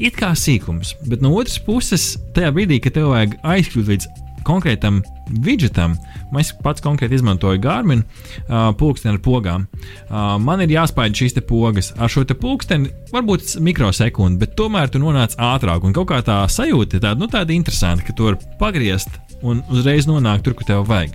It 0.00 0.16
kā 0.16 0.30
sīkums, 0.32 0.94
bet 1.04 1.20
no 1.20 1.34
otras 1.36 1.58
puses, 1.60 2.14
tajā 2.32 2.48
brīdī, 2.56 2.78
kad 2.80 2.96
tev 2.96 3.10
vajag 3.12 3.34
aizkļūt 3.44 3.90
līdz 3.90 4.06
konkrētam 4.48 5.02
widgetam, 5.44 5.98
es 6.40 6.54
pats 6.64 6.80
konkrēti 6.80 7.18
izmantoju 7.18 7.60
Garmin 7.60 8.00
uh, 8.06 8.70
pulksteni 8.72 9.18
ar 9.18 9.20
pogām. 9.20 9.66
Uh, 10.08 10.38
man 10.40 10.64
ir 10.64 10.72
jāspēj 10.72 11.12
šīs 11.20 11.36
pogas. 11.44 11.92
Ar 12.00 12.08
šo 12.08 12.24
pulksteni 12.24 12.88
varbūt 13.12 13.58
mikrosekundi, 13.60 14.40
bet 14.40 14.56
tomēr 14.56 14.88
tu 14.88 15.02
nonāc 15.02 15.36
ātrāk. 15.36 15.84
Un 15.84 15.92
kaut 15.92 16.08
kā 16.08 16.22
tā 16.24 16.40
sajūta 16.48 16.96
ir 16.96 17.04
tāda, 17.04 17.20
nu, 17.20 17.28
tāda 17.28 17.52
interesanta, 17.52 18.06
ka 18.06 18.16
tu 18.16 18.30
vari 18.30 18.40
pagriezt 18.62 19.12
un 19.44 19.60
uzreiz 19.68 20.08
nonākt 20.08 20.48
tur, 20.48 20.56
kur 20.56 20.72
tev 20.72 20.88
vajag. 20.88 21.12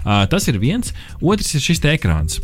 Uh, 0.00 0.24
tas 0.32 0.48
ir 0.48 0.56
viens. 0.62 0.96
Otrs 1.20 1.52
ir 1.52 1.68
šis 1.68 1.84
ekrāns. 1.92 2.40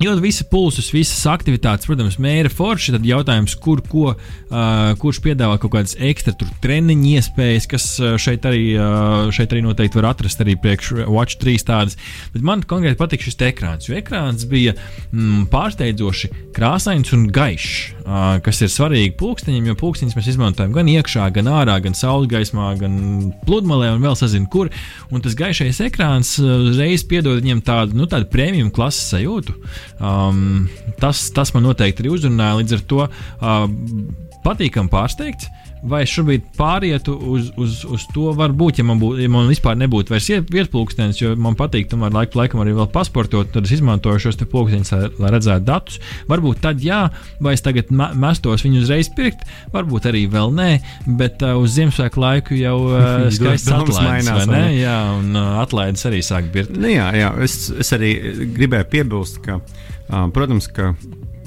Jo 0.00 0.14
visi 0.16 0.46
pulsus, 0.48 0.86
visas 0.94 1.26
aktivitātes, 1.28 1.84
protams, 1.84 2.14
mēra 2.24 2.48
forši. 2.48 2.94
Tad 2.94 3.04
jautājums, 3.04 3.52
kur, 3.60 3.82
ko, 3.84 4.14
uh, 4.14 4.92
kurš 4.96 5.18
piedāvā 5.26 5.58
kaut 5.60 5.74
kādas 5.74 5.92
ekstra 6.00 6.32
treniņu 6.64 7.10
iespējas, 7.18 7.66
kas 7.68 7.88
šeit 8.16 8.48
arī, 8.48 8.62
uh, 8.80 9.28
šeit 9.28 9.52
arī 9.52 9.60
noteikti 9.66 10.00
var 10.00 10.14
atrast 10.14 10.40
arī 10.40 10.54
priekš 10.56 10.94
Watch 11.04 11.36
3 11.42 11.66
tādas. 11.68 11.98
Bet 12.32 12.46
man 12.48 12.64
konkrēti 12.64 12.96
patīk 12.96 13.26
šis 13.26 13.36
ekrāns, 13.50 13.90
jo 13.90 13.98
ekrāns 13.98 14.46
bija 14.48 14.72
mm, 14.72 15.50
pārsteidzoši 15.52 16.32
krāsains 16.56 17.12
un 17.12 17.28
gaišs, 17.36 17.76
uh, 18.00 18.40
kas 18.40 18.64
ir 18.64 18.72
svarīgi 18.72 19.12
pulksteņiem, 19.20 19.68
jo 19.68 19.76
pulksteņus 19.84 20.16
mēs 20.16 20.32
izmantojam 20.32 20.72
gan 20.80 20.88
iekšā, 20.94 21.28
gan 21.36 21.52
ārā, 21.52 21.76
gan 21.84 21.98
saules 21.98 22.32
gaismā, 22.32 22.70
gan 22.80 22.96
pludmalē 23.44 23.92
un 23.98 24.08
vēl 24.08 24.16
sazinu, 24.16 24.48
kur. 24.48 24.72
Un 25.12 25.20
tas 25.20 25.36
gaišais 25.36 25.84
ekrāns 25.90 26.38
uzreiz 26.40 27.04
piedod 27.04 27.44
viņam 27.44 27.60
tādu, 27.68 28.00
nu, 28.00 28.08
tādu 28.08 28.32
prēmiju 28.32 28.72
klases 28.72 29.12
sajūtu. 29.12 29.60
Um, 30.00 30.68
tas, 31.00 31.26
tas 31.36 31.52
man 31.54 31.66
noteikti 31.68 32.04
arī 32.04 32.14
uzrunāja. 32.16 32.58
Līdz 32.62 32.76
ar 32.78 32.84
to 32.88 33.06
uh, 33.06 33.64
patīkami 34.44 34.92
pārsteigts. 34.92 35.50
Vai 35.80 36.02
šobrīd 36.04 36.44
pārietu 36.58 37.14
uz, 37.32 37.46
uz, 37.56 37.78
uz 37.88 38.02
to, 38.12 38.26
varbūt, 38.36 38.82
ja 38.82 38.84
man, 38.84 38.98
būt, 39.00 39.22
ja 39.22 39.30
man 39.32 39.46
vispār 39.48 39.78
nebūtu 39.80 40.12
vairs 40.12 40.26
vietpulkstenis, 40.52 41.22
jo 41.22 41.30
man 41.40 41.56
patīk, 41.56 41.86
tomēr 41.88 42.12
laiku 42.12 42.36
laikam 42.36 42.60
arī 42.60 42.74
vēl 42.76 42.90
pasportot, 42.92 43.48
tad 43.54 43.64
es 43.64 43.72
izmantoju 43.78 44.20
šos 44.26 44.36
pulksteņus, 44.42 44.92
lai, 44.92 45.08
lai 45.24 45.30
redzētu 45.32 45.64
datus. 45.64 45.96
Varbūt 46.28 46.60
tad 46.66 46.84
jā, 46.84 47.06
vai 47.40 47.54
es 47.56 47.64
tagad 47.64 47.88
mestos 47.96 48.66
viņu 48.66 48.82
uzreiz 48.84 49.08
pirkt, 49.16 49.48
varbūt 49.72 50.10
arī 50.12 50.26
vēl 50.28 50.52
nē, 50.58 50.70
bet 51.16 51.40
uh, 51.48 51.56
uz 51.56 51.78
Ziemassvētku 51.78 52.24
laiku 52.26 52.60
jau 52.60 52.76
uh, 52.90 53.06
skaists 53.38 53.72
atlaides, 53.72 54.02
mainās, 54.04 54.44
vai 54.52 54.58
ne? 54.58 54.64
Jā, 54.82 54.98
un 55.16 55.32
uh, 55.32 55.62
atlaides 55.64 56.04
arī 56.12 56.20
sāk 56.26 56.52
birkt. 56.52 56.76
Nu, 56.76 56.92
jā, 56.92 57.08
jā, 57.16 57.32
es, 57.40 57.62
es 57.72 57.96
arī 57.96 58.18
gribēju 58.52 58.92
piebilst, 58.92 59.40
ka 59.48 59.62
Protams, 60.10 60.66
ka 60.74 60.92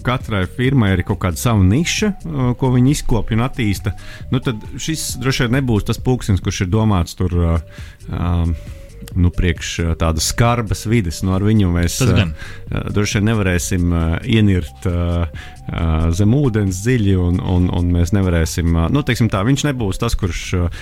katrai 0.03 0.43
firmai 0.51 0.93
ir 0.97 1.03
kaut 1.07 1.22
kāda 1.24 1.39
sava 1.39 1.64
niša, 1.64 2.11
ko 2.59 2.72
viņi 2.74 2.95
izkopja 2.95 3.38
un 3.38 3.45
attīsta. 3.45 3.95
Nu, 4.32 4.41
tad 4.43 4.61
šis 4.76 5.14
droši 5.24 5.45
vien 5.45 5.57
nebūs 5.59 5.88
tas 5.88 6.01
pulkstenis, 6.03 6.43
kurš 6.43 6.66
ir 6.66 6.74
domāts 6.74 7.16
tur. 7.20 7.36
Uh, 7.39 8.55
nu, 9.16 9.32
priekš 9.34 9.74
tādas 10.01 10.30
skarbas 10.34 10.86
vidas. 10.89 11.22
Nu, 11.26 11.36
ar 11.38 11.45
viņu 11.45 11.72
mēs 11.74 11.99
uh, 12.05 12.24
droši 12.93 13.20
vien 13.20 13.30
nevarēsim 13.32 13.97
ienirt 14.24 14.88
zem 16.14 16.34
ūdens 16.36 16.82
dziļi, 16.84 17.14
un, 17.24 17.38
un, 17.39 17.70
un 17.72 17.91
mēs 17.93 18.11
nevarēsim. 18.16 18.74
Nu, 18.91 19.03
teiksim, 19.07 19.30
tā, 19.32 19.45
viņš 19.47 19.64
nebūs 19.70 19.99
tas, 20.01 20.16
kurš. 20.20 20.41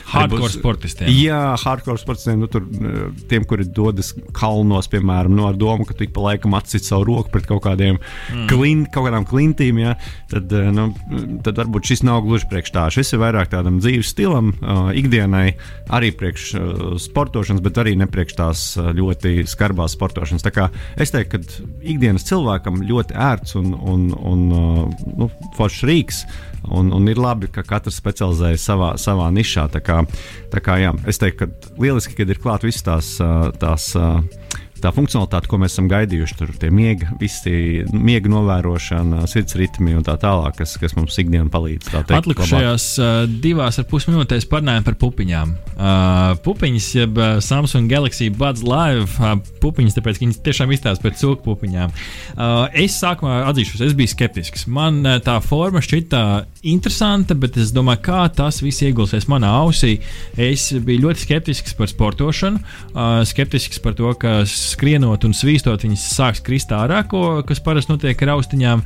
Hardcore 0.09 0.47
nebūs, 0.47 0.55
sportistiem. 0.57 1.11
Jā, 1.13 1.41
hardcore 1.61 2.01
sportistiem, 2.01 2.39
nu, 2.41 2.49
tur, 2.49 2.65
tiem, 3.29 3.45
kuri 3.47 3.67
dodas 3.69 4.09
kalnos, 4.38 4.89
piemēram, 4.91 5.36
nu, 5.38 5.45
ar 5.49 5.59
domu, 5.59 5.86
ka 5.86 5.93
tu 5.97 6.07
ik 6.07 6.15
pa 6.15 6.25
laikam 6.32 6.57
atcīt 6.57 6.88
savu 6.88 7.05
roku 7.11 7.29
pret 7.34 7.45
kaut, 7.49 7.61
kādiem 7.67 7.99
mm. 7.99 8.47
klin, 8.49 8.88
kaut 8.89 9.05
kādām 9.09 9.27
klintīm, 9.29 9.84
ja, 9.84 9.93
tad, 10.34 10.49
nu, 10.73 10.89
tad 11.45 11.61
varbūt 11.61 11.91
šis 11.91 12.01
nav 12.07 12.23
gluži 12.25 12.49
priekš 12.49 12.73
tā. 12.73 12.88
Šis 12.97 13.13
ir 13.13 13.21
vairāk 13.21 13.53
tādam 13.53 13.77
dzīves 13.84 14.09
stilam, 14.15 14.55
ikdienai, 14.97 15.45
arī 15.93 16.09
priekš 16.17 16.49
sportošanas, 17.05 17.61
bet 17.61 17.77
arī 17.84 17.93
ne 18.01 18.09
priekš 18.22 18.38
tās 18.38 18.61
ļoti 18.78 19.41
skarbās 19.49 19.95
sportošanas. 19.97 20.45
Tā 20.45 20.53
kā 20.53 20.67
es 21.01 21.13
teiktu, 21.13 21.41
ka 21.41 21.65
ikdienas 21.82 22.28
cilvēkam 22.30 22.84
ļoti 22.86 23.17
ērts 23.17 23.57
un, 23.57 23.74
un, 23.74 24.07
un 24.13 24.43
nu, 24.51 25.30
foršs 25.57 25.86
rīks. 25.89 26.24
Un, 26.61 26.91
un 26.93 27.09
ir 27.09 27.17
labi, 27.17 27.49
ka 27.49 27.63
katrs 27.65 27.97
specializējas 27.97 28.67
savā, 28.69 28.91
savā 29.01 29.32
nišā. 29.34 29.65
Tā 29.74 29.82
kā, 29.82 30.03
tā 30.53 30.61
kā, 30.61 30.78
jā, 30.78 30.91
es 31.09 31.17
teiktu, 31.17 31.47
ka 31.47 31.74
lieliski, 31.82 32.13
kad 32.19 32.30
ir 32.30 32.41
klāts 32.43 32.67
visas 32.67 32.86
tās, 32.86 33.09
tās 33.57 33.88
tā 34.82 34.91
funkcionalitāte, 34.95 35.49
ko 35.51 35.59
mēs 35.61 35.75
esam 35.75 35.88
gaidījuši, 35.91 36.38
tur 36.39 36.51
tie 36.59 36.71
miega, 36.73 37.09
visi 37.21 37.84
miega 37.93 38.32
novērošana, 38.32 39.25
sirds 39.29 39.55
ritmi 39.59 39.95
un 39.97 40.05
tā 40.05 40.15
tālāk, 40.21 40.57
kas, 40.61 40.75
kas 40.82 40.95
mums 40.97 41.17
ikdienā 41.21 41.49
palīdz. 41.53 41.91
Atlikušajās 42.17 42.88
uh, 43.01 43.11
divās 43.43 43.79
ar 43.82 43.88
pus 43.89 44.07
minūtēs 44.09 44.47
parunājam 44.51 44.88
par 44.88 44.97
pupiņām. 45.01 45.53
Uh, 45.71 46.36
pupiņas, 46.45 46.89
jeb 46.97 47.19
uh, 47.19 47.38
Samsung 47.43 47.91
Galaxy 47.91 48.32
Buds 48.34 48.65
Live 48.65 49.17
uh, 49.21 49.38
pupiņas, 49.63 49.97
tāpēc, 49.97 50.19
ka 50.19 50.25
viņas 50.25 50.41
tiešām 50.45 50.73
izstāsta 50.75 51.05
pēc 51.05 51.21
cūku 51.21 51.45
pupiņām. 51.45 51.93
Uh, 52.36 52.65
es 52.84 52.97
sākumā 53.01 53.43
atzīšos, 53.51 53.86
es 53.88 53.97
biju 53.97 54.13
skeptisks. 54.13 54.67
Man 54.71 55.01
uh, 55.05 55.19
tā 55.23 55.38
forma 55.45 55.84
šķita 55.84 56.23
interesanta, 56.71 57.38
bet 57.38 57.57
es 57.61 57.73
domāju, 57.75 58.03
kā 58.09 58.23
tas 58.36 58.61
viss 58.63 58.84
iegulsies 58.86 59.29
manā 59.32 59.53
ausī. 59.61 59.97
Es 60.39 60.69
biju 60.73 61.07
ļoti 61.07 61.25
skeptisks 61.25 61.75
par 61.77 61.89
sportošanu, 61.91 62.61
uh, 62.93 63.21
skeptisks 63.27 63.82
par 63.82 63.97
to, 63.97 64.13
ka 64.21 64.41
skrienot 64.76 65.26
un 65.28 65.36
svīstot, 65.38 65.84
viņas 65.86 66.05
sāks 66.15 66.43
krist 66.45 66.72
ārā, 66.76 67.03
ko, 67.09 67.41
kas 67.47 67.63
parasti 67.63 67.93
notiek 67.93 68.24
ar 68.26 68.36
austiņām. 68.38 68.86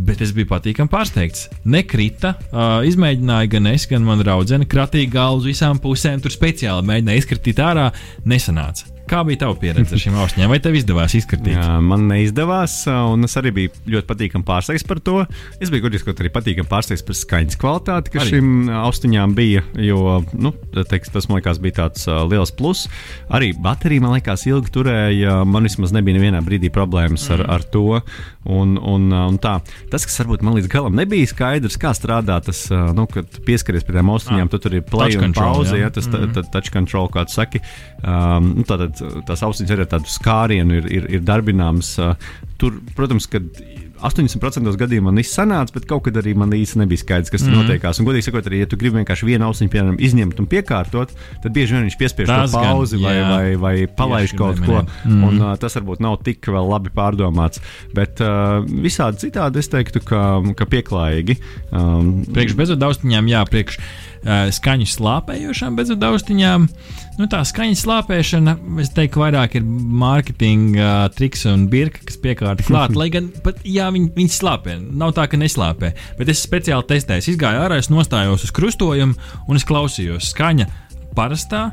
Bet 0.00 0.22
es 0.24 0.30
biju 0.32 0.48
patīkami 0.48 0.88
pārsteigts. 0.88 1.48
Nekrita, 1.68 2.36
uh, 2.52 2.78
izmēģināja 2.88 3.50
gan 3.52 3.68
es, 3.72 3.84
gan 3.90 4.06
mana 4.06 4.24
draudzene, 4.24 4.68
kratīja 4.70 5.10
galvu 5.12 5.42
uz 5.42 5.50
visām 5.50 5.82
pusēm, 5.82 6.22
tur 6.24 6.32
speciāli 6.32 6.86
mēģināja 6.88 7.24
izkritīt 7.24 7.60
ārā, 7.60 7.90
nesanāca. 8.24 8.99
Kā 9.10 9.24
bija 9.26 9.40
tava 9.42 9.56
pieredze 9.58 9.96
ar 9.96 9.98
šīm 9.98 10.16
austiņām? 10.22 10.52
Vai 10.52 10.60
tev 10.62 10.76
izdevās 10.78 11.16
izkritīt? 11.18 11.56
Jā, 11.56 11.80
man 11.82 12.04
neizdevās, 12.06 12.76
un 12.86 13.26
es 13.26 13.34
arī 13.40 13.50
biju 13.56 13.72
ļoti 13.96 14.06
patīkami 14.06 14.46
pārsteigts 14.46 14.86
par 14.86 15.00
to. 15.02 15.24
Es 15.58 15.72
biju 15.72 15.88
godīgi 15.88 16.04
sakot, 16.04 16.22
arī 16.22 16.30
patīkami 16.30 16.70
pārsteigts 16.70 17.02
par 17.08 17.18
skaņas 17.18 17.58
kvalitāti, 17.58 18.12
kas 18.14 18.28
šīm 18.30 18.70
austiņām 18.84 19.34
bija. 19.34 19.64
Jo 19.82 20.20
nu, 20.38 20.52
teiks, 20.78 21.10
tas 21.10 21.26
man 21.26 21.40
liekas, 21.40 21.58
bija 21.58 21.80
tāds 21.80 22.06
liels 22.30 22.54
pluss. 22.54 22.86
Arī 23.34 23.50
baterija 23.58 24.04
man 24.04 24.14
liekas 24.14 24.46
ilgi 24.46 24.70
turēja. 24.78 25.40
Man 25.42 25.66
vismaz 25.66 25.90
nebija 25.96 26.20
nevienā 26.20 26.44
brīdī 26.46 26.70
problēmas 26.70 27.26
ar, 27.34 27.42
ar 27.50 27.66
to. 27.66 27.98
Un, 28.46 28.78
un, 28.78 29.10
un 29.10 29.36
tā. 29.42 29.58
Tas, 29.90 30.06
kas 30.06 30.22
varbūt 30.22 30.46
man 30.46 30.54
līdz 30.56 30.70
galam 30.72 30.94
nebija 30.96 31.28
skaidrs, 31.28 31.76
kā 31.82 31.90
strādā 31.98 32.38
tas, 32.46 32.62
nu, 32.70 33.04
kad 33.10 33.42
pieskaries 33.44 33.84
pie 33.84 33.98
tām 33.98 34.14
austiņām, 34.14 34.46
Ah, 34.46 34.52
tad 34.54 34.64
tur 34.64 34.78
ir 34.78 34.86
control, 34.86 35.60
pauze. 35.60 35.76
Ja, 35.76 35.90
tas 35.90 36.06
mm 36.08 36.30
-hmm. 36.30 36.50
touch 36.54 36.70
control, 36.72 37.10
kā 37.12 37.26
tu 37.26 37.34
saki. 37.34 37.60
Um, 38.00 38.54
nu, 38.56 38.64
tātad 38.64 38.99
tās 39.28 39.44
austiņas 39.46 39.74
arī 39.74 39.86
ar 39.86 39.92
tādu 39.94 40.10
skārienu 40.10 40.80
ir, 40.80 40.88
ir, 41.00 41.08
ir 41.18 41.24
darbināmas. 41.26 41.94
Tur, 42.60 42.80
protams, 42.96 43.28
kad 43.30 43.46
80% 44.06 44.76
gadījumā 44.80 45.10
man 45.10 45.20
viss 45.20 45.36
sanāca, 45.36 45.74
bet 45.74 45.86
kaut 45.90 46.04
kad 46.06 46.18
arī 46.20 46.34
man 46.38 46.52
īsti 46.54 46.80
nebija 46.82 47.02
skaidrs, 47.02 47.32
kas 47.32 47.44
mm. 47.44 47.50
-hmm. 47.50 47.62
notiekās. 47.62 48.00
Un, 48.00 48.06
godīgi 48.08 48.28
sakot, 48.28 48.46
arī, 48.46 48.62
ja 48.62 48.68
tu 48.70 48.78
gribi 48.80 49.00
vienkārši 49.00 49.28
vienu 49.28 49.48
austiņu 49.48 49.72
piemēram, 49.72 49.98
izņemt 49.98 50.40
un 50.40 50.48
piekārtot, 50.50 51.14
tad 51.42 51.52
bieži 51.52 51.76
vien 51.76 51.88
viņš 51.88 51.98
piespiež 52.00 52.30
Tas 52.30 52.52
to 52.52 52.58
gan, 52.58 52.70
pauzi 52.70 53.00
vai, 53.02 53.14
jā. 53.16 53.28
vai, 53.30 53.56
vai 53.56 53.74
palaiž 53.86 54.36
kaut 54.38 54.60
ko. 54.60 54.80
minēt. 54.80 54.94
Mhm. 55.04 55.24
Un, 55.24 55.42
uh, 55.42 55.56
tas 55.60 55.76
varbūt 55.76 56.00
nav 56.00 56.20
tik 56.24 56.46
labi 56.46 56.92
pārdomāts. 56.94 57.60
Bet 57.94 58.20
uh, 58.24 58.62
visādi 58.64 59.26
citādi 59.26 59.58
es 59.58 59.68
teiktu, 59.68 60.02
ka, 60.04 60.40
ka 60.56 60.68
pieklājīgi. 60.70 61.38
Um, 61.72 62.24
Priekš 62.30 62.56
bezvadu 62.58 62.90
austiņām, 62.90 63.28
jā, 63.30 63.44
priekš 63.50 63.78
uh, 63.80 64.48
skaņu 64.54 64.88
slāpējošām 64.90 65.76
bezvadu 65.78 66.12
austiņām. 66.12 66.68
Nu, 67.20 67.26
tā 67.28 67.42
skaņas 67.44 67.82
slāpēšana, 67.84 68.54
es 68.80 68.92
teiktu, 68.96 69.20
vairāk 69.20 69.58
ir 69.58 69.64
mārketinga 69.64 70.84
uh, 70.86 71.08
triks 71.12 71.44
un 71.50 71.66
birka, 71.68 72.00
kas 72.06 72.16
piekārta 72.22 72.64
klāt. 72.64 72.94
lai 73.00 73.10
gan, 73.12 73.28
pat, 73.44 73.60
jā, 73.66 73.89
viņi, 73.94 74.12
viņi 74.16 74.34
slāpē. 74.34 74.76
Nav 74.80 75.14
tā, 75.16 75.26
ka 75.30 75.40
neslāpē. 75.40 75.92
Bet 76.18 76.32
es 76.32 76.42
speciāli 76.46 76.88
testēju, 76.90 77.26
es 77.32 77.40
gāju 77.40 77.64
ārā, 77.66 77.80
es 77.80 77.90
nostājos 77.92 78.46
uz 78.46 78.54
krustojumu 78.56 79.16
un 79.48 79.60
es 79.60 79.66
klausījos 79.68 80.32
skaņa 80.34 80.68
parastā. 81.16 81.68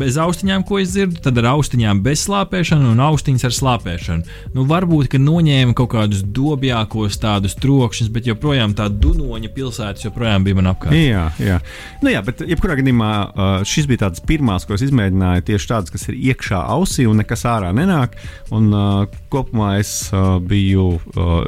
Bez 0.00 0.18
austiņām, 0.20 0.62
ko 0.68 0.78
es 0.82 0.92
dzirdu, 0.94 1.18
tad 1.24 1.38
ar 1.40 1.50
austiņām 1.54 2.02
bez 2.04 2.24
slāpēšana 2.28 2.92
un 2.92 3.02
austiņas 3.04 3.46
ar 3.48 3.54
slāpēšanu. 3.56 4.36
Nu, 4.54 4.64
varbūt, 4.70 5.08
ka 5.12 5.20
noņēma 5.22 5.74
kaut 5.78 5.92
kādus 5.96 6.22
dobjākos 6.36 7.18
tādus 7.22 7.56
trokšņus, 7.58 8.12
bet 8.14 8.30
joprojām 8.30 8.76
tā 8.78 8.86
Dunoņa 8.92 9.50
pilsētas 9.54 10.06
joprojām 10.06 10.46
bija 10.46 10.60
man 10.60 10.70
apkārt. 10.72 10.94
Jā, 10.96 11.26
jā. 11.42 11.58
Nu, 12.04 12.12
jā, 12.12 12.22
bet 12.26 12.44
jebkurā 12.46 12.78
gadījumā 12.80 13.10
šis 13.66 13.90
bija 13.90 14.06
tāds 14.06 14.22
pirmās, 14.24 14.66
ko 14.68 14.78
es 14.78 14.86
izmēģināju, 14.86 15.46
tieši 15.50 15.70
tāds, 15.72 15.94
kas 15.94 16.08
ir 16.10 16.18
iekšā 16.30 16.62
ausī 16.76 17.08
un 17.10 17.20
nekas 17.22 17.46
ārā 17.50 17.74
nenāk. 17.76 18.16
Un, 18.54 18.70
kopumā 19.32 19.74
es 19.80 19.94
biju, 20.46 20.88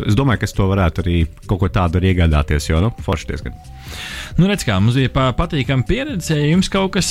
es 0.06 0.18
domāju, 0.18 0.42
ka 0.42 0.48
es 0.48 0.56
to 0.56 0.68
varētu 0.70 1.04
arī 1.04 1.18
kaut 1.46 1.62
ko 1.62 1.72
tādu 1.72 2.00
arī 2.00 2.14
iegādāties, 2.14 2.70
jo, 2.70 2.82
nu, 2.82 2.92
forši 3.06 3.30
diezgan. 3.30 3.58
Nu, 4.36 4.44
redz, 4.50 4.66
kā 4.68 4.74
mums 4.76 4.98
bija 4.98 5.08
pa- 5.08 5.30
patīkama 5.32 5.86
pieredze. 5.88 6.34
Ja 6.36 6.50
jums 6.50 6.68
kaut 6.68 6.90
kas 6.92 7.08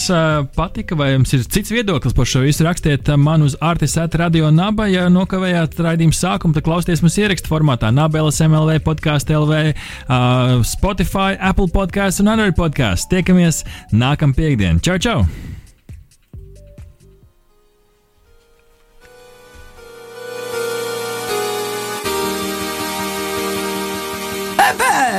patika, 0.54 0.94
vai 1.00 1.08
jums 1.16 1.34
ir 1.34 1.42
cits 1.50 1.72
viedoklis 1.74 2.14
par 2.14 2.30
šo 2.30 2.44
visu, 2.46 2.62
rakstiet 2.68 3.10
man 3.18 3.42
uz 3.42 3.56
Artisēta 3.66 4.22
radio 4.22 4.52
naba. 4.54 4.86
Ja 4.92 5.08
nokavējāt 5.10 5.74
raidījumu 5.82 6.14
sākumu, 6.14 6.54
tad 6.54 6.68
klausieties 6.68 7.02
mums 7.02 7.18
ierakstu 7.18 7.50
formātā 7.50 7.90
Nabelas 7.90 8.38
MLV, 8.46 8.78
podkāstu 8.86 9.40
LV, 9.42 9.74
Spotify, 10.70 11.34
Apple 11.40 11.72
podkāstu 11.74 12.22
un 12.28 12.34
Android 12.36 12.54
podkāstu. 12.62 13.16
Tiekamies 13.18 13.64
nākamā 13.92 14.38
piekdiena. 14.38 14.78
Čau, 14.86 15.02
čau! 15.02 15.55